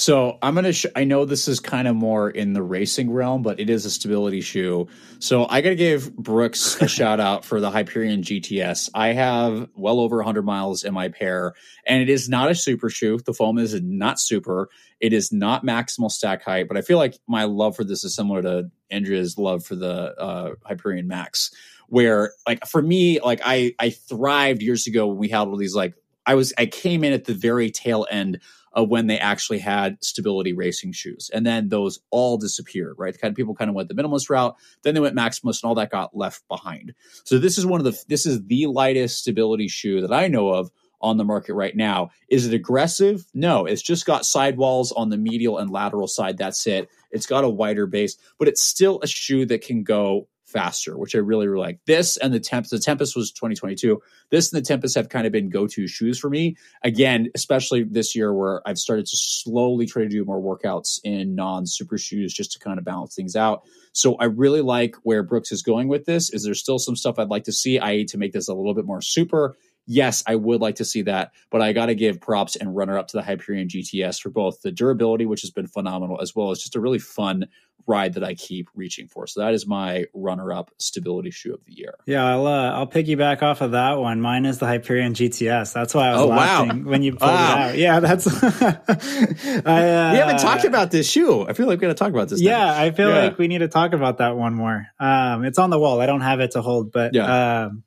So 0.00 0.38
I'm 0.40 0.54
gonna. 0.54 0.72
Sh- 0.72 0.86
I 0.96 1.04
know 1.04 1.26
this 1.26 1.46
is 1.46 1.60
kind 1.60 1.86
of 1.86 1.94
more 1.94 2.30
in 2.30 2.54
the 2.54 2.62
racing 2.62 3.10
realm, 3.10 3.42
but 3.42 3.60
it 3.60 3.68
is 3.68 3.84
a 3.84 3.90
stability 3.90 4.40
shoe. 4.40 4.88
So 5.18 5.46
I 5.46 5.60
gotta 5.60 5.74
give 5.74 6.16
Brooks 6.16 6.80
a 6.80 6.88
shout 6.88 7.20
out 7.20 7.44
for 7.44 7.60
the 7.60 7.70
Hyperion 7.70 8.22
GTS. 8.22 8.88
I 8.94 9.08
have 9.08 9.68
well 9.76 10.00
over 10.00 10.16
100 10.16 10.42
miles 10.42 10.84
in 10.84 10.94
my 10.94 11.08
pair, 11.08 11.52
and 11.86 12.00
it 12.00 12.08
is 12.08 12.30
not 12.30 12.50
a 12.50 12.54
super 12.54 12.88
shoe. 12.88 13.18
The 13.18 13.34
foam 13.34 13.58
is 13.58 13.78
not 13.82 14.18
super. 14.18 14.70
It 15.00 15.12
is 15.12 15.32
not 15.32 15.66
maximal 15.66 16.10
stack 16.10 16.42
height, 16.44 16.66
but 16.66 16.78
I 16.78 16.80
feel 16.80 16.96
like 16.96 17.18
my 17.26 17.44
love 17.44 17.76
for 17.76 17.84
this 17.84 18.02
is 18.02 18.14
similar 18.14 18.40
to 18.40 18.70
Andrea's 18.90 19.36
love 19.36 19.66
for 19.66 19.76
the 19.76 20.18
uh, 20.18 20.54
Hyperion 20.64 21.08
Max. 21.08 21.50
Where 21.88 22.32
like 22.48 22.64
for 22.66 22.80
me, 22.80 23.20
like 23.20 23.42
I 23.44 23.74
I 23.78 23.90
thrived 23.90 24.62
years 24.62 24.86
ago 24.86 25.08
when 25.08 25.18
we 25.18 25.28
had 25.28 25.40
all 25.48 25.56
these 25.56 25.74
like 25.74 25.92
I 26.30 26.34
was 26.34 26.52
I 26.56 26.66
came 26.66 27.02
in 27.02 27.12
at 27.12 27.24
the 27.24 27.34
very 27.34 27.72
tail 27.72 28.06
end 28.08 28.38
of 28.72 28.88
when 28.88 29.08
they 29.08 29.18
actually 29.18 29.58
had 29.58 29.98
stability 30.00 30.52
racing 30.52 30.92
shoes. 30.92 31.28
And 31.34 31.44
then 31.44 31.70
those 31.70 31.98
all 32.10 32.38
disappeared, 32.38 32.94
right? 32.98 33.20
Kind 33.20 33.32
of 33.32 33.36
people 33.36 33.56
kind 33.56 33.68
of 33.68 33.74
went 33.74 33.88
the 33.88 33.96
minimalist 33.96 34.30
route, 34.30 34.54
then 34.82 34.94
they 34.94 35.00
went 35.00 35.16
maximalist 35.16 35.64
and 35.64 35.68
all 35.68 35.74
that 35.74 35.90
got 35.90 36.16
left 36.16 36.46
behind. 36.46 36.94
So 37.24 37.40
this 37.40 37.58
is 37.58 37.66
one 37.66 37.80
of 37.80 37.84
the 37.84 38.00
this 38.06 38.26
is 38.26 38.44
the 38.46 38.66
lightest 38.66 39.18
stability 39.18 39.66
shoe 39.66 40.02
that 40.02 40.12
I 40.12 40.28
know 40.28 40.50
of 40.50 40.70
on 41.00 41.16
the 41.16 41.24
market 41.24 41.54
right 41.54 41.74
now. 41.74 42.10
Is 42.28 42.46
it 42.46 42.54
aggressive? 42.54 43.26
No, 43.34 43.66
it's 43.66 43.82
just 43.82 44.06
got 44.06 44.24
sidewalls 44.24 44.92
on 44.92 45.08
the 45.08 45.16
medial 45.16 45.58
and 45.58 45.68
lateral 45.68 46.06
side. 46.06 46.38
That's 46.38 46.64
it. 46.68 46.88
It's 47.10 47.26
got 47.26 47.42
a 47.42 47.48
wider 47.48 47.88
base, 47.88 48.16
but 48.38 48.46
it's 48.46 48.62
still 48.62 49.00
a 49.02 49.08
shoe 49.08 49.46
that 49.46 49.62
can 49.62 49.82
go 49.82 50.28
faster, 50.50 50.98
which 50.98 51.14
I 51.14 51.18
really, 51.18 51.48
really 51.48 51.66
like. 51.66 51.80
This 51.86 52.16
and 52.16 52.32
the 52.34 52.40
Tempus, 52.40 52.70
the 52.70 52.78
Tempus 52.78 53.14
was 53.14 53.30
2022. 53.32 54.00
This 54.30 54.52
and 54.52 54.60
the 54.60 54.66
Tempus 54.66 54.94
have 54.94 55.08
kind 55.08 55.26
of 55.26 55.32
been 55.32 55.48
go-to 55.48 55.86
shoes 55.86 56.18
for 56.18 56.28
me. 56.28 56.56
Again, 56.82 57.28
especially 57.34 57.84
this 57.84 58.14
year 58.14 58.34
where 58.34 58.62
I've 58.66 58.78
started 58.78 59.06
to 59.06 59.16
slowly 59.16 59.86
try 59.86 60.02
to 60.02 60.08
do 60.08 60.24
more 60.24 60.40
workouts 60.40 60.98
in 61.04 61.34
non-super 61.34 61.98
shoes 61.98 62.32
just 62.32 62.52
to 62.52 62.58
kind 62.58 62.78
of 62.78 62.84
balance 62.84 63.14
things 63.14 63.36
out. 63.36 63.62
So 63.92 64.14
I 64.16 64.24
really 64.24 64.60
like 64.60 64.96
where 65.02 65.22
Brooks 65.22 65.52
is 65.52 65.62
going 65.62 65.88
with 65.88 66.04
this. 66.04 66.32
Is 66.32 66.44
there 66.44 66.54
still 66.54 66.78
some 66.78 66.96
stuff 66.96 67.18
I'd 67.18 67.28
like 67.28 67.44
to 67.44 67.52
see, 67.52 67.78
i.e. 67.78 68.04
to 68.06 68.18
make 68.18 68.32
this 68.32 68.48
a 68.48 68.54
little 68.54 68.74
bit 68.74 68.84
more 68.84 69.00
super? 69.00 69.56
Yes, 69.92 70.22
I 70.24 70.36
would 70.36 70.60
like 70.60 70.76
to 70.76 70.84
see 70.84 71.02
that, 71.02 71.32
but 71.50 71.60
I 71.60 71.72
got 71.72 71.86
to 71.86 71.96
give 71.96 72.20
props 72.20 72.54
and 72.54 72.76
runner 72.76 72.96
up 72.96 73.08
to 73.08 73.16
the 73.16 73.22
Hyperion 73.24 73.66
GTS 73.66 74.20
for 74.20 74.30
both 74.30 74.62
the 74.62 74.70
durability, 74.70 75.26
which 75.26 75.40
has 75.40 75.50
been 75.50 75.66
phenomenal, 75.66 76.20
as 76.20 76.32
well 76.36 76.52
as 76.52 76.60
just 76.60 76.76
a 76.76 76.80
really 76.80 77.00
fun 77.00 77.46
ride 77.86 78.14
that 78.14 78.22
I 78.22 78.34
keep 78.34 78.68
reaching 78.74 79.08
for. 79.08 79.26
So 79.26 79.40
that 79.40 79.52
is 79.52 79.66
my 79.66 80.04
runner 80.14 80.52
up 80.52 80.70
stability 80.78 81.32
shoe 81.32 81.52
of 81.54 81.64
the 81.64 81.72
year. 81.72 81.94
Yeah, 82.06 82.24
I'll 82.24 82.46
uh, 82.46 82.70
I'll 82.70 82.86
piggyback 82.86 83.42
off 83.42 83.62
of 83.62 83.72
that 83.72 83.94
one. 83.98 84.20
Mine 84.20 84.44
is 84.44 84.58
the 84.58 84.66
Hyperion 84.66 85.12
GTS. 85.14 85.72
That's 85.72 85.92
why 85.92 86.08
I 86.08 86.12
was 86.12 86.20
Oh, 86.20 86.26
wow. 86.28 86.36
laughing 86.36 86.84
when 86.84 87.02
you 87.02 87.12
pulled 87.12 87.22
Wow. 87.32 87.56
it 87.56 87.70
out. 87.70 87.78
Yeah, 87.78 87.98
that's. 88.00 88.26
I, 88.44 88.74
uh, 88.86 90.12
we 90.12 90.18
haven't 90.18 90.38
talked 90.38 90.64
about 90.64 90.90
this 90.90 91.10
shoe. 91.10 91.46
I 91.48 91.52
feel 91.52 91.66
like 91.66 91.78
we 91.80 91.82
got 91.82 91.88
to 91.88 91.94
talk 91.94 92.10
about 92.10 92.28
this. 92.28 92.40
now. 92.40 92.50
Yeah, 92.50 92.80
I 92.80 92.90
feel 92.92 93.08
Yeah. 93.08 93.24
like 93.24 93.38
we 93.38 93.48
need 93.48 93.58
to 93.58 93.68
talk 93.68 93.92
about 93.92 94.18
that 94.18 94.36
one 94.36 94.54
more. 94.54 94.86
Um, 94.98 95.44
it's 95.44 95.58
on 95.58 95.70
the 95.70 95.78
wall. 95.78 96.00
I 96.00 96.06
don't 96.06 96.20
have 96.20 96.40
it 96.40 96.52
to 96.52 96.62
hold, 96.62 96.92
but 96.92 97.14
Yeah. 97.14 97.64
um, 97.64 97.82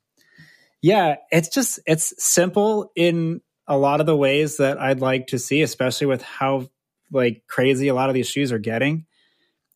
yeah, 0.84 1.16
it's 1.30 1.48
just 1.48 1.80
it's 1.86 2.12
simple 2.22 2.92
in 2.94 3.40
a 3.66 3.78
lot 3.78 4.00
of 4.00 4.06
the 4.06 4.14
ways 4.14 4.58
that 4.58 4.78
I'd 4.78 5.00
like 5.00 5.28
to 5.28 5.38
see, 5.38 5.62
especially 5.62 6.08
with 6.08 6.20
how 6.20 6.68
like 7.10 7.42
crazy 7.48 7.88
a 7.88 7.94
lot 7.94 8.10
of 8.10 8.14
these 8.14 8.28
shoes 8.28 8.52
are 8.52 8.58
getting. 8.58 9.06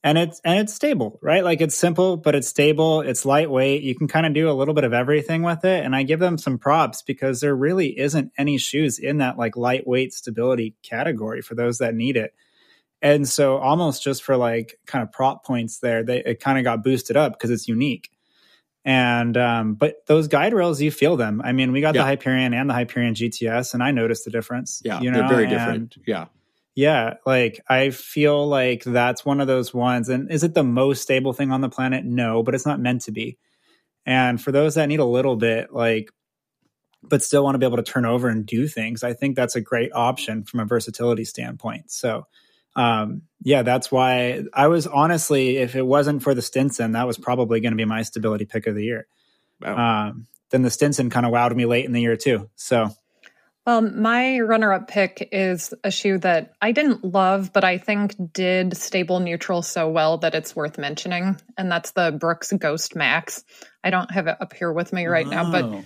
And 0.04 0.18
it's 0.18 0.38
and 0.44 0.58
it's 0.60 0.74
stable, 0.74 1.18
right? 1.22 1.42
Like 1.42 1.62
it's 1.62 1.74
simple, 1.74 2.18
but 2.18 2.34
it's 2.34 2.46
stable. 2.46 3.00
It's 3.00 3.24
lightweight. 3.24 3.80
You 3.80 3.94
can 3.94 4.06
kind 4.06 4.26
of 4.26 4.34
do 4.34 4.50
a 4.50 4.52
little 4.52 4.74
bit 4.74 4.84
of 4.84 4.92
everything 4.92 5.42
with 5.42 5.64
it. 5.64 5.82
And 5.82 5.96
I 5.96 6.02
give 6.02 6.20
them 6.20 6.36
some 6.36 6.58
props 6.58 7.00
because 7.00 7.40
there 7.40 7.56
really 7.56 7.98
isn't 7.98 8.30
any 8.36 8.58
shoes 8.58 8.98
in 8.98 9.16
that 9.16 9.38
like 9.38 9.56
lightweight 9.56 10.12
stability 10.12 10.76
category 10.82 11.40
for 11.40 11.54
those 11.54 11.78
that 11.78 11.94
need 11.94 12.18
it. 12.18 12.34
And 13.00 13.26
so 13.26 13.56
almost 13.56 14.02
just 14.02 14.22
for 14.22 14.36
like 14.36 14.78
kind 14.86 15.02
of 15.02 15.10
prop 15.10 15.46
points 15.46 15.78
there, 15.78 16.04
they 16.04 16.22
it 16.22 16.40
kind 16.40 16.58
of 16.58 16.64
got 16.64 16.84
boosted 16.84 17.16
up 17.16 17.32
because 17.32 17.48
it's 17.48 17.66
unique. 17.66 18.10
And 18.84 19.36
um, 19.36 19.74
but 19.74 20.06
those 20.06 20.28
guide 20.28 20.54
rails, 20.54 20.80
you 20.80 20.90
feel 20.90 21.16
them. 21.16 21.42
I 21.44 21.52
mean, 21.52 21.72
we 21.72 21.80
got 21.80 21.94
Yeah. 21.94 22.02
the 22.02 22.06
Hyperion 22.06 22.54
and 22.54 22.70
the 22.70 22.74
Hyperion 22.74 23.14
GTS, 23.14 23.74
and 23.74 23.82
I 23.82 23.90
noticed 23.90 24.24
the 24.24 24.30
difference. 24.30 24.80
Yeah, 24.84 25.00
you 25.00 25.10
know, 25.10 25.18
they're 25.20 25.28
very 25.28 25.44
and- 25.44 25.50
different. 25.52 25.96
Yeah. 26.06 26.26
yeah, 26.74 27.14
like 27.26 27.60
I 27.68 27.90
feel 27.90 28.46
like 28.48 28.84
that's 28.84 29.24
one 29.26 29.40
of 29.40 29.46
those 29.46 29.74
ones. 29.74 30.08
And 30.08 30.30
is 30.30 30.42
it 30.44 30.54
the 30.54 30.62
most 30.64 31.02
stable 31.02 31.32
thing 31.32 31.50
on 31.50 31.60
the 31.60 31.68
planet? 31.68 32.04
No, 32.04 32.42
but 32.42 32.54
it's 32.54 32.64
not 32.66 32.80
meant 32.80 33.02
to 33.02 33.12
be. 33.12 33.36
And 34.06 34.40
for 34.40 34.52
those 34.52 34.76
that 34.76 34.86
need 34.86 35.00
a 35.00 35.04
little 35.04 35.36
bit, 35.36 35.72
like, 35.72 36.10
but 37.02 37.22
still 37.22 37.44
want 37.44 37.54
to 37.56 37.58
be 37.58 37.66
able 37.66 37.76
to 37.76 37.82
turn 37.82 38.06
over 38.06 38.28
and 38.28 38.46
do 38.46 38.66
things, 38.66 39.02
I 39.04 39.12
think 39.12 39.36
that's 39.36 39.54
a 39.56 39.60
great 39.60 39.92
option 39.92 40.44
from 40.44 40.60
a 40.60 40.64
versatility 40.64 41.24
standpoint. 41.24 41.90
So, 41.90 42.26
um, 42.76 43.22
yeah, 43.42 43.62
that's 43.62 43.90
why 43.90 44.44
I 44.52 44.68
was 44.68 44.86
honestly, 44.86 45.58
if 45.58 45.76
it 45.76 45.86
wasn't 45.86 46.22
for 46.22 46.34
the 46.34 46.42
Stinson, 46.42 46.92
that 46.92 47.06
was 47.06 47.18
probably 47.18 47.60
going 47.60 47.72
to 47.72 47.76
be 47.76 47.84
my 47.84 48.02
stability 48.02 48.44
pick 48.44 48.66
of 48.66 48.74
the 48.74 48.84
year. 48.84 49.06
Wow. 49.60 50.08
Um, 50.08 50.26
then 50.50 50.62
the 50.62 50.70
Stinson 50.70 51.10
kind 51.10 51.26
of 51.26 51.32
wowed 51.32 51.54
me 51.54 51.66
late 51.66 51.84
in 51.84 51.92
the 51.92 52.00
year 52.00 52.16
too. 52.16 52.48
So, 52.56 52.90
Well, 53.66 53.82
my 53.82 54.40
runner 54.40 54.72
up 54.72 54.88
pick 54.88 55.28
is 55.30 55.74
a 55.84 55.90
shoe 55.90 56.18
that 56.18 56.54
I 56.60 56.72
didn't 56.72 57.04
love, 57.04 57.52
but 57.52 57.64
I 57.64 57.78
think 57.78 58.14
did 58.32 58.76
stable 58.76 59.20
neutral 59.20 59.62
so 59.62 59.88
well 59.88 60.18
that 60.18 60.34
it's 60.34 60.56
worth 60.56 60.78
mentioning. 60.78 61.36
And 61.56 61.70
that's 61.70 61.90
the 61.92 62.12
Brooks 62.12 62.52
Ghost 62.52 62.96
Max. 62.96 63.44
I 63.84 63.90
don't 63.90 64.10
have 64.10 64.26
it 64.26 64.36
up 64.40 64.52
here 64.52 64.72
with 64.72 64.92
me 64.92 65.06
right 65.06 65.26
now, 65.26 65.50
but 65.50 65.64
Oh. 65.64 65.84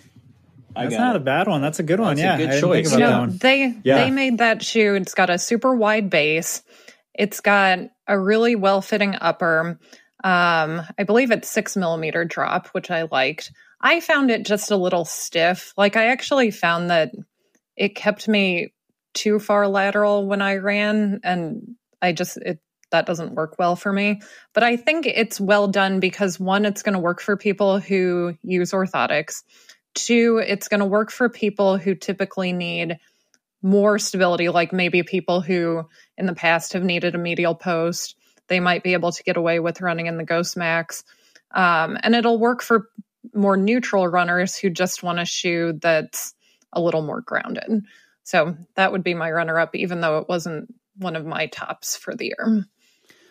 I 0.77 0.85
that's 0.85 0.97
not 0.97 1.15
it. 1.17 1.23
a 1.23 1.25
bad 1.25 1.49
one. 1.49 1.61
That's 1.63 1.79
a 1.79 1.83
good 1.83 2.01
one. 2.01 2.17
That's 2.17 2.21
a 2.21 2.23
yeah. 2.25 2.37
good 2.37 2.49
I 2.49 2.53
didn't 2.61 2.71
think 2.73 2.87
choice. 2.87 2.95
about 2.95 3.21
you 3.21 3.27
know, 3.27 3.33
they 3.33 3.75
Yeah. 3.85 4.05
they 4.05 4.11
made 4.11 4.39
that 4.39 4.63
shoe. 4.63 4.95
It's 4.95 5.15
got 5.15 5.31
a 5.31 5.39
super 5.39 5.75
wide 5.75 6.11
base. 6.11 6.63
It's 7.15 7.41
got 7.41 7.79
a 8.07 8.19
really 8.19 8.55
well 8.57 8.81
fitting 8.83 9.17
upper. 9.21 9.79
Um, 10.25 10.83
I 10.99 11.03
believe 11.07 11.31
it's 11.31 11.49
six 11.51 11.77
millimeter 11.77 12.25
drop, 12.25 12.69
which 12.69 12.91
I 12.91 13.03
liked. 13.11 13.53
I 13.81 14.01
found 14.01 14.31
it 14.31 14.47
just 14.47 14.71
a 14.71 14.77
little 14.77 15.05
stiff. 15.05 15.73
Like 15.77 15.97
I 15.97 16.07
actually 16.07 16.51
found 16.53 16.91
that 16.91 17.13
it 17.77 17.95
kept 17.97 18.29
me 18.29 18.73
too 19.15 19.39
far 19.39 19.67
lateral 19.69 20.27
when 20.27 20.41
I 20.41 20.57
ran, 20.57 21.21
and 21.25 21.75
I 22.01 22.13
just 22.13 22.37
it 22.39 22.61
that 22.93 23.07
doesn't 23.07 23.35
work 23.35 23.57
well 23.59 23.75
for 23.75 23.93
me. 23.93 24.21
But 24.53 24.63
I 24.63 24.77
think 24.77 25.07
it's 25.07 25.41
well 25.41 25.67
done 25.67 25.99
because 25.99 26.39
one, 26.39 26.65
it's 26.65 26.83
going 26.83 26.93
to 26.93 26.99
work 26.99 27.21
for 27.21 27.37
people 27.37 27.81
who 27.81 28.37
use 28.43 28.71
orthotics. 28.73 29.43
Two, 29.95 30.43
it's 30.45 30.69
going 30.69 30.81
to 30.81 30.87
work 30.87 31.11
for 31.11 31.29
people 31.29 31.77
who 31.77 31.95
typically 31.95 32.53
need 32.53 32.99
more 33.63 33.99
stability, 33.99 34.49
like 34.49 34.73
maybe 34.73 35.03
people 35.03 35.41
who 35.41 35.87
in 36.19 36.27
the 36.27 36.35
past 36.35 36.73
have 36.73 36.83
needed 36.83 37.15
a 37.15 37.19
medial 37.19 37.55
post. 37.55 38.17
They 38.49 38.61
might 38.61 38.83
be 38.83 38.95
able 38.95 39.13
to 39.13 39.23
get 39.23 39.37
away 39.37 39.61
with 39.61 39.81
running 39.81 40.07
in 40.07 40.17
the 40.17 40.25
Ghost 40.25 40.57
Max. 40.57 41.05
Um, 41.53 41.97
and 42.03 42.15
it'll 42.15 42.39
work 42.39 42.63
for 42.63 42.89
more 43.35 43.57
neutral 43.57 44.09
runners 44.09 44.57
who 44.57 44.71
just 44.71 45.03
want 45.03 45.21
a 45.21 45.25
shoe 45.25 45.79
that's 45.81 46.35
a 46.73 46.81
little 46.81 47.03
more 47.03 47.21
grounded. 47.21 47.85
So 48.25 48.57
that 48.75 48.93
would 48.93 49.05
be 49.05 49.15
my 49.15 49.31
runner 49.31 49.59
up, 49.59 49.75
even 49.75 50.01
though 50.01 50.19
it 50.19 50.29
wasn't 50.29 50.75
one 50.97 51.17
of 51.17 51.25
my 51.25 51.47
tops 51.47 51.97
for 51.97 52.15
the 52.15 52.27
year. 52.27 52.67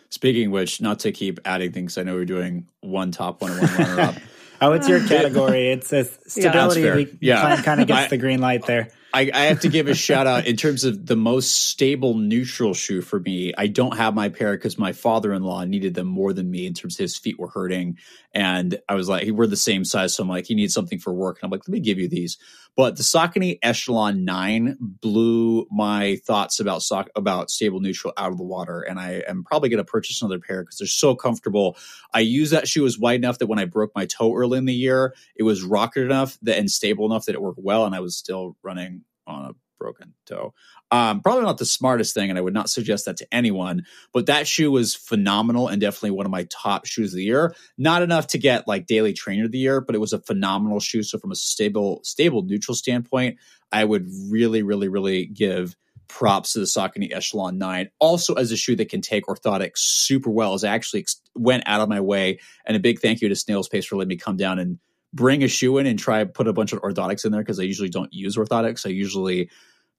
Speaking 0.10 0.52
which, 0.52 0.82
not 0.82 1.00
to 1.00 1.12
keep 1.12 1.40
adding 1.46 1.72
things, 1.72 1.98
I 1.98 2.04
know 2.04 2.16
we're 2.16 2.26
doing 2.26 2.68
one 2.82 3.12
top 3.12 3.42
one 3.42 3.52
one 3.52 3.74
runner 3.78 4.02
up. 4.02 4.16
Oh, 4.62 4.74
it's 4.74 4.88
your 4.88 5.00
category. 5.08 5.70
It's 5.70 5.92
a 5.92 6.06
stability. 6.06 6.82
Yeah, 7.20 7.56
yeah. 7.56 7.62
kind 7.62 7.82
of 7.82 7.88
gets 7.88 8.06
I, 8.06 8.08
the 8.08 8.18
green 8.18 8.40
light 8.40 8.66
there. 8.66 8.92
I, 9.14 9.32
I, 9.34 9.40
have 9.46 9.62
to 9.62 9.70
give 9.70 9.88
a 9.88 9.96
shout 9.96 10.28
out 10.28 10.46
in 10.46 10.56
terms 10.56 10.84
of 10.84 11.06
the 11.06 11.16
most 11.16 11.52
stable 11.68 12.16
neutral 12.16 12.74
shoe 12.74 13.02
for 13.02 13.20
me. 13.20 13.54
I 13.58 13.68
don't 13.68 13.98
have 13.98 14.14
my 14.14 14.30
pair 14.30 14.56
because 14.56 14.78
my 14.78 14.94
father 14.94 15.34
in 15.34 15.44
law 15.44 15.64
needed 15.66 15.94
them 15.94 16.08
more 16.08 16.34
than 16.34 16.50
me 16.50 16.66
in 16.66 16.74
terms 16.74 16.96
of 16.96 17.04
his 17.04 17.18
feet 17.18 17.40
were 17.40 17.50
hurting. 17.50 17.98
And 18.34 18.80
I 18.88 18.96
was 18.96 19.10
like, 19.10 19.28
we're 19.30 19.48
the 19.48 19.58
same 19.58 19.84
size. 19.84 20.16
So 20.16 20.24
I'm 20.24 20.30
like, 20.30 20.46
he 20.46 20.56
needs 20.56 20.74
something 20.74 21.00
for 21.00 21.14
work. 21.14 21.40
And 21.40 21.48
I'm 21.48 21.52
like, 21.52 21.68
let 21.68 21.74
me 21.74 21.80
give 21.82 22.00
you 22.00 22.08
these. 22.08 22.38
But 22.78 22.96
the 22.96 23.04
Saucony 23.04 23.60
Echelon 23.62 24.24
9 24.24 24.78
blew 24.80 25.68
my 25.70 26.18
thoughts 26.26 26.62
about 26.62 26.82
sock 26.82 27.10
about 27.16 27.52
stable 27.52 27.82
neutral 27.82 28.14
out 28.16 28.32
of 28.32 28.38
the 28.38 28.46
water. 28.46 28.82
And 28.82 28.98
I 28.98 29.24
am 29.28 29.44
probably 29.44 29.68
going 29.68 29.84
to 29.84 29.84
purchase 29.84 30.22
another 30.22 30.40
pair 30.40 30.64
because 30.64 30.78
they're 30.78 30.88
so 30.88 31.14
comfortable. 31.14 31.78
I 32.14 32.22
use 32.22 32.52
that 32.52 32.70
shoe 32.70 32.86
as 32.86 32.98
wide 32.98 33.20
enough 33.20 33.40
that 33.40 33.48
when 33.48 33.60
I 33.60 33.66
broke 33.66 33.92
my 33.94 34.06
toe 34.06 34.34
early 34.34 34.58
in 34.58 34.66
the 34.66 34.74
year, 34.74 35.14
it 35.36 35.44
was 35.44 35.64
rocket 35.64 36.04
enough 36.04 36.38
that 36.44 36.58
and 36.58 36.72
stable 36.72 37.06
enough 37.06 37.26
that 37.26 37.36
it 37.36 37.42
worked 37.42 37.60
well. 37.62 37.86
And 37.86 37.94
I 37.94 38.00
was 38.00 38.16
still 38.16 38.56
running 38.64 39.01
on 39.32 39.52
a 39.52 39.56
broken 39.82 40.14
toe. 40.28 40.54
Um, 40.92 41.22
probably 41.22 41.44
not 41.44 41.58
the 41.58 41.66
smartest 41.66 42.14
thing, 42.14 42.30
and 42.30 42.38
I 42.38 42.42
would 42.42 42.54
not 42.54 42.70
suggest 42.70 43.06
that 43.06 43.18
to 43.18 43.28
anyone. 43.32 43.86
But 44.14 44.28
that 44.28 44.48
shoe 44.48 44.72
was 44.72 44.96
phenomenal 44.96 45.68
and 45.68 45.82
definitely 45.82 46.12
one 46.12 46.26
of 46.26 46.32
my 46.32 46.48
top 46.52 46.86
shoes 46.86 47.14
of 47.14 47.18
the 47.18 47.24
year. 47.24 47.56
Not 47.78 48.04
enough 48.04 48.28
to 48.28 48.38
get 48.38 48.68
like 48.68 48.86
daily 48.86 49.14
trainer 49.14 49.46
of 49.46 49.52
the 49.52 49.58
year, 49.58 49.82
but 49.82 49.96
it 49.96 50.00
was 50.00 50.14
a 50.14 50.20
phenomenal 50.20 50.80
shoe. 50.80 51.04
So 51.04 51.18
from 51.18 51.32
a 51.32 51.36
stable, 51.36 52.02
stable 52.04 52.44
neutral 52.44 52.76
standpoint, 52.76 53.38
I 53.72 53.84
would 53.84 54.08
really, 54.30 54.62
really, 54.62 54.88
really 54.88 55.26
give 55.26 55.76
props 56.08 56.54
to 56.54 56.60
the 56.60 56.66
Saucony 56.66 57.14
Echelon 57.14 57.58
9. 57.58 57.90
Also, 58.00 58.34
as 58.34 58.52
a 58.52 58.58
shoe 58.58 58.76
that 58.76 58.90
can 58.90 59.02
take 59.02 59.26
orthotics 59.26 59.78
super 59.78 60.30
well, 60.30 60.54
as 60.54 60.64
I 60.64 60.74
actually 60.74 61.06
went 61.36 61.64
out 61.66 61.82
of 61.82 61.90
my 61.90 62.02
way. 62.02 62.40
And 62.66 62.76
a 62.76 62.82
big 62.82 63.00
thank 63.00 63.22
you 63.22 63.30
to 63.30 63.36
Snail's 63.36 63.70
Pace 63.70 63.86
for 63.86 63.96
letting 63.96 64.10
me 64.10 64.18
come 64.18 64.38
down 64.38 64.60
and 64.60 64.78
bring 65.14 65.44
a 65.44 65.48
shoe 65.48 65.78
in 65.78 65.86
and 65.86 66.00
try 66.00 66.24
put 66.24 66.48
a 66.48 66.54
bunch 66.54 66.74
of 66.74 66.82
orthotics 66.82 67.26
in 67.26 67.32
there 67.32 67.42
because 67.42 67.60
I 67.60 67.64
usually 67.64 67.90
don't 67.90 68.14
use 68.14 68.38
orthotics. 68.38 68.86
I 68.86 68.90
usually, 68.90 69.50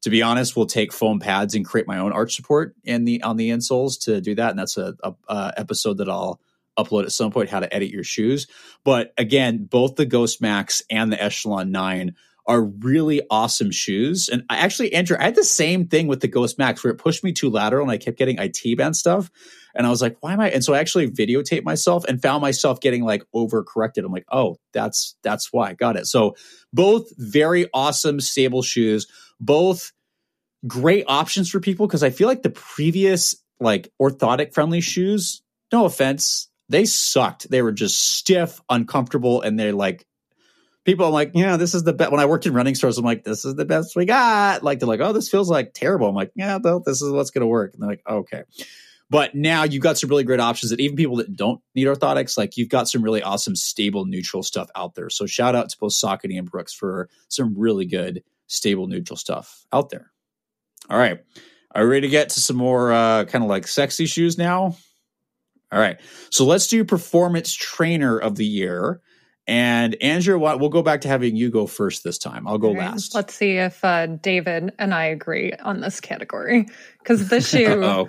to 0.03 0.11
be 0.11 0.23
honest, 0.23 0.57
will 0.57 0.67
take 0.67 0.93
foam 0.93 1.21
pads 1.21 1.55
and 1.55 1.65
create 1.65 1.87
my 1.87 1.99
own 1.99 2.13
arch 2.13 2.35
support 2.35 2.75
in 2.85 3.05
the 3.05 3.23
on 3.23 3.37
the 3.37 3.51
insoles 3.51 4.01
to 4.05 4.21
do 4.21 4.35
that. 4.35 4.51
And 4.51 4.59
that's 4.59 4.77
a, 4.77 4.95
a, 5.03 5.15
a 5.29 5.55
episode 5.57 5.99
that 5.99 6.09
I'll 6.09 6.41
upload 6.79 7.05
at 7.05 7.13
some 7.13 7.31
point 7.31 7.51
how 7.51 7.61
to 7.61 7.73
edit 7.75 7.91
your 7.91 8.05
shoes. 8.05 8.47
But 8.85 9.13
again, 9.19 9.65
both 9.65 9.97
the 9.97 10.07
Ghost 10.07 10.41
Max 10.41 10.83
and 10.91 11.13
the 11.13 11.23
Echelon 11.23 11.71
9 11.71 12.15
are 12.47 12.63
really 12.63 13.23
awesome 13.31 13.71
shoes. 13.71 14.29
And 14.29 14.45
I 14.49 14.57
actually, 14.57 14.93
Andrea, 14.95 15.21
I 15.21 15.25
had 15.25 15.35
the 15.35 15.45
same 15.45 15.87
thing 15.87 16.09
with 16.09 16.21
the 16.21 16.29
Ghost 16.29 16.59
Max 16.59 16.83
where 16.83 16.93
it 16.93 16.99
pushed 16.99 17.23
me 17.23 17.33
too 17.33 17.51
lateral 17.51 17.83
and 17.83 17.91
I 17.91 17.99
kept 17.99 18.19
getting 18.19 18.39
IT 18.39 18.77
band 18.77 18.97
stuff. 18.97 19.31
And 19.75 19.87
I 19.87 19.91
was 19.91 20.03
like, 20.03 20.17
why 20.21 20.33
am 20.33 20.41
I? 20.41 20.51
And 20.51 20.63
so 20.65 20.75
I 20.75 20.81
actually 20.81 21.11
videotaped 21.11 21.65
myself 21.65 22.05
and 22.05 22.21
found 22.21 22.43
myself 22.43 22.81
getting 22.81 23.05
like 23.05 23.23
overcorrected. 23.35 24.05
I'm 24.05 24.13
like, 24.13 24.27
oh, 24.31 24.57
that's 24.73 25.17
that's 25.23 25.53
why 25.53 25.71
I 25.71 25.75
got 25.75 25.97
it. 25.97 26.07
So 26.07 26.37
both 26.73 27.09
very 27.17 27.69
awesome 27.73 28.21
stable 28.21 28.63
shoes, 28.63 29.07
both 29.41 29.93
great 30.67 31.05
options 31.09 31.51
for 31.51 31.61
people 31.61 31.87
because 31.87 32.03
I 32.03 32.11
feel 32.11 32.29
like 32.29 32.43
the 32.43 32.51
previous 32.51 33.37
like 33.61 33.89
orthotic 34.01 34.53
friendly 34.53 34.81
shoes, 34.81 35.43
no 35.73 35.85
offense, 35.85 36.49
they 36.69 36.85
sucked. 36.85 37.51
They 37.51 37.63
were 37.63 37.73
just 37.73 38.17
stiff, 38.17 38.61
uncomfortable, 38.69 39.43
and 39.43 39.59
they're 39.59 39.73
like 39.73 40.07
people 40.85 41.07
I'm 41.07 41.13
like, 41.13 41.33
yeah, 41.35 41.57
this 41.57 41.75
is 41.75 41.85
the 41.85 41.93
best. 41.93 42.11
When 42.11 42.21
I 42.21 42.27
worked 42.27 42.47
in 42.47 42.55
running 42.55 42.75
stores, 42.75 42.99
I'm 42.99 43.05
like, 43.05 43.25
this 43.25 43.45
is 43.45 43.55
the 43.55 43.65
best 43.65 43.97
we 43.97 44.05
got. 44.05 44.63
Like 44.63 44.79
they're 44.79 44.89
like, 44.89 45.01
oh, 45.01 45.13
this 45.13 45.29
feels 45.29 45.51
like 45.51 45.75
terrible. 45.75 46.09
I'm 46.09 46.15
like, 46.15 46.33
yeah, 46.35 46.59
though, 46.59 46.83
this 46.85 47.03
is 47.03 47.13
what's 47.13 47.31
going 47.31 47.43
to 47.43 47.47
work. 47.47 47.75
And 47.75 47.83
they're 47.83 47.91
like, 47.91 48.03
okay. 48.09 48.43
But 49.11 49.35
now 49.35 49.65
you've 49.65 49.83
got 49.83 49.99
some 49.99 50.09
really 50.09 50.25
great 50.25 50.41
options 50.41 50.71
that 50.71 50.81
even 50.81 50.97
people 50.97 51.17
that 51.17 51.37
don't 51.37 51.61
need 51.75 51.87
orthotics, 51.87 52.39
like 52.39 52.57
you've 52.57 52.71
got 52.71 52.89
some 52.89 53.03
really 53.03 53.23
awesome 53.23 53.55
stable 53.55 54.07
neutral 54.07 54.43
stuff 54.43 54.71
out 54.75 54.95
there. 54.95 55.11
So 55.11 55.27
shout 55.27 55.55
out 55.55 55.69
to 55.69 55.77
both 55.79 55.93
Saucony 55.93 56.39
and 56.39 56.51
Brooks 56.51 56.73
for 56.73 57.11
some 57.29 57.55
really 57.57 57.85
good 57.85 58.25
stable 58.47 58.87
neutral 58.87 59.19
stuff 59.19 59.67
out 59.71 59.91
there. 59.91 60.11
All 60.89 60.99
right. 60.99 61.21
Are 61.75 61.85
we 61.85 61.91
ready 61.91 62.07
to 62.07 62.11
get 62.11 62.31
to 62.31 62.41
some 62.41 62.57
more 62.57 62.93
uh, 62.93 63.25
kind 63.27 63.45
of 63.45 63.51
like 63.51 63.67
sexy 63.67 64.07
shoes 64.07 64.39
now? 64.39 64.77
All 65.71 65.79
right. 65.79 66.01
So 66.31 66.45
let's 66.45 66.67
do 66.67 66.85
performance 66.85 67.53
trainer 67.53 68.19
of 68.19 68.37
the 68.37 68.47
year. 68.47 69.01
And 69.47 69.97
Andrea, 70.01 70.39
we'll 70.39 70.69
go 70.69 70.83
back 70.83 71.01
to 71.01 71.09
having 71.09 71.35
you 71.35 71.51
go 71.51 71.67
first 71.67 72.05
this 72.05 72.19
time. 72.19 72.47
I'll 72.47 72.59
go 72.59 72.73
right. 72.73 72.91
last. 72.91 73.15
Let's 73.15 73.35
see 73.35 73.57
if 73.57 73.85
uh, 73.85 74.07
David 74.07 74.73
and 74.79 74.95
I 74.95 75.07
agree 75.07 75.53
on 75.53 75.81
this 75.81 76.01
category 76.01 76.69
because 76.99 77.29
this 77.29 77.49
shoe 77.51 78.09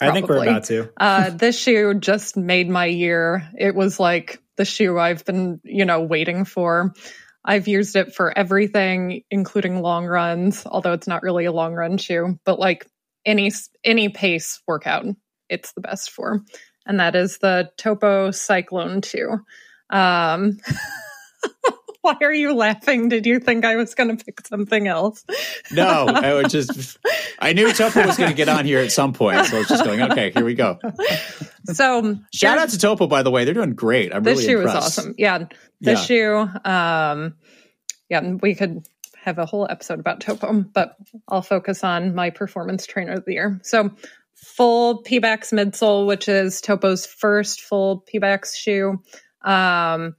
I 0.00 0.12
think 0.12 0.28
we're 0.28 0.42
about 0.42 0.64
to. 0.64 0.90
uh, 0.96 1.30
this 1.30 1.58
shoe 1.58 1.94
just 1.94 2.36
made 2.36 2.68
my 2.68 2.86
year. 2.86 3.48
It 3.58 3.74
was 3.74 3.98
like 3.98 4.40
the 4.56 4.64
shoe 4.64 4.98
I've 4.98 5.24
been, 5.24 5.60
you 5.64 5.84
know, 5.84 6.00
waiting 6.00 6.44
for. 6.44 6.94
I've 7.44 7.66
used 7.66 7.96
it 7.96 8.14
for 8.14 8.36
everything, 8.36 9.24
including 9.30 9.80
long 9.80 10.06
runs, 10.06 10.64
although 10.66 10.92
it's 10.92 11.08
not 11.08 11.22
really 11.22 11.46
a 11.46 11.52
long 11.52 11.74
run 11.74 11.96
shoe, 11.98 12.38
but 12.44 12.58
like 12.58 12.86
any 13.24 13.50
any 13.84 14.08
pace 14.08 14.60
workout, 14.66 15.06
it's 15.48 15.72
the 15.72 15.80
best 15.80 16.10
for. 16.10 16.44
And 16.86 17.00
that 17.00 17.16
is 17.16 17.38
the 17.38 17.70
Topo 17.76 18.30
Cyclone 18.30 19.00
2. 19.00 19.38
Um, 19.90 20.58
Why 22.00 22.16
are 22.22 22.32
you 22.32 22.54
laughing? 22.54 23.08
Did 23.08 23.26
you 23.26 23.40
think 23.40 23.64
I 23.64 23.76
was 23.76 23.94
going 23.94 24.16
to 24.16 24.24
pick 24.24 24.46
something 24.46 24.86
else? 24.86 25.24
no, 25.72 26.06
I 26.08 26.32
was 26.34 26.52
just, 26.52 26.98
I 27.38 27.52
knew 27.52 27.72
Topo 27.72 28.06
was 28.06 28.16
going 28.16 28.30
to 28.30 28.36
get 28.36 28.48
on 28.48 28.64
here 28.64 28.78
at 28.78 28.92
some 28.92 29.12
point. 29.12 29.44
So 29.46 29.56
I 29.56 29.58
was 29.58 29.68
just 29.68 29.84
going, 29.84 30.00
okay, 30.02 30.30
here 30.30 30.44
we 30.44 30.54
go. 30.54 30.78
So 31.64 32.16
shout 32.32 32.58
out 32.58 32.70
to 32.70 32.78
Topo, 32.78 33.08
by 33.08 33.22
the 33.22 33.30
way. 33.30 33.44
They're 33.44 33.54
doing 33.54 33.74
great. 33.74 34.14
I'm 34.14 34.22
really 34.22 34.44
excited. 34.44 34.46
this 34.46 34.46
really 34.46 34.62
shoe 34.62 34.68
impressed. 34.68 34.92
is 34.92 34.98
awesome. 34.98 35.14
Yeah. 35.18 35.38
This 35.80 36.08
yeah. 36.10 36.48
shoe, 36.54 36.70
um, 36.70 37.34
yeah, 38.08 38.32
we 38.40 38.54
could 38.54 38.86
have 39.22 39.38
a 39.38 39.44
whole 39.44 39.66
episode 39.68 40.00
about 40.00 40.20
Topo, 40.20 40.52
but 40.62 40.96
I'll 41.28 41.42
focus 41.42 41.84
on 41.84 42.14
my 42.14 42.30
performance 42.30 42.86
trainer 42.86 43.12
of 43.14 43.24
the 43.24 43.34
year. 43.34 43.60
So 43.64 43.90
full 44.34 45.02
Pebax 45.02 45.52
midsole, 45.52 46.06
which 46.06 46.28
is 46.28 46.60
Topo's 46.60 47.06
first 47.06 47.60
full 47.60 48.04
Pebax 48.12 48.54
shoe. 48.56 49.02
Um, 49.42 50.14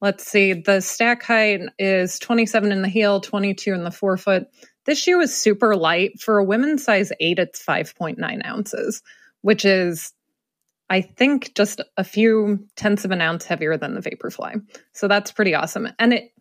Let's 0.00 0.26
see. 0.26 0.54
The 0.54 0.80
stack 0.80 1.22
height 1.22 1.60
is 1.78 2.18
27 2.18 2.72
in 2.72 2.82
the 2.82 2.88
heel, 2.88 3.20
22 3.20 3.74
in 3.74 3.84
the 3.84 3.90
forefoot. 3.90 4.46
This 4.86 4.98
shoe 4.98 5.20
is 5.20 5.36
super 5.36 5.76
light. 5.76 6.20
For 6.20 6.38
a 6.38 6.44
women's 6.44 6.84
size 6.84 7.12
8, 7.20 7.38
it's 7.38 7.64
5.9 7.64 8.46
ounces, 8.46 9.02
which 9.42 9.66
is, 9.66 10.12
I 10.88 11.02
think, 11.02 11.54
just 11.54 11.82
a 11.98 12.04
few 12.04 12.66
tenths 12.76 13.04
of 13.04 13.10
an 13.10 13.20
ounce 13.20 13.44
heavier 13.44 13.76
than 13.76 13.94
the 13.94 14.00
Vaporfly. 14.00 14.62
So 14.94 15.06
that's 15.06 15.32
pretty 15.32 15.54
awesome. 15.54 15.88
And 15.98 16.14
it 16.14 16.32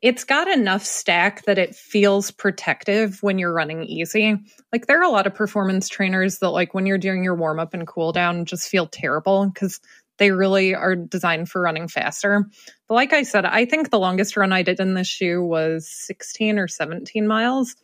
it's 0.00 0.22
got 0.22 0.46
enough 0.46 0.84
stack 0.84 1.44
that 1.46 1.58
it 1.58 1.74
feels 1.74 2.30
protective 2.30 3.20
when 3.20 3.36
you're 3.36 3.52
running 3.52 3.82
easy. 3.82 4.36
Like 4.72 4.86
there 4.86 5.00
are 5.00 5.02
a 5.02 5.08
lot 5.08 5.26
of 5.26 5.34
performance 5.34 5.88
trainers 5.88 6.38
that 6.38 6.50
like 6.50 6.72
when 6.72 6.86
you're 6.86 6.98
doing 6.98 7.24
your 7.24 7.34
warm 7.34 7.58
up 7.58 7.74
and 7.74 7.84
cool 7.84 8.12
down 8.12 8.44
just 8.44 8.68
feel 8.68 8.86
terrible 8.86 9.46
because 9.46 9.80
they 10.18 10.30
really 10.30 10.74
are 10.74 10.94
designed 10.94 11.48
for 11.48 11.60
running 11.60 11.88
faster. 11.88 12.44
But 12.88 12.94
like 12.94 13.12
I 13.12 13.22
said, 13.22 13.44
I 13.44 13.64
think 13.64 13.90
the 13.90 13.98
longest 13.98 14.36
run 14.36 14.52
I 14.52 14.62
did 14.62 14.80
in 14.80 14.94
this 14.94 15.06
shoe 15.06 15.42
was 15.42 15.88
16 15.88 16.58
or 16.58 16.68
17 16.68 17.26
miles. 17.26 17.74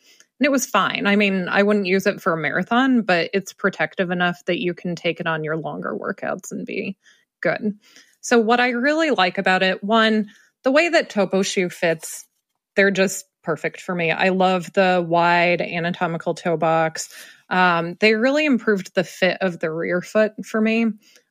And 0.41 0.47
it 0.47 0.51
was 0.51 0.67
fine. 0.67 1.07
I 1.07 1.17
mean, 1.17 1.49
I 1.49 1.63
wouldn't 1.63 1.87
use 1.87 2.07
it 2.07 2.21
for 2.21 2.33
a 2.33 2.37
marathon, 2.37 3.03
but 3.03 3.31
it's 3.33 3.53
protective 3.53 4.11
enough 4.11 4.45
that 4.47 4.61
you 4.61 4.75
can 4.75 4.97
take 4.97 5.21
it 5.21 5.29
on 5.29 5.45
your 5.45 5.57
longer 5.57 5.97
workouts 5.97 6.51
and 6.51 6.67
be 6.67 6.97
good. 7.41 7.79
So, 8.21 8.39
what 8.41 8.59
I 8.59 8.71
really 8.71 9.11
like 9.11 9.39
about 9.39 9.63
it, 9.63 9.85
one, 9.85 10.31
the 10.65 10.73
way 10.73 10.89
that 10.89 11.11
Topo 11.11 11.43
shoe 11.43 11.69
fits, 11.69 12.27
they're 12.75 12.91
just 12.91 13.27
perfect 13.45 13.81
for 13.81 13.95
me. 13.95 14.11
I 14.11 14.31
love 14.31 14.73
the 14.73 15.05
wide 15.07 15.61
anatomical 15.61 16.35
toe 16.35 16.57
box. 16.57 17.15
Um, 17.51 17.97
they 18.01 18.15
really 18.15 18.47
improved 18.47 18.95
the 18.95 19.05
fit 19.05 19.39
of 19.41 19.61
the 19.61 19.71
rear 19.71 20.01
foot 20.01 20.33
for 20.45 20.61
me. 20.61 20.87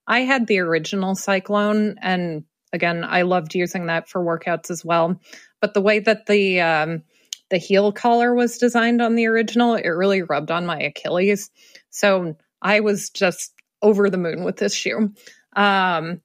I 0.08 0.22
had 0.22 0.48
the 0.48 0.60
original 0.60 1.16
Cyclone, 1.16 1.96
and 2.02 2.44
again, 2.72 3.04
I 3.04 3.22
loved 3.22 3.56
using 3.56 3.88
that 3.88 4.10
for 4.10 4.24
workouts 4.24 4.70
as 4.70 4.84
well. 4.84 5.20
But 5.62 5.74
the 5.74 5.82
way 5.82 6.00
that 6.00 6.26
the 6.26 6.62
um, 6.62 7.04
the 7.50 7.58
heel 7.58 7.92
collar 7.92 8.34
was 8.34 8.58
designed 8.58 9.02
on 9.02 9.16
the 9.16 9.28
original, 9.28 9.76
it 9.76 9.88
really 9.88 10.24
rubbed 10.24 10.52
on 10.52 10.66
my 10.66 10.80
Achilles. 10.80 11.52
So 11.90 12.36
I 12.62 12.80
was 12.82 13.10
just 13.10 13.54
over 13.82 14.10
the 14.10 14.18
moon 14.18 14.44
with 14.44 14.58
this 14.58 14.74
shoe. 14.74 15.14
Um, 15.56 16.22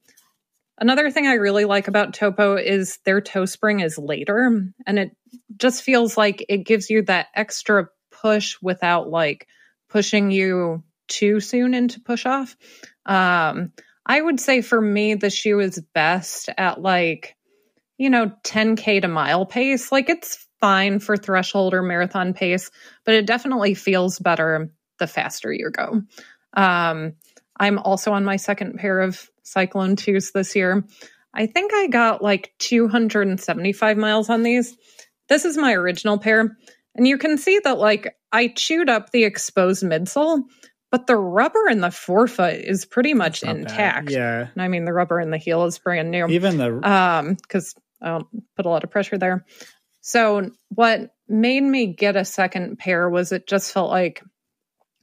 another 0.79 1.11
thing 1.11 1.27
I 1.27 1.35
really 1.35 1.65
like 1.65 1.89
about 1.89 2.15
Topo 2.15 2.57
is 2.57 2.99
their 3.05 3.21
toe 3.21 3.45
spring 3.45 3.81
is 3.81 3.99
later, 3.99 4.73
and 4.87 4.99
it 4.99 5.17
just 5.57 5.83
feels 5.83 6.17
like 6.17 6.45
it 6.49 6.59
gives 6.59 6.89
you 6.89 7.03
that 7.03 7.27
extra 7.35 7.89
push 8.11 8.57
without 8.63 9.09
like 9.09 9.47
pushing 9.89 10.31
you 10.31 10.83
too 11.09 11.41
soon 11.41 11.75
into 11.75 12.01
push 12.01 12.27
off. 12.27 12.57
Um, 13.09 13.73
I 14.07 14.21
would 14.21 14.39
say 14.39 14.63
for 14.63 14.81
me, 14.81 15.15
the 15.15 15.31
shoe 15.31 15.59
is 15.61 15.83
best 15.95 16.49
at 16.57 16.81
like, 16.81 17.37
you 17.99 18.11
know, 18.11 18.33
10K 18.45 19.03
to 19.03 19.09
mile 19.09 19.45
pace. 19.45 19.91
Like 19.91 20.09
it's 20.09 20.47
fine 20.61 21.01
for 21.01 21.17
threshold 21.17 21.75
or 21.75 21.83
marathon 21.83 22.35
pace, 22.35 22.71
but 23.05 23.15
it 23.15 23.27
definitely 23.27 23.75
feels 23.75 24.19
better 24.19 24.71
the 24.99 25.07
faster 25.07 25.53
you 25.53 25.71
go. 25.71 26.03
Um, 26.55 27.15
I'm 27.59 27.79
also 27.79 28.13
on 28.13 28.25
my 28.25 28.37
second 28.37 28.79
pair 28.79 29.01
of 29.01 29.29
Cyclone 29.43 29.97
2s 29.97 30.33
this 30.33 30.55
year. 30.55 30.85
I 31.35 31.47
think 31.47 31.73
I 31.75 31.87
got 31.89 32.23
like 32.23 32.53
275 32.59 33.97
miles 33.97 34.31
on 34.31 34.43
these. 34.43 34.77
This 35.29 35.45
is 35.45 35.57
my 35.57 35.75
original 35.75 36.19
pair. 36.19 36.57
And 36.95 37.07
you 37.07 37.19
can 37.19 37.39
see 37.39 37.61
that 37.63 37.79
like 37.79 38.17
I 38.33 38.49
chewed 38.49 38.89
up 38.89 39.11
the 39.11 39.25
exposed 39.25 39.83
midsole, 39.85 40.43
but 40.91 41.07
the 41.07 41.17
rubber 41.17 41.69
in 41.69 41.81
the 41.81 41.91
forefoot 41.91 42.55
is 42.55 42.85
pretty 42.85 43.15
much 43.15 43.43
intact. 43.43 44.07
Bad. 44.07 44.13
Yeah. 44.13 44.49
And 44.53 44.63
I 44.63 44.69
mean 44.69 44.85
the 44.85 44.93
rubber 44.93 45.21
in 45.21 45.31
the 45.31 45.39
heel 45.39 45.65
is 45.65 45.79
brand 45.79 46.11
new. 46.11 46.27
Even 46.29 46.57
the 46.57 46.89
um 46.89 47.35
because 47.35 47.75
I 48.01 48.11
don't 48.11 48.27
put 48.57 48.67
a 48.67 48.69
lot 48.69 48.85
of 48.85 48.91
pressure 48.91 49.19
there. 49.19 49.45
So 50.01 50.51
what 50.71 51.15
made 51.29 51.63
me 51.63 51.87
get 51.87 52.17
a 52.17 52.25
second 52.25 52.79
pair 52.79 53.11
was 53.11 53.33
it 53.33 53.47
just 53.47 53.73
felt 53.73 53.91
like 53.91 54.23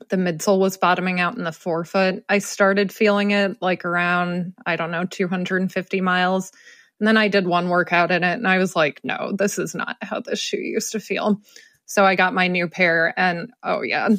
the 0.10 0.18
midsole 0.18 0.60
was 0.60 0.78
bottoming 0.78 1.20
out 1.20 1.38
in 1.38 1.44
the 1.44 1.52
forefoot. 1.52 2.24
I 2.28 2.40
started 2.40 2.92
feeling 2.92 3.32
it 3.32 3.62
like 3.62 3.86
around, 3.86 4.54
I 4.66 4.76
don't 4.76 4.92
know, 4.92 5.06
250 5.06 6.02
miles. 6.02 6.52
And 7.00 7.08
then 7.08 7.18
I 7.18 7.28
did 7.28 7.48
one 7.48 7.70
workout 7.70 8.12
in 8.12 8.24
it 8.24 8.34
and 8.34 8.48
I 8.48 8.58
was 8.58 8.76
like, 8.76 9.02
no, 9.04 9.34
this 9.38 9.60
is 9.60 9.76
not 9.76 9.98
how 10.02 10.22
this 10.22 10.40
shoe 10.40 10.58
used 10.58 10.94
to 10.94 11.00
feel. 11.00 11.42
So 11.86 12.06
I 12.06 12.16
got 12.16 12.34
my 12.34 12.48
new 12.48 12.68
pair 12.68 13.14
and 13.18 13.52
oh 13.64 13.82
yeah, 13.82 14.10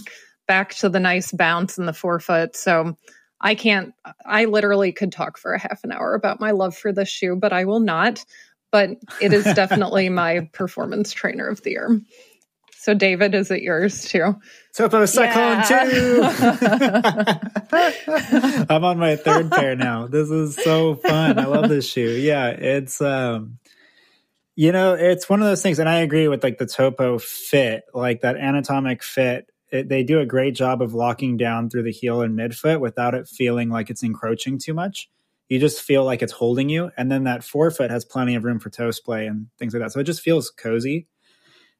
back 0.47 0.75
to 0.77 0.89
the 0.89 1.01
nice 1.01 1.33
bounce 1.33 1.79
in 1.79 1.87
the 1.87 1.93
forefoot. 1.93 2.57
So 2.57 2.97
I 3.41 3.55
can't, 3.55 3.95
I 4.25 4.47
literally 4.47 4.93
could 4.93 5.13
talk 5.13 5.39
for 5.39 5.53
a 5.53 5.59
half 5.59 5.85
an 5.85 5.93
hour 5.93 6.15
about 6.15 6.41
my 6.41 6.53
love 6.53 6.77
for 6.77 6.93
this 6.93 7.09
shoe, 7.09 7.37
but 7.37 7.53
I 7.53 7.65
will 7.65 7.81
not. 7.81 8.25
But 8.73 8.91
it 9.21 9.33
is 9.33 9.45
definitely 9.55 10.09
my 10.09 10.49
performance 10.53 11.13
trainer 11.13 11.49
of 11.49 11.63
the 11.63 11.71
year. 11.71 12.01
So, 12.87 12.95
David, 12.95 13.35
is 13.35 13.51
it 13.51 13.63
yours 13.63 14.05
too? 14.05 14.37
Topo 14.73 15.07
Cyclone 15.07 15.65
yeah. 15.69 15.91
2. 15.91 16.23
I'm 18.71 18.85
on 18.85 18.99
my 18.99 19.17
third 19.17 19.51
pair 19.51 19.75
now. 19.75 20.07
This 20.07 20.31
is 20.31 20.55
so 20.55 20.95
fun. 20.95 21.37
I 21.39 21.47
love 21.47 21.69
this 21.69 21.91
shoe. 21.91 22.11
Yeah, 22.11 22.51
it's 22.51 23.01
um 23.01 23.59
you 24.55 24.71
know, 24.71 24.95
it's 24.95 25.29
one 25.29 25.43
of 25.43 25.49
those 25.49 25.63
things 25.63 25.81
and 25.81 25.89
I 25.89 25.97
agree 25.97 26.29
with 26.29 26.45
like 26.45 26.59
the 26.59 26.67
Topo 26.67 27.19
fit, 27.19 27.83
like 27.93 28.21
that 28.21 28.37
anatomic 28.37 29.03
fit. 29.03 29.51
It, 29.77 29.89
they 29.89 30.03
do 30.03 30.21
a 30.21 30.27
great 30.27 30.55
job 30.55 30.83
of 30.83 30.95
locking 30.95 31.37
down 31.37 31.71
through 31.71 31.85
the 31.85 31.93
heel 31.93 32.23
and 32.23 32.39
midfoot 32.39 32.81
without 32.81 33.15
it 33.15 33.29
feeling 33.29 33.71
like 33.71 33.91
it's 33.91 34.03
encroaching 34.03 34.59
too 34.59 34.75
much. 34.75 35.09
You 35.49 35.61
just 35.61 35.81
feel 35.81 36.05
like 36.05 36.23
it's 36.23 36.33
holding 36.33 36.69
you 36.69 36.91
and 36.97 37.11
then 37.11 37.25
that 37.25 37.45
forefoot 37.45 37.91
has 37.91 38.05
plenty 38.05 38.35
of 38.35 38.45
room 38.45 38.59
for 38.59 38.71
toe 38.71 38.91
splay 38.91 39.27
and 39.27 39.47
things 39.59 39.73
like 39.73 39.83
that. 39.83 39.93
So 39.93 40.01
it 40.01 40.05
just 40.05 40.23
feels 40.23 40.51
cozy 40.51 41.07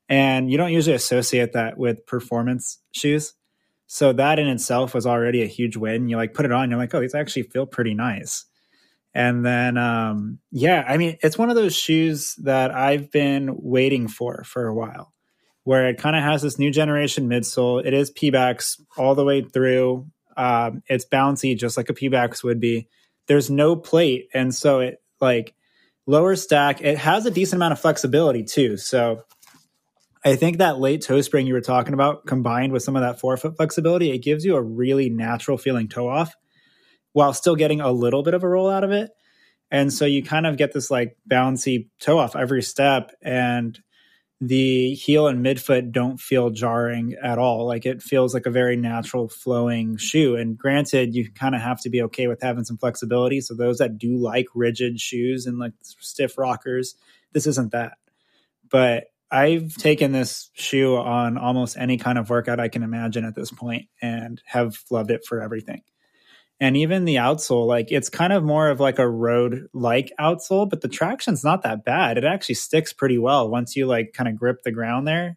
and 0.09 0.51
you 0.51 0.57
don't 0.57 0.73
usually 0.73 0.95
associate 0.95 1.53
that 1.53 1.77
with 1.79 2.07
performance 2.07 2.79
shoes. 2.93 3.35
So 3.89 4.13
that 4.13 4.39
in 4.39 4.49
itself 4.49 4.95
was 4.95 5.07
already 5.07 5.43
a 5.43 5.47
huge 5.47 5.77
win. 5.77 6.09
You 6.09 6.17
like 6.17 6.35
put 6.35 6.45
it 6.45 6.53
on, 6.53 6.71
you're 6.71 6.79
like, 6.79 6.95
oh, 6.95 7.01
these 7.01 7.15
actually 7.15 7.45
feel 7.45 7.67
pretty 7.67 7.95
nice. 7.95 8.45
And 9.15 9.47
then, 9.47 9.79
um, 9.79 10.41
yeah, 10.51 10.85
I 10.87 10.99
mean, 10.99 11.17
it's 11.23 11.39
one 11.39 11.49
of 11.49 11.57
those 11.57 11.75
shoes 11.75 12.35
that 12.43 12.71
I've 12.75 13.11
been 13.11 13.51
waiting 13.57 14.09
for 14.09 14.45
for 14.45 14.67
a 14.67 14.75
while, 14.75 15.15
where 15.67 15.89
it 15.89 15.99
kind 15.99 16.15
of 16.15 16.23
has 16.23 16.43
this 16.43 16.61
new 16.61 16.71
generation 16.71 17.29
midsole. 17.29 17.85
It 17.85 17.93
is 17.93 18.13
Pebax 18.13 18.81
all 18.97 19.17
the 19.17 19.25
way 19.25 19.43
through. 19.43 20.07
Um, 20.37 20.85
it's 20.87 21.05
bouncy, 21.05 21.59
just 21.59 21.77
like 21.77 21.91
a 21.91 21.93
Pebax 21.93 22.45
would 22.45 22.61
be. 22.61 22.87
There's 23.27 23.51
no 23.51 23.75
plate, 23.75 24.29
and 24.33 24.55
so 24.55 24.79
it 24.79 25.03
like 25.21 25.57
lower 26.07 26.37
stack. 26.37 26.83
It 26.83 26.99
has 26.99 27.27
a 27.27 27.33
decent 27.33 27.59
amount 27.59 27.73
of 27.73 27.81
flexibility 27.81 28.45
too. 28.45 28.77
So 28.77 29.25
I 30.25 30.37
think 30.37 30.59
that 30.59 30.79
late 30.79 31.03
toe 31.03 31.21
spring 31.21 31.49
you 31.49 31.55
were 31.55 31.61
talking 31.61 31.95
about, 31.95 32.27
combined 32.27 32.73
with 32.73 32.85
some 32.85 32.95
of 32.95 33.03
that 33.03 33.19
forefoot 33.19 33.57
flexibility, 33.57 34.13
it 34.13 34.19
gives 34.19 34.45
you 34.45 34.55
a 34.55 34.63
really 34.63 35.11
natural 35.11 35.59
feeling 35.59 35.89
toe 35.89 36.09
off 36.09 36.33
while 37.13 37.33
still 37.33 37.57
getting 37.57 37.81
a 37.81 37.91
little 37.91 38.23
bit 38.23 38.35
of 38.35 38.45
a 38.45 38.49
roll 38.49 38.71
out 38.71 38.85
of 38.85 38.93
it. 38.93 39.11
And 39.73 39.93
so 39.93 40.05
you 40.05 40.23
kind 40.23 40.47
of 40.47 40.59
get 40.59 40.73
this 40.73 40.93
like 40.93 41.17
bouncy 41.29 41.89
toe 41.99 42.19
off 42.19 42.37
every 42.37 42.63
step, 42.63 43.11
and 43.21 43.77
the 44.41 44.95
heel 44.95 45.29
and 45.29 45.45
midfoot 45.45 45.93
don't 45.93 46.21
feel 46.21 46.51
jarring 46.51 47.15
at 47.23 47.39
all. 47.39 47.67
Like 47.67 47.87
it 47.87 48.03
feels 48.03 48.35
like 48.35 48.45
a 48.45 48.51
very 48.51 48.77
natural 48.77 49.29
flowing 49.29 49.97
shoe. 49.97 50.37
And 50.37 50.59
granted, 50.59 51.15
you 51.15 51.31
kind 51.33 51.55
of 51.55 51.63
have 51.63 51.81
to 51.83 51.91
be 51.91 52.03
okay 52.03 52.27
with 52.27 52.43
having 52.43 52.65
some 52.65 52.77
flexibility. 52.77 53.41
So 53.41 53.55
those 53.55 53.79
that 53.79 53.99
do 53.99 54.17
like 54.17 54.47
rigid 54.55 55.01
shoes 55.01 55.47
and 55.47 55.59
like 55.59 55.73
stiff 55.81 56.37
rockers, 56.37 56.97
this 57.33 57.47
isn't 57.47 57.73
that. 57.73 57.95
But 58.69 59.05
I've 59.31 59.75
taken 59.75 60.13
this 60.13 60.51
shoe 60.55 60.97
on 60.97 61.39
almost 61.39 61.77
any 61.79 61.97
kind 61.97 62.19
of 62.19 62.31
workout 62.31 62.61
I 62.61 62.69
can 62.69 62.83
imagine 62.83 63.25
at 63.25 63.35
this 63.35 63.51
point 63.51 63.87
and 64.03 64.41
have 64.45 64.79
loved 64.91 65.11
it 65.11 65.25
for 65.25 65.41
everything. 65.41 65.83
And 66.59 66.77
even 66.77 67.05
the 67.05 67.17
outsole, 67.17 67.67
like 67.67 67.93
it's 67.93 68.09
kind 68.09 68.33
of 68.33 68.43
more 68.43 68.71
of 68.71 68.81
like 68.81 68.99
a 68.99 69.09
road 69.09 69.69
like 69.75 70.13
outsole, 70.19 70.69
but 70.69 70.81
the 70.81 70.89
traction's 70.89 71.45
not 71.45 71.63
that 71.63 71.85
bad. 71.85 72.17
It 72.17 72.25
actually 72.25 72.55
sticks 72.55 72.93
pretty 72.93 73.19
well 73.19 73.51
once 73.51 73.77
you 73.77 73.87
like 73.87 74.15
kind 74.15 74.29
of 74.29 74.37
grip 74.37 74.63
the 74.63 74.73
ground 74.73 75.07
there. 75.07 75.37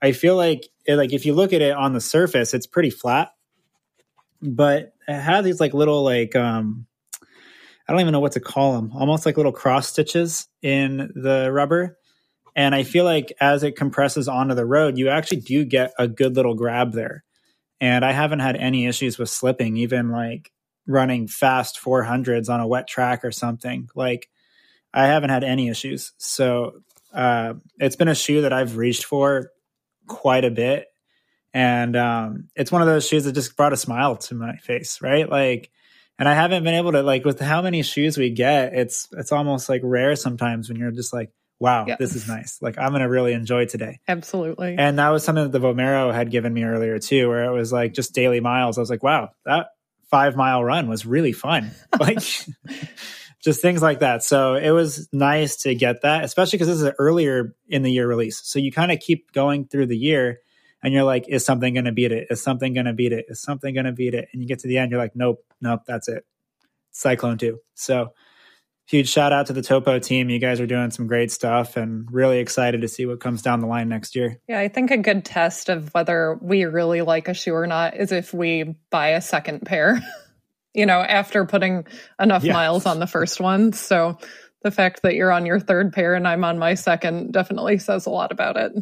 I 0.00 0.12
feel 0.12 0.36
like 0.36 0.68
it, 0.86 0.96
like 0.96 1.12
if 1.12 1.26
you 1.26 1.34
look 1.34 1.52
at 1.52 1.60
it 1.60 1.74
on 1.74 1.92
the 1.92 2.00
surface, 2.00 2.54
it's 2.54 2.66
pretty 2.66 2.90
flat, 2.90 3.32
but 4.40 4.94
it 5.06 5.20
has 5.20 5.44
these 5.44 5.60
like 5.60 5.74
little 5.74 6.02
like 6.02 6.34
um 6.34 6.86
I 7.88 7.92
don't 7.92 8.00
even 8.00 8.12
know 8.12 8.20
what 8.20 8.32
to 8.32 8.40
call 8.40 8.72
them, 8.74 8.92
almost 8.94 9.26
like 9.26 9.36
little 9.36 9.52
cross 9.52 9.88
stitches 9.88 10.48
in 10.62 11.12
the 11.14 11.50
rubber 11.52 11.98
and 12.56 12.74
I 12.74 12.84
feel 12.84 13.04
like 13.04 13.34
as 13.38 13.62
it 13.62 13.76
compresses 13.76 14.28
onto 14.28 14.54
the 14.54 14.64
road, 14.64 14.96
you 14.96 15.10
actually 15.10 15.42
do 15.42 15.66
get 15.66 15.92
a 15.98 16.08
good 16.08 16.34
little 16.34 16.54
grab 16.54 16.92
there. 16.92 17.22
And 17.80 18.04
I 18.04 18.12
haven't 18.12 18.40
had 18.40 18.56
any 18.56 18.86
issues 18.86 19.18
with 19.18 19.28
slipping, 19.28 19.76
even 19.76 20.10
like 20.10 20.50
running 20.86 21.26
fast 21.26 21.78
400s 21.82 22.48
on 22.48 22.60
a 22.60 22.66
wet 22.66 22.88
track 22.88 23.24
or 23.24 23.32
something. 23.32 23.88
Like 23.94 24.28
I 24.94 25.06
haven't 25.06 25.30
had 25.30 25.44
any 25.44 25.68
issues. 25.68 26.12
So 26.16 26.80
uh, 27.12 27.54
it's 27.78 27.96
been 27.96 28.08
a 28.08 28.14
shoe 28.14 28.42
that 28.42 28.52
I've 28.52 28.76
reached 28.76 29.04
for 29.04 29.50
quite 30.06 30.44
a 30.44 30.50
bit. 30.50 30.88
And 31.52 31.96
um, 31.96 32.48
it's 32.54 32.70
one 32.70 32.82
of 32.82 32.88
those 32.88 33.06
shoes 33.06 33.24
that 33.24 33.32
just 33.32 33.56
brought 33.56 33.72
a 33.72 33.78
smile 33.78 34.16
to 34.16 34.34
my 34.34 34.56
face, 34.56 35.00
right? 35.00 35.28
Like, 35.28 35.70
and 36.18 36.28
I 36.28 36.34
haven't 36.34 36.64
been 36.64 36.74
able 36.74 36.92
to 36.92 37.02
like 37.02 37.24
with 37.24 37.40
how 37.40 37.62
many 37.62 37.82
shoes 37.82 38.16
we 38.16 38.30
get, 38.30 38.74
it's 38.74 39.08
it's 39.12 39.32
almost 39.32 39.68
like 39.68 39.82
rare 39.84 40.16
sometimes 40.16 40.68
when 40.68 40.78
you're 40.78 40.90
just 40.90 41.12
like, 41.12 41.30
wow, 41.58 41.84
yeah. 41.86 41.96
this 41.98 42.14
is 42.14 42.28
nice. 42.28 42.58
Like 42.60 42.78
I'm 42.78 42.90
going 42.90 43.02
to 43.02 43.08
really 43.08 43.32
enjoy 43.32 43.66
today. 43.66 44.00
Absolutely. 44.06 44.76
And 44.78 44.98
that 44.98 45.10
was 45.10 45.24
something 45.24 45.50
that 45.50 45.58
the 45.58 45.66
Vomero 45.66 46.12
had 46.12 46.30
given 46.30 46.52
me 46.52 46.64
earlier 46.64 46.98
too, 46.98 47.28
where 47.28 47.44
it 47.44 47.52
was 47.52 47.72
like 47.72 47.94
just 47.94 48.14
daily 48.14 48.40
miles. 48.40 48.78
I 48.78 48.80
was 48.80 48.90
like, 48.90 49.02
wow, 49.02 49.30
that 49.44 49.68
five 50.10 50.36
mile 50.36 50.62
run 50.62 50.88
was 50.88 51.06
really 51.06 51.32
fun. 51.32 51.70
like 52.00 52.18
just 53.42 53.62
things 53.62 53.82
like 53.82 54.00
that. 54.00 54.22
So 54.22 54.54
it 54.54 54.70
was 54.70 55.08
nice 55.12 55.56
to 55.58 55.74
get 55.74 56.02
that, 56.02 56.24
especially 56.24 56.58
because 56.58 56.68
this 56.68 56.78
is 56.78 56.82
an 56.82 56.94
earlier 56.98 57.54
in 57.68 57.82
the 57.82 57.92
year 57.92 58.06
release. 58.06 58.40
So 58.44 58.58
you 58.58 58.72
kind 58.72 58.92
of 58.92 59.00
keep 59.00 59.32
going 59.32 59.66
through 59.66 59.86
the 59.86 59.96
year 59.96 60.40
and 60.82 60.92
you're 60.92 61.04
like, 61.04 61.28
is 61.28 61.44
something 61.44 61.74
going 61.74 61.86
to 61.86 61.92
beat 61.92 62.12
it? 62.12 62.28
Is 62.30 62.42
something 62.42 62.74
going 62.74 62.86
to 62.86 62.92
beat 62.92 63.12
it? 63.12 63.26
Is 63.28 63.40
something 63.40 63.72
going 63.74 63.86
to 63.86 63.92
beat 63.92 64.14
it? 64.14 64.28
And 64.32 64.42
you 64.42 64.48
get 64.48 64.60
to 64.60 64.68
the 64.68 64.78
end, 64.78 64.90
you're 64.90 65.00
like, 65.00 65.16
nope, 65.16 65.44
nope, 65.60 65.82
that's 65.86 66.08
it. 66.08 66.24
Cyclone 66.92 67.38
2. 67.38 67.58
So 67.74 68.12
huge 68.86 69.08
shout 69.08 69.32
out 69.32 69.46
to 69.46 69.52
the 69.52 69.62
Topo 69.62 69.98
team. 69.98 70.30
You 70.30 70.38
guys 70.38 70.60
are 70.60 70.66
doing 70.66 70.90
some 70.90 71.06
great 71.06 71.30
stuff 71.30 71.76
and 71.76 72.10
really 72.10 72.38
excited 72.38 72.80
to 72.80 72.88
see 72.88 73.04
what 73.04 73.20
comes 73.20 73.42
down 73.42 73.60
the 73.60 73.66
line 73.66 73.88
next 73.88 74.14
year. 74.14 74.40
Yeah, 74.48 74.60
I 74.60 74.68
think 74.68 74.90
a 74.90 74.96
good 74.96 75.24
test 75.24 75.68
of 75.68 75.92
whether 75.92 76.38
we 76.40 76.64
really 76.64 77.02
like 77.02 77.28
a 77.28 77.34
shoe 77.34 77.54
or 77.54 77.66
not 77.66 77.96
is 77.96 78.12
if 78.12 78.32
we 78.32 78.76
buy 78.90 79.08
a 79.08 79.20
second 79.20 79.66
pair, 79.66 80.00
you 80.74 80.86
know, 80.86 81.00
after 81.00 81.44
putting 81.44 81.86
enough 82.20 82.44
yeah. 82.44 82.52
miles 82.52 82.86
on 82.86 83.00
the 83.00 83.06
first 83.06 83.40
one. 83.40 83.72
So 83.72 84.18
the 84.62 84.70
fact 84.70 85.02
that 85.02 85.14
you're 85.14 85.32
on 85.32 85.46
your 85.46 85.60
third 85.60 85.92
pair 85.92 86.14
and 86.14 86.26
I'm 86.26 86.44
on 86.44 86.58
my 86.58 86.74
second 86.74 87.32
definitely 87.32 87.78
says 87.78 88.06
a 88.06 88.10
lot 88.10 88.32
about 88.32 88.56
it. 88.56 88.72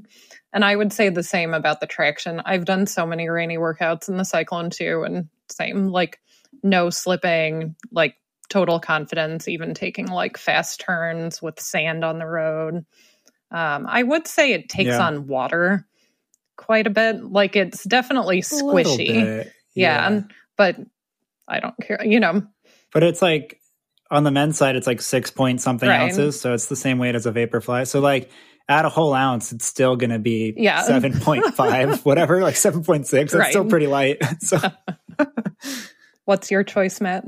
And 0.52 0.64
I 0.64 0.76
would 0.76 0.92
say 0.92 1.08
the 1.08 1.22
same 1.22 1.52
about 1.52 1.80
the 1.80 1.86
traction. 1.86 2.40
I've 2.44 2.64
done 2.64 2.86
so 2.86 3.06
many 3.06 3.28
rainy 3.28 3.58
workouts 3.58 4.08
in 4.08 4.16
the 4.16 4.24
Cyclone 4.24 4.70
2, 4.70 5.02
and 5.02 5.28
same 5.50 5.88
like 5.88 6.20
no 6.62 6.90
slipping, 6.90 7.74
like 7.90 8.14
total 8.48 8.80
confidence, 8.80 9.48
even 9.48 9.74
taking 9.74 10.06
like 10.06 10.36
fast 10.36 10.80
turns 10.80 11.40
with 11.40 11.60
sand 11.60 12.04
on 12.04 12.18
the 12.18 12.26
road. 12.26 12.84
Um, 13.50 13.86
I 13.88 14.02
would 14.02 14.26
say 14.26 14.52
it 14.52 14.68
takes 14.68 14.88
yeah. 14.88 15.06
on 15.06 15.26
water 15.26 15.86
quite 16.56 16.86
a 16.86 16.90
bit. 16.90 17.22
Like 17.24 17.56
it's 17.56 17.84
definitely 17.84 18.40
squishy. 18.42 19.14
Yeah. 19.14 19.44
yeah. 19.74 20.06
And, 20.06 20.32
but 20.56 20.76
I 21.48 21.60
don't 21.60 21.74
care, 21.82 22.04
you 22.04 22.20
know. 22.20 22.42
But 22.92 23.02
it's 23.02 23.22
like 23.22 23.60
on 24.10 24.24
the 24.24 24.30
men's 24.30 24.56
side, 24.56 24.76
it's 24.76 24.86
like 24.86 25.00
six 25.00 25.30
point 25.30 25.60
something 25.60 25.88
right. 25.88 26.02
ounces. 26.02 26.40
So 26.40 26.54
it's 26.54 26.66
the 26.66 26.76
same 26.76 26.98
weight 26.98 27.14
as 27.14 27.26
a 27.26 27.32
Vaporfly. 27.32 27.86
So 27.86 28.00
like 28.00 28.30
add 28.68 28.84
a 28.84 28.88
whole 28.88 29.14
ounce, 29.14 29.52
it's 29.52 29.66
still 29.66 29.96
going 29.96 30.10
to 30.10 30.18
be 30.18 30.54
yeah. 30.56 30.82
7.5, 30.88 32.04
whatever, 32.04 32.42
like 32.42 32.54
7.6. 32.54 33.10
That's 33.10 33.34
right. 33.34 33.50
still 33.50 33.66
pretty 33.66 33.86
light. 33.86 34.18
So 34.40 34.58
what's 36.24 36.50
your 36.50 36.64
choice, 36.64 37.00
Matt? 37.00 37.24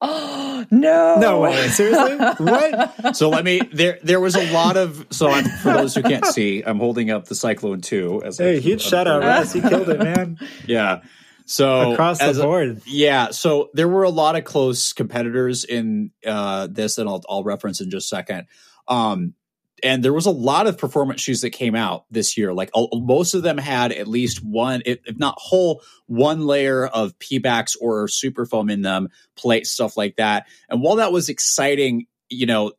Oh 0.00 0.64
no! 0.70 1.16
No 1.18 1.40
way! 1.40 1.68
Seriously? 1.68 2.16
what? 2.16 3.16
So 3.16 3.28
let 3.28 3.44
me. 3.44 3.60
There, 3.72 3.98
there 4.02 4.20
was 4.20 4.36
a 4.36 4.52
lot 4.52 4.76
of. 4.76 5.06
So 5.10 5.30
I'm, 5.30 5.44
for 5.44 5.72
those 5.72 5.94
who 5.94 6.02
can't 6.02 6.24
see, 6.26 6.62
I'm 6.62 6.78
holding 6.78 7.10
up 7.10 7.26
the 7.26 7.34
Cyclone 7.34 7.80
Two. 7.80 8.22
As 8.24 8.38
hey, 8.38 8.60
huge 8.60 8.82
shout 8.82 9.06
out, 9.06 9.22
Russ! 9.22 9.54
You 9.54 9.62
killed 9.62 9.88
it, 9.88 9.98
man. 9.98 10.38
Yeah. 10.66 11.02
So 11.46 11.92
across 11.92 12.20
the 12.20 12.32
board, 12.34 12.68
a, 12.68 12.80
yeah. 12.86 13.30
So 13.30 13.70
there 13.74 13.88
were 13.88 14.04
a 14.04 14.10
lot 14.10 14.36
of 14.36 14.44
close 14.44 14.92
competitors 14.92 15.64
in 15.64 16.12
uh, 16.24 16.68
this, 16.70 16.96
and 16.96 17.08
I'll, 17.08 17.22
I'll 17.28 17.42
reference 17.42 17.80
in 17.80 17.90
just 17.90 18.06
a 18.06 18.16
second. 18.16 18.46
Um, 18.86 19.34
and 19.82 20.02
there 20.02 20.12
was 20.12 20.26
a 20.26 20.30
lot 20.30 20.66
of 20.66 20.78
performance 20.78 21.20
shoes 21.20 21.40
that 21.42 21.50
came 21.50 21.74
out 21.74 22.04
this 22.10 22.36
year. 22.36 22.52
Like 22.52 22.70
most 22.92 23.34
of 23.34 23.42
them 23.42 23.58
had 23.58 23.92
at 23.92 24.08
least 24.08 24.44
one, 24.44 24.82
if 24.84 24.98
not 25.16 25.34
whole, 25.38 25.82
one 26.06 26.46
layer 26.46 26.86
of 26.86 27.18
Pebax 27.18 27.76
or 27.80 28.08
super 28.08 28.46
foam 28.46 28.70
in 28.70 28.82
them, 28.82 29.08
plate 29.36 29.66
stuff 29.66 29.96
like 29.96 30.16
that. 30.16 30.46
And 30.68 30.82
while 30.82 30.96
that 30.96 31.12
was 31.12 31.28
exciting, 31.28 32.06
you 32.28 32.46
know, 32.46 32.72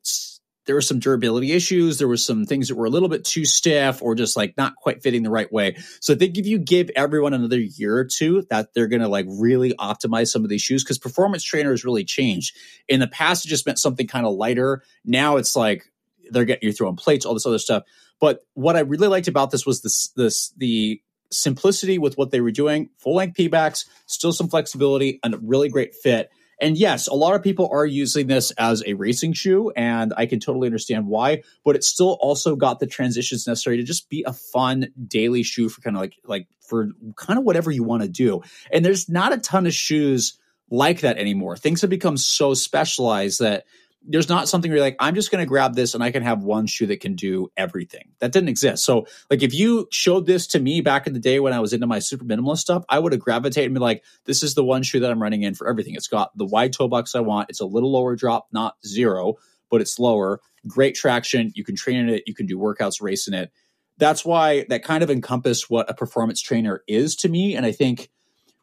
there 0.66 0.74
were 0.74 0.80
some 0.80 0.98
durability 0.98 1.52
issues. 1.52 1.98
There 1.98 2.08
were 2.08 2.16
some 2.16 2.46
things 2.46 2.68
that 2.68 2.76
were 2.76 2.86
a 2.86 2.90
little 2.90 3.08
bit 3.08 3.24
too 3.24 3.44
stiff 3.44 4.00
or 4.00 4.14
just 4.14 4.36
like 4.36 4.56
not 4.56 4.76
quite 4.76 5.02
fitting 5.02 5.22
the 5.22 5.30
right 5.30 5.52
way. 5.52 5.76
So 6.00 6.14
I 6.14 6.16
think 6.16 6.38
if 6.38 6.46
you 6.46 6.58
give 6.58 6.90
everyone 6.94 7.34
another 7.34 7.58
year 7.58 7.96
or 7.96 8.04
two, 8.04 8.46
that 8.50 8.72
they're 8.74 8.86
going 8.86 9.02
to 9.02 9.08
like 9.08 9.26
really 9.28 9.74
optimize 9.74 10.28
some 10.28 10.44
of 10.44 10.50
these 10.50 10.62
shoes 10.62 10.84
because 10.84 10.98
performance 10.98 11.42
trainers 11.42 11.84
really 11.84 12.04
changed. 12.04 12.56
In 12.88 13.00
the 13.00 13.08
past, 13.08 13.44
it 13.44 13.48
just 13.48 13.66
meant 13.66 13.78
something 13.78 14.06
kind 14.06 14.26
of 14.26 14.34
lighter. 14.34 14.82
Now 15.04 15.36
it's 15.36 15.56
like 15.56 15.91
they're 16.32 16.44
getting 16.44 16.68
you 16.68 16.72
throwing 16.72 16.96
plates, 16.96 17.24
all 17.24 17.34
this 17.34 17.46
other 17.46 17.58
stuff. 17.58 17.84
But 18.20 18.40
what 18.54 18.76
I 18.76 18.80
really 18.80 19.08
liked 19.08 19.28
about 19.28 19.50
this 19.50 19.66
was 19.66 19.82
this 19.82 20.08
this 20.16 20.52
the 20.56 21.00
simplicity 21.30 21.98
with 21.98 22.16
what 22.16 22.30
they 22.30 22.40
were 22.40 22.50
doing, 22.50 22.90
full 22.98 23.16
length 23.16 23.36
Pebax, 23.36 23.86
still 24.06 24.32
some 24.32 24.48
flexibility, 24.48 25.18
and 25.22 25.34
a 25.34 25.38
really 25.38 25.68
great 25.68 25.94
fit. 25.94 26.30
And 26.60 26.78
yes, 26.78 27.08
a 27.08 27.14
lot 27.14 27.34
of 27.34 27.42
people 27.42 27.68
are 27.72 27.84
using 27.84 28.28
this 28.28 28.52
as 28.52 28.84
a 28.86 28.94
racing 28.94 29.32
shoe, 29.32 29.72
and 29.74 30.14
I 30.16 30.26
can 30.26 30.38
totally 30.38 30.68
understand 30.68 31.08
why. 31.08 31.42
But 31.64 31.74
it 31.74 31.82
still 31.82 32.16
also 32.20 32.54
got 32.54 32.78
the 32.78 32.86
transitions 32.86 33.48
necessary 33.48 33.78
to 33.78 33.82
just 33.82 34.08
be 34.08 34.22
a 34.24 34.32
fun 34.32 34.88
daily 35.08 35.42
shoe 35.42 35.68
for 35.68 35.80
kind 35.80 35.96
of 35.96 36.02
like 36.02 36.14
like 36.24 36.46
for 36.60 36.90
kind 37.16 37.38
of 37.38 37.44
whatever 37.44 37.72
you 37.72 37.82
want 37.82 38.02
to 38.02 38.08
do. 38.08 38.42
And 38.70 38.84
there's 38.84 39.08
not 39.08 39.32
a 39.32 39.38
ton 39.38 39.66
of 39.66 39.74
shoes 39.74 40.38
like 40.70 41.00
that 41.00 41.18
anymore. 41.18 41.56
Things 41.56 41.80
have 41.80 41.90
become 41.90 42.16
so 42.16 42.54
specialized 42.54 43.40
that 43.40 43.64
there's 44.04 44.28
not 44.28 44.48
something 44.48 44.70
where 44.70 44.78
you're 44.78 44.84
like, 44.84 44.96
I'm 44.98 45.14
just 45.14 45.30
going 45.30 45.42
to 45.42 45.48
grab 45.48 45.74
this 45.74 45.94
and 45.94 46.02
I 46.02 46.10
can 46.10 46.22
have 46.22 46.42
one 46.42 46.66
shoe 46.66 46.86
that 46.86 47.00
can 47.00 47.14
do 47.14 47.50
everything. 47.56 48.12
That 48.18 48.32
didn't 48.32 48.48
exist. 48.48 48.84
So, 48.84 49.06
like, 49.30 49.42
if 49.42 49.54
you 49.54 49.86
showed 49.90 50.26
this 50.26 50.48
to 50.48 50.60
me 50.60 50.80
back 50.80 51.06
in 51.06 51.12
the 51.12 51.20
day 51.20 51.40
when 51.40 51.52
I 51.52 51.60
was 51.60 51.72
into 51.72 51.86
my 51.86 52.00
super 52.00 52.24
minimalist 52.24 52.58
stuff, 52.58 52.84
I 52.88 52.98
would 52.98 53.12
have 53.12 53.20
gravitated 53.20 53.70
and 53.70 53.80
like, 53.80 54.02
this 54.24 54.42
is 54.42 54.54
the 54.54 54.64
one 54.64 54.82
shoe 54.82 55.00
that 55.00 55.10
I'm 55.10 55.22
running 55.22 55.42
in 55.42 55.54
for 55.54 55.68
everything. 55.68 55.94
It's 55.94 56.08
got 56.08 56.36
the 56.36 56.44
wide 56.44 56.72
toe 56.72 56.88
box 56.88 57.14
I 57.14 57.20
want. 57.20 57.50
It's 57.50 57.60
a 57.60 57.66
little 57.66 57.92
lower 57.92 58.16
drop, 58.16 58.48
not 58.52 58.74
zero, 58.84 59.34
but 59.70 59.80
it's 59.80 59.98
lower. 59.98 60.40
Great 60.66 60.94
traction. 60.94 61.52
You 61.54 61.64
can 61.64 61.76
train 61.76 61.96
in 61.96 62.08
it. 62.08 62.24
You 62.26 62.34
can 62.34 62.46
do 62.46 62.58
workouts 62.58 63.00
racing 63.00 63.34
it. 63.34 63.52
That's 63.98 64.24
why 64.24 64.64
that 64.68 64.82
kind 64.82 65.04
of 65.04 65.10
encompass 65.10 65.70
what 65.70 65.88
a 65.88 65.94
performance 65.94 66.40
trainer 66.40 66.82
is 66.88 67.14
to 67.16 67.28
me. 67.28 67.56
And 67.56 67.64
I 67.64 67.72
think 67.72 68.10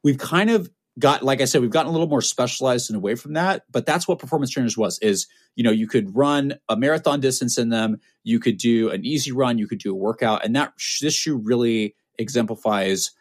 we've 0.03 0.17
kind 0.17 0.49
of 0.49 0.69
got 0.99 1.23
like 1.23 1.41
i 1.41 1.45
said 1.45 1.61
we've 1.61 1.71
gotten 1.71 1.89
a 1.89 1.91
little 1.91 2.07
more 2.07 2.21
specialized 2.21 2.89
and 2.89 2.97
away 2.97 3.15
from 3.15 3.33
that 3.33 3.63
but 3.71 3.85
that's 3.85 4.07
what 4.07 4.19
performance 4.19 4.51
trainers 4.51 4.77
was 4.77 4.99
is 4.99 5.27
you 5.55 5.63
know 5.63 5.71
you 5.71 5.87
could 5.87 6.15
run 6.15 6.53
a 6.67 6.75
marathon 6.75 7.19
distance 7.19 7.57
in 7.57 7.69
them 7.69 7.99
you 8.23 8.39
could 8.39 8.57
do 8.57 8.89
an 8.89 9.05
easy 9.05 9.31
run 9.31 9.57
you 9.57 9.67
could 9.67 9.79
do 9.79 9.91
a 9.91 9.97
workout 9.97 10.43
and 10.43 10.55
that 10.55 10.73
this 11.01 11.13
shoe 11.13 11.37
really 11.37 11.95
exemplifies 12.17 13.11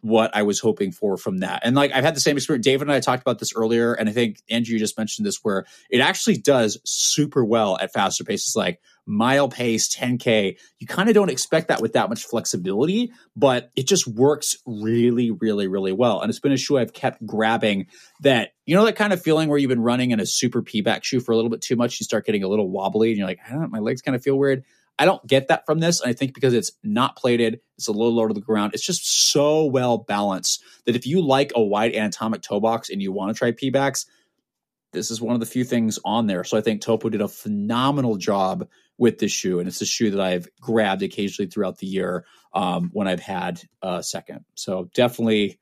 what 0.00 0.30
I 0.34 0.42
was 0.42 0.60
hoping 0.60 0.92
for 0.92 1.16
from 1.16 1.38
that. 1.38 1.62
And 1.64 1.74
like 1.74 1.92
I've 1.92 2.04
had 2.04 2.14
the 2.14 2.20
same 2.20 2.36
experience. 2.36 2.64
David 2.64 2.82
and 2.82 2.92
I 2.92 3.00
talked 3.00 3.22
about 3.22 3.38
this 3.38 3.54
earlier, 3.54 3.94
and 3.94 4.08
I 4.08 4.12
think 4.12 4.42
Andrea 4.48 4.78
just 4.78 4.96
mentioned 4.96 5.26
this 5.26 5.40
where 5.42 5.66
it 5.90 6.00
actually 6.00 6.38
does 6.38 6.78
super 6.84 7.44
well 7.44 7.76
at 7.80 7.92
faster 7.92 8.24
paces, 8.24 8.54
like 8.54 8.80
mile 9.06 9.48
pace, 9.48 9.92
10K. 9.94 10.56
You 10.78 10.86
kind 10.86 11.08
of 11.08 11.14
don't 11.14 11.30
expect 11.30 11.68
that 11.68 11.80
with 11.80 11.94
that 11.94 12.08
much 12.08 12.24
flexibility, 12.24 13.10
but 13.34 13.70
it 13.74 13.88
just 13.88 14.06
works 14.06 14.56
really, 14.66 15.30
really, 15.30 15.66
really 15.66 15.92
well. 15.92 16.20
And 16.20 16.30
it's 16.30 16.40
been 16.40 16.52
a 16.52 16.56
shoe 16.56 16.78
I've 16.78 16.92
kept 16.92 17.24
grabbing 17.26 17.86
that, 18.20 18.52
you 18.66 18.76
know, 18.76 18.84
that 18.84 18.96
kind 18.96 19.12
of 19.12 19.20
feeling 19.20 19.48
where 19.48 19.58
you've 19.58 19.70
been 19.70 19.82
running 19.82 20.12
in 20.12 20.20
a 20.20 20.26
super 20.26 20.62
Pebax 20.62 21.04
shoe 21.04 21.20
for 21.20 21.32
a 21.32 21.36
little 21.36 21.50
bit 21.50 21.62
too 21.62 21.74
much, 21.74 21.98
you 21.98 22.04
start 22.04 22.26
getting 22.26 22.44
a 22.44 22.48
little 22.48 22.68
wobbly 22.70 23.08
and 23.08 23.18
you're 23.18 23.26
like, 23.26 23.40
I 23.46 23.50
don't 23.50 23.62
know, 23.62 23.68
my 23.68 23.78
legs 23.78 24.02
kind 24.02 24.14
of 24.14 24.22
feel 24.22 24.38
weird. 24.38 24.64
I 24.98 25.04
don't 25.04 25.24
get 25.26 25.48
that 25.48 25.64
from 25.64 25.78
this. 25.80 26.00
And 26.00 26.10
I 26.10 26.12
think 26.12 26.34
because 26.34 26.54
it's 26.54 26.72
not 26.82 27.16
plated, 27.16 27.60
it's 27.76 27.88
a 27.88 27.92
little 27.92 28.14
lower 28.14 28.28
to 28.28 28.34
the 28.34 28.40
ground. 28.40 28.72
It's 28.74 28.84
just 28.84 29.30
so 29.30 29.64
well 29.64 29.98
balanced 29.98 30.62
that 30.86 30.96
if 30.96 31.06
you 31.06 31.22
like 31.22 31.52
a 31.54 31.62
wide 31.62 31.94
anatomic 31.94 32.42
toe 32.42 32.60
box 32.60 32.90
and 32.90 33.00
you 33.00 33.12
want 33.12 33.34
to 33.34 33.38
try 33.38 33.52
Pebax, 33.52 34.06
this 34.92 35.10
is 35.10 35.20
one 35.20 35.34
of 35.34 35.40
the 35.40 35.46
few 35.46 35.64
things 35.64 35.98
on 36.04 36.26
there. 36.26 36.44
So 36.44 36.56
I 36.56 36.60
think 36.60 36.80
Topo 36.80 37.08
did 37.08 37.20
a 37.20 37.28
phenomenal 37.28 38.16
job 38.16 38.68
with 38.96 39.18
this 39.18 39.30
shoe, 39.30 39.60
and 39.60 39.68
it's 39.68 39.80
a 39.80 39.86
shoe 39.86 40.10
that 40.10 40.20
I've 40.20 40.48
grabbed 40.60 41.02
occasionally 41.02 41.48
throughout 41.48 41.78
the 41.78 41.86
year 41.86 42.24
um, 42.52 42.90
when 42.92 43.06
I've 43.06 43.20
had 43.20 43.62
a 43.82 44.02
second. 44.02 44.44
So 44.54 44.90
definitely 44.94 45.60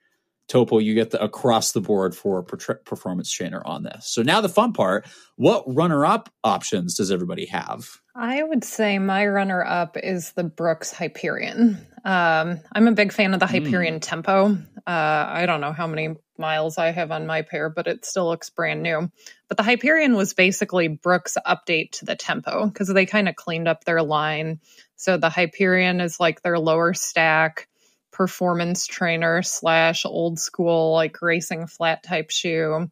Topo, 0.49 0.79
you 0.79 0.95
get 0.95 1.11
the 1.11 1.23
across 1.23 1.73
the 1.73 1.81
board 1.81 2.15
for 2.15 2.43
performance 2.43 3.31
trainer 3.33 3.63
on 3.65 3.83
this. 3.83 4.07
So 4.09 4.23
now 4.23 4.41
the 4.41 4.49
fun 4.49 4.73
part: 4.73 5.07
what 5.37 5.65
runner-up 5.67 6.29
options 6.45 6.97
does 6.97 7.11
everybody 7.11 7.47
have? 7.47 7.89
I 8.15 8.43
would 8.43 8.65
say 8.65 8.99
my 8.99 9.27
runner-up 9.27 9.97
is 9.97 10.33
the 10.33 10.45
Brooks 10.45 10.93
Hyperion. 10.93 11.87
Um, 12.05 12.61
I'm 12.73 12.87
a 12.87 12.93
big 12.93 13.13
fan 13.13 13.35
of 13.35 13.41
the. 13.41 13.47
Hyperion 13.47 13.97
mm. 13.97 14.03
Tempo. 14.03 14.57
Uh, 14.87 15.27
I 15.29 15.47
don't 15.47 15.61
know 15.61 15.73
how 15.73 15.87
many 15.87 16.15
miles 16.39 16.79
I 16.79 16.93
have 16.93 17.11
on 17.11 17.27
my 17.27 17.43
pair, 17.43 17.69
but 17.69 17.87
it 17.87 18.05
still 18.05 18.27
looks 18.27 18.51
brand 18.51 18.83
new. 18.83 19.11
But 19.49 19.57
the 19.57 19.63
Hyperion 19.63 20.15
was 20.15 20.35
basically 20.35 20.89
Brooks' 20.89 21.37
update 21.47 21.93
to 21.93 22.05
the 22.05 22.17
Tempo 22.17 22.67
because 22.67 22.89
they 22.89 23.07
kind 23.07 23.29
of 23.29 23.37
cleaned 23.37 23.69
up 23.69 23.85
their 23.85 24.03
line. 24.03 24.61
So 24.97 25.17
the 25.17 25.31
Hyperion 25.31 26.01
is 26.01 26.21
like 26.21 26.43
their 26.43 26.59
lower 26.59 26.95
stack 26.95 27.69
performance 28.17 28.87
trainer 28.87 29.43
slash 29.43 30.07
old 30.07 30.39
school 30.39 30.95
like 30.95 31.21
racing 31.21 31.67
flat 31.67 32.03
type 32.03 32.31
shoe. 32.31 32.89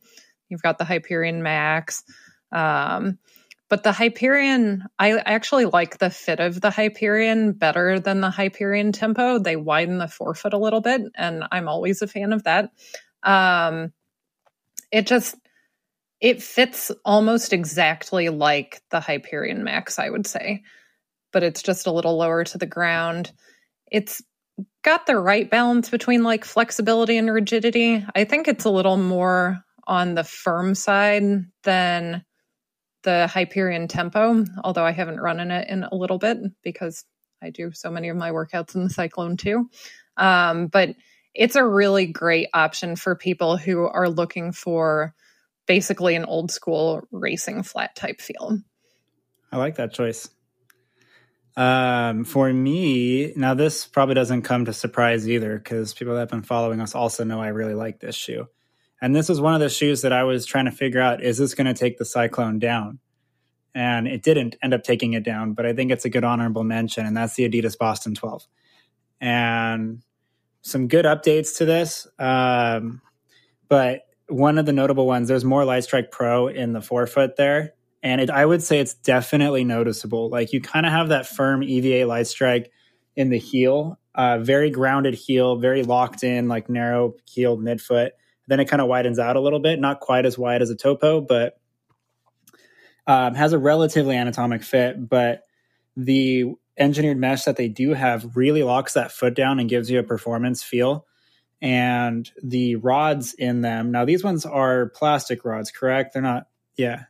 You've 0.51 0.63
got 0.63 0.77
the 0.77 0.85
Hyperion 0.85 1.43
Max. 1.43 2.05
Um, 2.53 3.19
but 3.71 3.83
the 3.83 3.93
Hyperion, 3.93 4.85
I 4.99 5.17
actually 5.17 5.65
like 5.65 5.97
the 5.97 6.11
fit 6.11 6.41
of 6.41 6.61
the 6.61 6.71
Hyperion 6.71 7.53
better 7.53 7.99
than 7.99 8.21
the 8.21 8.29
Hyperion 8.31 8.93
Tempo. 8.93 9.39
They 9.39 9.57
widen 9.57 9.97
the 9.97 10.09
forefoot 10.09 10.53
a 10.53 10.59
little 10.59 10.83
bit, 10.83 11.01
and 11.15 11.45
I'm 11.51 11.69
always 11.69 12.03
a 12.03 12.07
fan 12.07 12.35
of 12.35 12.45
that. 12.45 12.71
Um, 13.23 13.93
it 14.93 15.07
just 15.07 15.35
it 16.21 16.43
fits 16.43 16.93
almost 17.05 17.55
exactly 17.55 18.29
like 18.29 18.83
the 18.91 19.01
Hyperion 19.01 19.65
Max, 19.65 19.99
I 19.99 20.11
would 20.11 20.27
say, 20.27 20.63
but 21.33 21.43
it's 21.43 21.63
just 21.63 21.87
a 21.87 21.93
little 21.93 22.19
lower 22.19 22.45
to 22.45 22.59
the 22.59 22.67
ground. 22.67 23.33
It's 23.91 24.23
got 24.85 25.07
the 25.07 25.17
right 25.17 25.51
balance 25.51 25.91
between 25.91 26.23
like 26.23 26.45
flexibility 26.45 27.17
and 27.17 27.33
rigidity. 27.33 28.05
I 28.15 28.25
think 28.25 28.47
it's 28.47 28.65
a 28.65 28.71
little 28.71 28.99
more 28.99 29.65
on 29.87 30.15
the 30.15 30.25
firm 30.25 30.75
side 30.75 31.23
than 31.65 32.25
the 33.03 33.27
Hyperion 33.27 33.89
Tempo, 33.89 34.45
although 34.63 34.85
I 34.85 34.93
haven't 34.93 35.21
run 35.21 35.41
in 35.41 35.51
it 35.51 35.69
in 35.69 35.85
a 35.85 35.95
little 35.95 36.19
bit 36.19 36.39
because 36.63 37.05
I 37.43 37.51
do 37.51 37.73
so 37.73 37.91
many 37.91 38.09
of 38.09 38.17
my 38.17 38.31
workouts 38.31 38.75
in 38.75 38.85
the 38.85 38.91
Cyclone 38.91 39.37
2. 39.37 39.69
Um, 40.17 40.69
but 40.69 40.95
it's 41.35 41.57
a 41.57 41.67
really 41.67 42.07
great 42.07 42.49
option 42.55 42.95
for 42.97 43.17
people 43.17 43.57
who 43.57 43.87
are 43.87 44.09
looking 44.09 44.53
for 44.53 45.15
basically 45.67 46.15
an 46.15 46.25
old 46.25 46.51
school 46.51 47.03
racing 47.11 47.63
flat 47.63 47.97
type 47.97 48.21
feel. 48.21 48.59
I 49.51 49.57
like 49.57 49.77
that 49.77 49.93
choice. 49.93 50.29
Um, 51.57 52.25
for 52.25 52.53
me, 52.53 53.33
now 53.37 53.55
this 53.55 53.87
probably 53.87 54.15
doesn't 54.15 54.43
come 54.43 54.65
to 54.65 54.73
surprise 54.73 55.29
either 55.29 55.57
because 55.57 55.95
people 55.95 56.15
that 56.15 56.21
have 56.21 56.29
been 56.31 56.43
following 56.43 56.81
us 56.81 56.95
also 56.95 57.25
know 57.25 57.41
I 57.41 57.49
really 57.49 57.75
like 57.75 58.01
this 58.01 58.17
shoe. 58.17 58.49
And 59.01 59.15
this 59.15 59.29
was 59.29 59.41
one 59.41 59.55
of 59.55 59.61
the 59.61 59.69
shoes 59.69 60.03
that 60.03 60.13
I 60.13 60.25
was 60.25 60.47
trying 60.47 60.65
to 60.65 60.71
figure 60.71 61.01
out 61.01 61.23
is 61.23 61.39
this 61.39 61.55
going 61.55 61.67
to 61.67 61.75
take 61.75 61.99
the 61.99 62.05
Cyclone 62.05 62.59
down? 62.59 62.99
And 63.75 64.07
it 64.09 64.23
didn't 64.23 64.57
end 64.63 64.75
up 64.75 64.85
taking 64.85 65.15
it 65.15 65.25
down, 65.25 65.53
but 65.55 65.67
I 65.67 65.73
think 65.73 65.91
it's 65.91 66.05
a 66.05 66.09
good 66.11 66.25
honorable 66.25 66.65
mention, 66.65 67.07
and 67.07 67.17
that's 67.17 67.35
the 67.35 67.49
Adidas 67.49 67.77
Boston 67.77 68.15
12. 68.15 68.47
and 69.21 70.03
some 70.63 70.89
good 70.89 71.05
updates 71.05 71.59
to 71.59 71.65
this. 71.65 72.07
Um, 72.19 73.03
but 73.69 74.03
one 74.29 74.59
of 74.59 74.67
the 74.67 74.73
notable 74.73 75.07
ones, 75.07 75.29
there's 75.29 75.45
more 75.45 75.63
Lightstrike 75.63 76.11
Pro 76.11 76.49
in 76.49 76.73
the 76.73 76.81
forefoot 76.81 77.37
there. 77.37 77.75
And 78.05 78.21
it, 78.21 78.29
I 78.29 78.45
would 78.45 78.63
say 78.63 78.81
it's 78.81 78.93
definitely 78.93 79.65
noticeable. 79.65 80.29
Like 80.29 80.53
you 80.53 80.61
kind 80.61 80.85
of 80.85 80.93
have 80.93 81.09
that 81.09 81.27
firm 81.27 81.63
EVA 81.63 82.07
Lightstrike 82.07 82.67
in 83.17 83.31
the 83.31 83.39
heel, 83.39 83.99
uh, 84.15 84.39
very 84.39 84.71
grounded 84.71 85.15
heel, 85.15 85.57
very 85.57 85.83
locked 85.83 86.23
in, 86.23 86.47
like 86.47 86.69
narrow 86.69 87.15
heeled 87.25 87.63
midfoot. 87.63 88.11
Then 88.47 88.61
it 88.61 88.67
kind 88.67 88.83
of 88.83 88.89
widens 88.89 89.19
out 89.19 89.37
a 89.37 89.41
little 89.41 89.59
bit, 89.59 89.81
not 89.81 90.01
quite 90.01 90.27
as 90.27 90.37
wide 90.37 90.61
as 90.61 90.69
a 90.69 90.77
topo, 90.77 91.23
but 91.23 91.59
um, 93.07 93.35
has 93.35 93.55
a 93.55 93.59
relatively 93.59 94.17
anatomic 94.17 94.63
fit. 94.65 95.09
But 95.09 95.45
the 95.97 96.53
engineered 96.77 97.17
mesh 97.17 97.45
that 97.45 97.57
they 97.57 97.69
do 97.69 97.95
have 97.95 98.37
really 98.37 98.63
locks 98.63 98.93
that 98.95 99.13
foot 99.13 99.35
down 99.35 99.61
and 99.61 99.71
gives 99.71 99.91
you 99.91 99.99
a 99.99 100.03
performance 100.03 100.63
feel. 100.63 101.07
And 101.63 102.31
the 102.43 102.77
rods 102.77 103.33
in 103.33 103.63
them, 103.63 103.93
now 103.93 104.05
these 104.05 104.23
ones 104.23 104.45
are 104.45 104.91
plastic 104.91 105.43
rods, 105.47 105.71
correct? 105.71 106.13
They're 106.13 106.21
not, 106.21 106.49
yeah, 106.77 107.05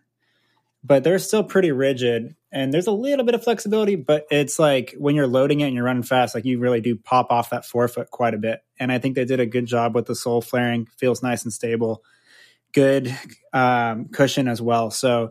but 0.84 1.02
they're 1.02 1.18
still 1.18 1.42
pretty 1.42 1.72
rigid. 1.72 2.36
And 2.52 2.72
there's 2.72 2.86
a 2.86 2.92
little 2.92 3.24
bit 3.24 3.34
of 3.34 3.42
flexibility, 3.42 3.96
but 3.96 4.26
it's 4.30 4.58
like 4.58 4.94
when 4.98 5.16
you're 5.16 5.26
loading 5.26 5.60
it 5.60 5.64
and 5.64 5.74
you're 5.74 5.84
running 5.84 6.02
fast, 6.02 6.34
like 6.34 6.44
you 6.44 6.58
really 6.58 6.82
do 6.82 6.94
pop 6.94 7.32
off 7.32 7.50
that 7.50 7.64
forefoot 7.64 8.10
quite 8.10 8.34
a 8.34 8.38
bit. 8.38 8.60
And 8.78 8.92
I 8.92 8.98
think 8.98 9.14
they 9.14 9.24
did 9.24 9.40
a 9.40 9.46
good 9.46 9.64
job 9.64 9.94
with 9.94 10.04
the 10.04 10.14
sole 10.14 10.42
flaring, 10.42 10.86
feels 10.98 11.22
nice 11.22 11.42
and 11.42 11.52
stable. 11.52 12.04
Good 12.72 13.16
um, 13.52 14.08
cushion 14.08 14.46
as 14.46 14.60
well. 14.60 14.90
So, 14.90 15.30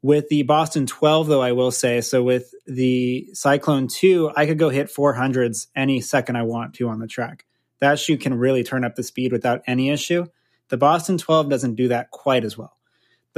with 0.00 0.28
the 0.28 0.44
Boston 0.44 0.86
12, 0.86 1.26
though, 1.26 1.42
I 1.42 1.52
will 1.52 1.72
say, 1.72 2.00
so 2.02 2.22
with 2.22 2.54
the 2.68 3.28
Cyclone 3.32 3.88
2, 3.88 4.30
I 4.36 4.46
could 4.46 4.58
go 4.58 4.68
hit 4.68 4.94
400s 4.94 5.66
any 5.74 6.00
second 6.00 6.36
I 6.36 6.44
want 6.44 6.74
to 6.74 6.88
on 6.88 7.00
the 7.00 7.08
track. 7.08 7.44
That 7.80 7.98
shoe 7.98 8.16
can 8.16 8.34
really 8.34 8.62
turn 8.62 8.84
up 8.84 8.94
the 8.94 9.02
speed 9.02 9.32
without 9.32 9.62
any 9.66 9.90
issue. 9.90 10.26
The 10.68 10.76
Boston 10.76 11.18
12 11.18 11.50
doesn't 11.50 11.74
do 11.74 11.88
that 11.88 12.12
quite 12.12 12.44
as 12.44 12.56
well. 12.56 12.77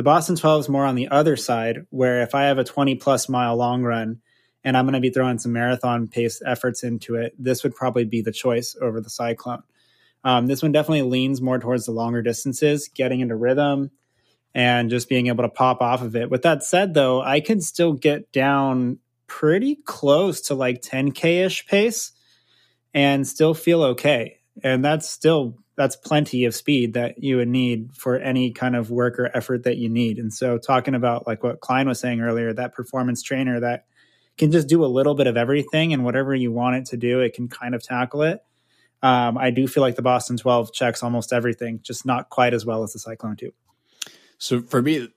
The 0.01 0.05
Boston 0.05 0.34
12 0.34 0.61
is 0.61 0.68
more 0.70 0.86
on 0.86 0.94
the 0.94 1.09
other 1.09 1.36
side, 1.36 1.84
where 1.90 2.22
if 2.22 2.34
I 2.34 2.44
have 2.44 2.57
a 2.57 2.64
20 2.64 2.94
plus 2.94 3.28
mile 3.28 3.55
long 3.55 3.82
run 3.82 4.22
and 4.64 4.74
I'm 4.74 4.86
going 4.86 4.94
to 4.94 5.01
be 5.01 5.11
throwing 5.11 5.38
some 5.38 5.53
marathon 5.53 6.09
pace 6.09 6.40
efforts 6.42 6.82
into 6.82 7.16
it, 7.16 7.34
this 7.38 7.62
would 7.62 7.74
probably 7.74 8.07
be 8.07 8.22
the 8.22 8.32
choice 8.32 8.74
over 8.80 9.03
the 9.03 9.11
Cyclone. 9.11 9.62
Um, 10.24 10.46
this 10.46 10.62
one 10.62 10.72
definitely 10.72 11.03
leans 11.03 11.42
more 11.42 11.59
towards 11.59 11.84
the 11.84 11.92
longer 11.92 12.22
distances, 12.22 12.88
getting 12.88 13.20
into 13.20 13.36
rhythm, 13.36 13.90
and 14.55 14.88
just 14.88 15.07
being 15.07 15.26
able 15.26 15.44
to 15.44 15.51
pop 15.51 15.82
off 15.82 16.01
of 16.01 16.16
it. 16.16 16.30
With 16.30 16.44
that 16.44 16.64
said, 16.64 16.94
though, 16.94 17.20
I 17.20 17.40
can 17.40 17.61
still 17.61 17.92
get 17.92 18.32
down 18.32 19.01
pretty 19.26 19.74
close 19.84 20.40
to 20.40 20.55
like 20.55 20.80
10k 20.80 21.44
ish 21.44 21.66
pace 21.66 22.12
and 22.94 23.28
still 23.28 23.53
feel 23.53 23.82
okay. 23.82 24.39
And 24.63 24.85
that's 24.85 25.09
still 25.09 25.57
that's 25.77 25.97
plenty 25.97 26.45
of 26.45 26.55
speed 26.55 26.95
that 26.95 27.23
you 27.23 27.39
would 27.39 27.49
need 27.49 27.95
for 27.95 28.19
any 28.19 28.51
kind 28.51 28.77
of 28.77 28.91
work 28.91 29.19
or 29.19 29.35
effort 29.35 29.65
that 29.65 29.79
you 29.79 29.89
need. 29.89 30.19
And 30.19 30.33
so 30.33 30.59
talking 30.59 30.95
about 30.95 31.27
like 31.27 31.43
what 31.43 31.61
Klein 31.61 31.89
was 31.89 31.99
saying 31.99 32.21
earlier, 32.21 32.53
that 32.53 32.75
performance 32.75 33.23
trainer 33.23 33.61
that 33.61 33.87
can 34.37 34.53
just 34.53 34.69
do 34.69 34.85
a 34.85 34.87
little 34.87 35.15
bit 35.15 35.27
of 35.27 35.37
everything 35.37 35.93
and 35.93 36.05
whatever 36.05 36.35
you 36.35 36.53
want 36.53 36.77
it 36.77 36.87
to 36.87 36.97
do, 36.97 37.21
it 37.21 37.33
can 37.33 37.49
kind 37.49 37.75
of 37.75 37.83
tackle 37.83 38.23
it. 38.23 38.45
Um, 39.03 39.39
I 39.39 39.51
do 39.51 39.67
feel 39.67 39.83
like 39.83 39.97
the 39.97 40.03
Boston 40.03 40.37
12 40.37 40.73
checks 40.73 41.03
almost 41.03 41.33
everything, 41.33 41.81
just 41.83 42.05
not 42.05 42.29
quite 42.29 42.53
as 42.53 42.67
well 42.67 42.83
as 42.83 42.93
the 42.93 42.99
Cyclone 42.99 43.37
2. 43.37 43.51
So 44.37 44.61
for 44.63 44.83
me, 44.83 45.09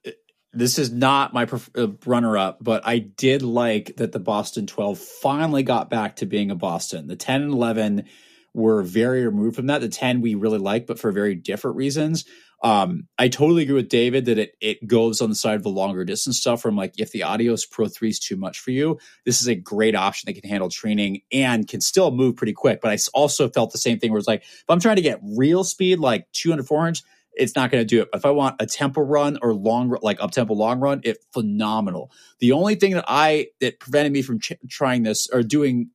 this 0.53 0.79
is 0.79 0.91
not 0.91 1.33
my 1.33 1.47
uh, 1.75 1.87
runner 2.05 2.37
up, 2.37 2.59
but 2.61 2.85
I 2.85 2.99
did 2.99 3.41
like 3.41 3.97
that 3.97 4.11
the 4.11 4.19
Boston 4.19 4.67
12 4.67 4.97
finally 4.97 5.63
got 5.63 5.89
back 5.89 6.17
to 6.17 6.25
being 6.25 6.51
a 6.51 6.55
Boston. 6.55 7.07
The 7.07 7.15
10 7.15 7.41
and 7.41 7.53
11 7.53 8.05
were 8.53 8.83
very 8.83 9.25
removed 9.25 9.55
from 9.55 9.67
that. 9.67 9.81
The 9.81 9.89
10 9.89 10.21
we 10.21 10.35
really 10.35 10.59
like, 10.59 10.85
but 10.87 10.99
for 10.99 11.11
very 11.11 11.35
different 11.35 11.77
reasons. 11.77 12.25
Um, 12.63 13.09
I 13.19 13.27
totally 13.27 13.63
agree 13.63 13.75
with 13.75 13.89
David 13.89 14.25
that 14.25 14.37
it 14.39 14.55
it 14.61 14.87
goes 14.87 15.19
on 15.19 15.29
the 15.29 15.35
side 15.35 15.55
of 15.55 15.63
the 15.63 15.69
longer 15.69 16.05
distance 16.05 16.39
stuff 16.39 16.61
from 16.61 16.77
like 16.77 16.93
if 16.97 17.11
the 17.11 17.23
Adios 17.23 17.65
Pro 17.65 17.89
3 17.89 18.07
is 18.07 18.19
too 18.19 18.37
much 18.37 18.59
for 18.59 18.71
you, 18.71 18.99
this 19.25 19.41
is 19.41 19.47
a 19.47 19.55
great 19.55 19.95
option 19.95 20.27
that 20.27 20.39
can 20.39 20.49
handle 20.49 20.69
training 20.69 21.21
and 21.33 21.67
can 21.67 21.81
still 21.81 22.09
move 22.11 22.37
pretty 22.37 22.53
quick. 22.53 22.79
But 22.81 22.91
I 22.91 22.97
also 23.13 23.49
felt 23.49 23.73
the 23.73 23.77
same 23.77 23.99
thing 23.99 24.11
where 24.11 24.19
it's 24.19 24.29
like, 24.29 24.43
if 24.43 24.63
I'm 24.69 24.79
trying 24.79 24.95
to 24.95 25.01
get 25.01 25.19
real 25.21 25.65
speed, 25.65 25.99
like 25.99 26.31
200, 26.31 26.65
400, 26.65 27.01
it's 27.33 27.55
not 27.55 27.69
going 27.69 27.81
to 27.81 27.85
do 27.85 28.01
it. 28.01 28.09
But 28.11 28.19
If 28.19 28.25
I 28.25 28.31
want 28.31 28.61
a 28.61 28.65
tempo 28.65 29.01
run 29.01 29.37
or 29.41 29.53
long, 29.53 29.93
like 30.01 30.21
up 30.21 30.31
tempo 30.31 30.53
long 30.53 30.79
run, 30.79 31.01
it 31.03 31.17
phenomenal. 31.33 32.11
The 32.39 32.53
only 32.53 32.75
thing 32.75 32.93
that 32.93 33.05
I 33.09 33.47
that 33.59 33.81
prevented 33.81 34.13
me 34.13 34.21
from 34.21 34.39
ch- 34.39 34.53
trying 34.69 35.03
this 35.03 35.27
or 35.33 35.43
doing 35.43 35.89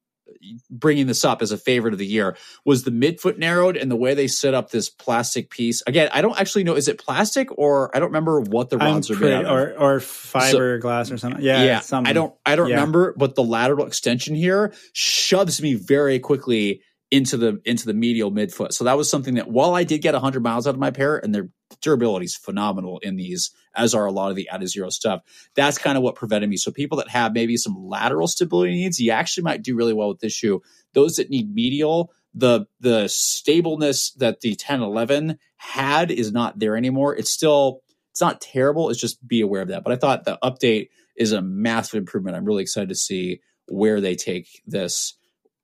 bringing 0.71 1.07
this 1.07 1.25
up 1.25 1.43
as 1.43 1.53
a 1.53 1.59
favorite 1.59 1.93
of 1.93 1.99
the 1.99 2.07
year 2.07 2.37
was 2.65 2.85
the 2.85 2.91
midfoot 2.91 3.39
narrowed 3.39 3.77
and 3.77 3.91
the 3.91 3.97
way 3.97 4.15
they 4.15 4.27
set 4.27 4.55
up 4.55 4.71
this 4.71 4.89
plastic 4.89 5.51
piece. 5.51 5.83
Again, 5.87 6.09
I 6.13 6.23
don't 6.23 6.39
actually 6.39 6.65
know 6.65 6.75
is 6.75 6.89
it 6.89 6.99
plastic 6.99 7.57
or 7.59 7.95
I 7.95 8.01
don't 8.01 8.09
remember 8.09 8.41
what 8.41 8.71
the 8.71 8.79
rods 8.79 9.11
I'm 9.11 9.17
are 9.17 9.21
made 9.21 9.33
out 9.33 9.47
or, 9.47 9.69
of. 9.71 9.83
or 9.83 10.01
fiberglass 10.01 11.09
so, 11.09 11.15
or 11.15 11.19
something. 11.19 11.43
Yeah, 11.43 11.65
yeah. 11.65 11.81
Something. 11.81 12.11
I 12.11 12.13
don't 12.13 12.35
I 12.45 12.57
don't 12.57 12.69
yeah. 12.69 12.77
remember, 12.77 13.15
but 13.17 13.35
the 13.35 13.45
lateral 13.45 13.87
extension 13.87 14.35
here 14.35 14.73
shoves 14.93 15.61
me 15.61 15.75
very 15.75 16.19
quickly 16.19 16.83
into 17.11 17.37
the 17.37 17.61
into 17.65 17.87
the 17.87 17.95
medial 17.95 18.31
midfoot. 18.31 18.73
So 18.73 18.85
that 18.85 18.97
was 18.97 19.11
something 19.11 19.35
that 19.35 19.49
while 19.49 19.75
I 19.75 19.85
did 19.85 20.03
get 20.03 20.15
100 20.15 20.43
miles 20.43 20.67
out 20.67 20.75
of 20.75 20.81
my 20.81 20.91
pair 20.91 21.17
and 21.17 21.35
their 21.35 21.49
durability 21.81 22.27
is 22.27 22.37
phenomenal 22.37 22.99
in 22.99 23.17
these 23.17 23.51
as 23.75 23.95
are 23.95 24.07
a 24.07 24.13
lot 24.13 24.31
of 24.31 24.37
the 24.37 24.49
Adizero 24.53 24.93
stuff. 24.93 25.23
That's 25.55 25.79
kind 25.79 25.97
of 25.97 26.03
what 26.03 26.17
prevented 26.17 26.51
me. 26.51 26.57
So 26.57 26.71
people 26.71 26.99
that 26.99 27.09
have 27.09 27.33
maybe 27.33 27.57
some 27.57 27.77
lateral 27.77 28.29
stability 28.29 28.75
needs, 28.75 29.01
you 29.01 29.13
actually 29.13 29.45
might 29.45 29.63
do 29.63 29.77
really 29.77 29.95
well 29.95 30.09
with 30.09 30.21
this 30.21 30.33
shoe. 30.33 30.63
Those 30.93 31.17
that 31.17 31.31
need 31.31 31.55
medial, 31.55 32.13
the 32.35 32.67
the 32.81 33.09
stableness 33.09 34.11
that 34.13 34.41
the 34.41 34.51
1011 34.51 35.39
had 35.57 36.11
is 36.11 36.31
not 36.33 36.59
there 36.59 36.77
anymore. 36.77 37.17
It's 37.17 37.31
still 37.31 37.83
it's 38.11 38.21
not 38.21 38.41
terrible. 38.41 38.91
It's 38.91 39.01
just 39.01 39.27
be 39.27 39.41
aware 39.41 39.63
of 39.63 39.69
that. 39.69 39.85
But 39.85 39.93
I 39.93 39.97
thought 39.97 40.25
the 40.25 40.39
update 40.43 40.89
is 41.17 41.33
a 41.33 41.41
massive 41.41 41.99
improvement. 41.99 42.37
I'm 42.37 42.45
really 42.45 42.63
excited 42.63 42.91
to 42.91 42.95
see 42.95 43.41
where 43.67 44.01
they 44.01 44.15
take 44.15 44.63
this. 44.67 45.15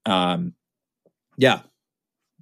Um, 0.06 0.54
yeah. 1.36 1.60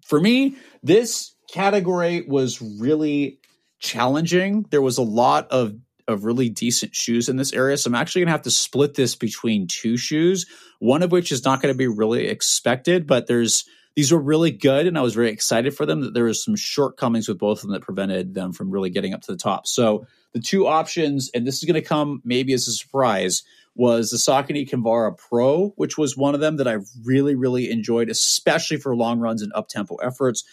For 0.05 0.21
me, 0.21 0.57
this 0.83 1.35
category 1.53 2.23
was 2.23 2.61
really 2.61 3.39
challenging. 3.79 4.67
There 4.71 4.83
was 4.83 4.99
a 4.99 5.03
lot 5.03 5.49
of 5.51 5.75
of 6.09 6.25
really 6.25 6.49
decent 6.49 6.95
shoes 6.95 7.29
in 7.29 7.37
this 7.37 7.53
area. 7.53 7.77
So 7.77 7.89
I'm 7.89 7.95
actually 7.95 8.23
going 8.23 8.27
to 8.27 8.33
have 8.33 8.43
to 8.43 8.51
split 8.51 8.95
this 8.95 9.15
between 9.15 9.69
two 9.69 9.97
shoes, 9.97 10.47
one 10.81 11.03
of 11.03 11.13
which 11.13 11.31
is 11.31 11.45
not 11.45 11.63
going 11.63 11.73
to 11.73 11.79
be 11.79 11.87
really 11.87 12.27
expected, 12.27 13.07
but 13.07 13.29
there's 13.29 13.65
these 13.95 14.11
were 14.11 14.21
really 14.21 14.51
good 14.51 14.87
and 14.87 14.97
I 14.97 15.03
was 15.03 15.15
very 15.15 15.31
excited 15.31 15.77
for 15.77 15.85
them 15.85 16.01
that 16.01 16.15
there 16.15 16.25
was 16.25 16.43
some 16.43 16.57
shortcomings 16.57 17.29
with 17.29 17.39
both 17.39 17.59
of 17.59 17.63
them 17.63 17.73
that 17.73 17.83
prevented 17.83 18.35
them 18.35 18.53
from 18.53 18.71
really 18.71 18.91
getting 18.91 19.13
up 19.13 19.21
to 19.23 19.33
the 19.33 19.39
top. 19.39 19.67
So 19.67 20.07
the 20.33 20.41
two 20.41 20.67
options 20.67 21.31
and 21.35 21.47
this 21.47 21.63
is 21.63 21.65
going 21.65 21.81
to 21.81 21.87
come 21.87 22.23
maybe 22.25 22.55
as 22.55 22.67
a 22.67 22.73
surprise 22.73 23.43
was 23.75 24.11
the 24.11 24.17
Saucony 24.17 24.69
Kinvara 24.69 25.17
Pro, 25.17 25.69
which 25.77 25.97
was 25.97 26.17
one 26.17 26.35
of 26.35 26.41
them 26.41 26.57
that 26.57 26.69
I 26.69 26.79
really, 27.05 27.35
really 27.35 27.71
enjoyed, 27.71 28.11
especially 28.11 28.77
for 28.77 28.95
long 28.95 29.19
runs 29.19 29.43
and 29.43 29.53
up 29.55 29.69
tempo 29.69 29.97
efforts. 29.97 30.45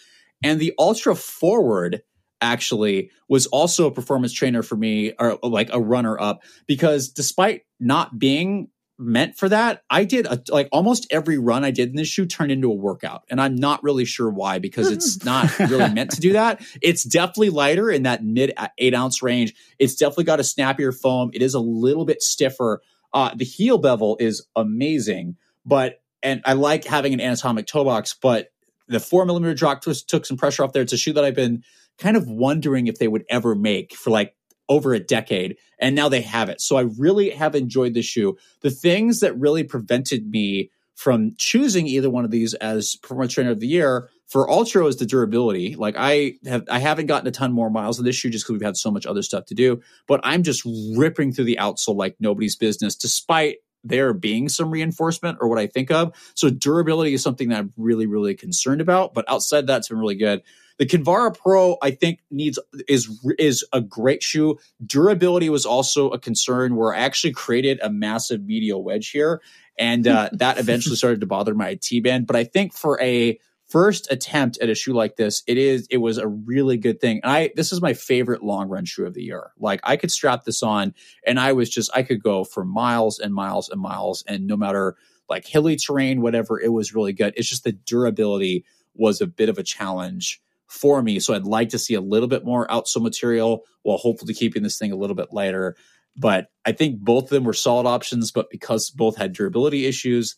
And 0.42 0.58
the 0.58 0.72
Altra 0.78 1.14
Forward 1.14 2.02
actually 2.40 3.10
was 3.28 3.46
also 3.48 3.86
a 3.86 3.90
performance 3.90 4.32
trainer 4.32 4.62
for 4.62 4.76
me, 4.76 5.12
or 5.18 5.38
like 5.42 5.68
a 5.72 5.80
runner 5.80 6.18
up, 6.18 6.42
because 6.66 7.10
despite 7.10 7.62
not 7.78 8.18
being 8.18 8.68
meant 8.98 9.36
for 9.36 9.48
that, 9.48 9.82
I 9.90 10.04
did 10.04 10.26
a, 10.26 10.42
like 10.50 10.68
almost 10.72 11.06
every 11.10 11.38
run 11.38 11.64
I 11.64 11.70
did 11.70 11.90
in 11.90 11.96
this 11.96 12.08
shoe 12.08 12.26
turned 12.26 12.52
into 12.52 12.70
a 12.70 12.74
workout. 12.74 13.22
And 13.30 13.40
I'm 13.40 13.56
not 13.56 13.82
really 13.82 14.04
sure 14.04 14.30
why, 14.30 14.58
because 14.58 14.90
it's 14.90 15.24
not 15.24 15.58
really 15.58 15.92
meant 15.92 16.10
to 16.12 16.20
do 16.20 16.34
that. 16.34 16.62
It's 16.82 17.04
definitely 17.04 17.50
lighter 17.50 17.90
in 17.90 18.04
that 18.04 18.24
mid 18.24 18.52
uh, 18.56 18.68
eight 18.78 18.94
ounce 18.94 19.22
range. 19.22 19.54
It's 19.78 19.94
definitely 19.94 20.24
got 20.24 20.40
a 20.40 20.44
snappier 20.44 20.92
foam. 20.92 21.30
It 21.32 21.42
is 21.42 21.54
a 21.54 21.60
little 21.60 22.04
bit 22.04 22.22
stiffer 22.22 22.82
uh, 23.12 23.32
the 23.34 23.44
heel 23.44 23.78
bevel 23.78 24.16
is 24.20 24.46
amazing, 24.56 25.36
but 25.64 26.00
and 26.22 26.42
I 26.44 26.52
like 26.52 26.84
having 26.84 27.14
an 27.14 27.20
anatomic 27.20 27.66
toe 27.66 27.84
box, 27.84 28.14
but 28.14 28.48
the 28.88 29.00
four 29.00 29.24
millimeter 29.24 29.54
drop 29.54 29.82
twist 29.82 30.08
took 30.08 30.26
some 30.26 30.36
pressure 30.36 30.64
off 30.64 30.72
there. 30.72 30.82
It's 30.82 30.92
a 30.92 30.98
shoe 30.98 31.12
that 31.14 31.24
I've 31.24 31.34
been 31.34 31.62
kind 31.98 32.16
of 32.16 32.28
wondering 32.28 32.86
if 32.86 32.98
they 32.98 33.08
would 33.08 33.24
ever 33.30 33.54
make 33.54 33.94
for 33.94 34.10
like 34.10 34.34
over 34.68 34.94
a 34.94 35.00
decade, 35.00 35.56
and 35.78 35.96
now 35.96 36.08
they 36.08 36.20
have 36.20 36.48
it. 36.48 36.60
So 36.60 36.76
I 36.76 36.82
really 36.98 37.30
have 37.30 37.54
enjoyed 37.54 37.94
the 37.94 38.02
shoe. 38.02 38.36
The 38.60 38.70
things 38.70 39.20
that 39.20 39.38
really 39.38 39.64
prevented 39.64 40.30
me 40.30 40.70
from 40.94 41.32
choosing 41.38 41.86
either 41.86 42.10
one 42.10 42.24
of 42.24 42.30
these 42.30 42.54
as 42.54 42.96
performance 42.96 43.32
trainer 43.32 43.50
of 43.50 43.60
the 43.60 43.66
year 43.66 44.10
for 44.30 44.48
Altra 44.48 44.86
is 44.86 44.96
the 44.96 45.04
durability 45.04 45.74
like 45.74 45.96
i 45.98 46.34
have 46.46 46.64
i 46.70 46.78
haven't 46.78 47.06
gotten 47.06 47.28
a 47.28 47.30
ton 47.30 47.52
more 47.52 47.68
miles 47.68 47.98
of 47.98 48.04
this 48.04 48.16
shoe 48.16 48.30
just 48.30 48.44
because 48.44 48.52
we've 48.52 48.66
had 48.66 48.76
so 48.76 48.90
much 48.90 49.04
other 49.04 49.22
stuff 49.22 49.44
to 49.46 49.54
do 49.54 49.80
but 50.06 50.20
i'm 50.22 50.42
just 50.42 50.62
ripping 50.96 51.32
through 51.32 51.44
the 51.44 51.58
outsole 51.60 51.96
like 51.96 52.16
nobody's 52.20 52.56
business 52.56 52.94
despite 52.94 53.56
there 53.82 54.12
being 54.12 54.48
some 54.48 54.70
reinforcement 54.70 55.36
or 55.40 55.48
what 55.48 55.58
i 55.58 55.66
think 55.66 55.90
of 55.90 56.14
so 56.34 56.48
durability 56.48 57.12
is 57.12 57.22
something 57.22 57.48
that 57.48 57.58
i'm 57.58 57.72
really 57.76 58.06
really 58.06 58.34
concerned 58.34 58.80
about 58.80 59.12
but 59.12 59.28
outside 59.28 59.66
that's 59.66 59.88
been 59.88 59.98
really 59.98 60.14
good 60.14 60.42
the 60.78 60.86
Kinvara 60.86 61.36
Pro, 61.36 61.76
I 61.82 61.90
think, 61.90 62.20
needs 62.30 62.58
is 62.88 63.22
is 63.38 63.66
a 63.70 63.82
great 63.82 64.22
shoe. 64.22 64.58
Durability 64.86 65.50
was 65.50 65.66
also 65.66 66.08
a 66.08 66.18
concern 66.18 66.74
where 66.74 66.94
I 66.94 67.00
actually 67.00 67.34
created 67.34 67.78
a 67.82 67.90
massive 67.90 68.46
medial 68.46 68.82
wedge 68.82 69.10
here, 69.10 69.42
and 69.76 70.08
uh, 70.08 70.30
that 70.32 70.58
eventually 70.58 70.96
started 70.96 71.20
to 71.20 71.26
bother 71.26 71.54
my 71.54 71.74
T 71.74 72.00
band. 72.00 72.26
But 72.26 72.36
I 72.36 72.44
think 72.44 72.72
for 72.72 72.98
a 73.02 73.38
first 73.70 74.10
attempt 74.10 74.58
at 74.58 74.68
a 74.68 74.74
shoe 74.74 74.92
like 74.92 75.16
this, 75.16 75.42
it 75.46 75.56
is 75.56 75.86
it 75.90 75.98
was 75.98 76.18
a 76.18 76.28
really 76.28 76.76
good 76.76 77.00
thing. 77.00 77.20
And 77.22 77.32
I 77.32 77.50
this 77.56 77.72
is 77.72 77.80
my 77.80 77.94
favorite 77.94 78.42
long 78.42 78.68
run 78.68 78.84
shoe 78.84 79.06
of 79.06 79.14
the 79.14 79.22
year. 79.22 79.52
Like 79.58 79.80
I 79.84 79.96
could 79.96 80.10
strap 80.10 80.44
this 80.44 80.62
on, 80.62 80.94
and 81.26 81.40
I 81.40 81.52
was 81.52 81.70
just 81.70 81.90
I 81.94 82.02
could 82.02 82.22
go 82.22 82.44
for 82.44 82.64
miles 82.64 83.18
and 83.18 83.32
miles 83.32 83.68
and 83.68 83.80
miles, 83.80 84.24
and 84.26 84.46
no 84.46 84.56
matter 84.56 84.96
like 85.28 85.46
hilly 85.46 85.76
terrain, 85.76 86.20
whatever, 86.20 86.60
it 86.60 86.72
was 86.72 86.94
really 86.94 87.12
good. 87.12 87.32
It's 87.36 87.48
just 87.48 87.64
the 87.64 87.72
durability 87.72 88.64
was 88.94 89.20
a 89.20 89.26
bit 89.26 89.48
of 89.48 89.58
a 89.58 89.62
challenge 89.62 90.42
for 90.66 91.02
me. 91.02 91.20
So 91.20 91.34
I'd 91.34 91.44
like 91.44 91.70
to 91.70 91.78
see 91.78 91.94
a 91.94 92.00
little 92.00 92.28
bit 92.28 92.44
more 92.44 92.66
outsole 92.66 93.02
material 93.02 93.64
while 93.82 93.96
hopefully 93.96 94.34
keeping 94.34 94.62
this 94.62 94.78
thing 94.78 94.92
a 94.92 94.96
little 94.96 95.16
bit 95.16 95.32
lighter. 95.32 95.76
But 96.16 96.48
I 96.64 96.72
think 96.72 97.00
both 97.00 97.24
of 97.24 97.30
them 97.30 97.44
were 97.44 97.52
solid 97.52 97.86
options, 97.86 98.32
but 98.32 98.50
because 98.50 98.90
both 98.90 99.16
had 99.16 99.32
durability 99.32 99.86
issues, 99.86 100.36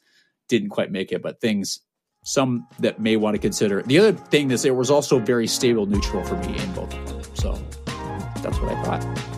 didn't 0.48 0.68
quite 0.68 0.92
make 0.92 1.12
it. 1.12 1.22
But 1.22 1.40
things 1.40 1.80
some 2.22 2.66
that 2.78 3.00
may 3.00 3.16
want 3.16 3.34
to 3.34 3.38
consider. 3.38 3.82
The 3.82 3.98
other 3.98 4.12
thing 4.12 4.50
is 4.50 4.64
it 4.64 4.74
was 4.74 4.90
also 4.90 5.18
very 5.18 5.46
stable 5.46 5.86
neutral 5.86 6.24
for 6.24 6.36
me 6.36 6.56
in 6.58 6.72
both 6.72 6.94
of 6.94 7.08
them. 7.08 7.22
So 7.34 7.52
that's 8.42 8.58
what 8.60 8.72
I 8.72 8.82
thought. 8.84 9.31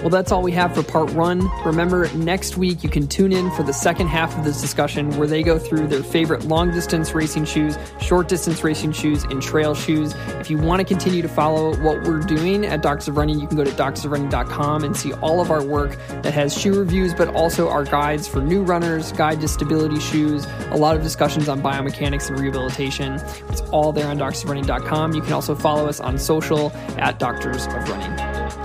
Well, 0.00 0.08
that's 0.08 0.32
all 0.32 0.40
we 0.40 0.52
have 0.52 0.74
for 0.74 0.82
part 0.82 1.12
one. 1.12 1.46
Remember, 1.62 2.10
next 2.14 2.56
week 2.56 2.82
you 2.82 2.88
can 2.88 3.06
tune 3.06 3.32
in 3.32 3.50
for 3.50 3.62
the 3.62 3.74
second 3.74 4.06
half 4.06 4.36
of 4.36 4.44
this 4.44 4.58
discussion 4.58 5.10
where 5.18 5.28
they 5.28 5.42
go 5.42 5.58
through 5.58 5.88
their 5.88 6.02
favorite 6.02 6.44
long 6.46 6.70
distance 6.70 7.14
racing 7.14 7.44
shoes, 7.44 7.76
short 8.00 8.26
distance 8.26 8.64
racing 8.64 8.92
shoes, 8.92 9.24
and 9.24 9.42
trail 9.42 9.74
shoes. 9.74 10.14
If 10.40 10.50
you 10.50 10.56
want 10.56 10.80
to 10.80 10.86
continue 10.86 11.20
to 11.20 11.28
follow 11.28 11.76
what 11.82 12.02
we're 12.04 12.20
doing 12.20 12.64
at 12.64 12.80
Doctors 12.80 13.08
of 13.08 13.18
Running, 13.18 13.40
you 13.40 13.46
can 13.46 13.58
go 13.58 13.64
to 13.64 13.70
doctorsofrunning.com 13.70 14.84
and 14.84 14.96
see 14.96 15.12
all 15.14 15.38
of 15.38 15.50
our 15.50 15.62
work 15.62 15.98
that 16.08 16.32
has 16.32 16.58
shoe 16.58 16.78
reviews, 16.78 17.12
but 17.12 17.28
also 17.34 17.68
our 17.68 17.84
guides 17.84 18.26
for 18.26 18.40
new 18.40 18.62
runners, 18.62 19.12
guide 19.12 19.42
to 19.42 19.48
stability 19.48 20.00
shoes, 20.00 20.46
a 20.70 20.78
lot 20.78 20.96
of 20.96 21.02
discussions 21.02 21.46
on 21.46 21.60
biomechanics 21.60 22.30
and 22.30 22.40
rehabilitation. 22.40 23.20
It's 23.50 23.60
all 23.70 23.92
there 23.92 24.08
on 24.08 24.18
doctorsofrunning.com. 24.18 25.12
You 25.12 25.20
can 25.20 25.34
also 25.34 25.54
follow 25.54 25.86
us 25.86 26.00
on 26.00 26.18
social 26.18 26.72
at 26.96 27.18
Doctors 27.18 27.66
of 27.66 27.86
Running. 27.86 28.59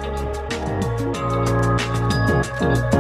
You. 2.62 2.95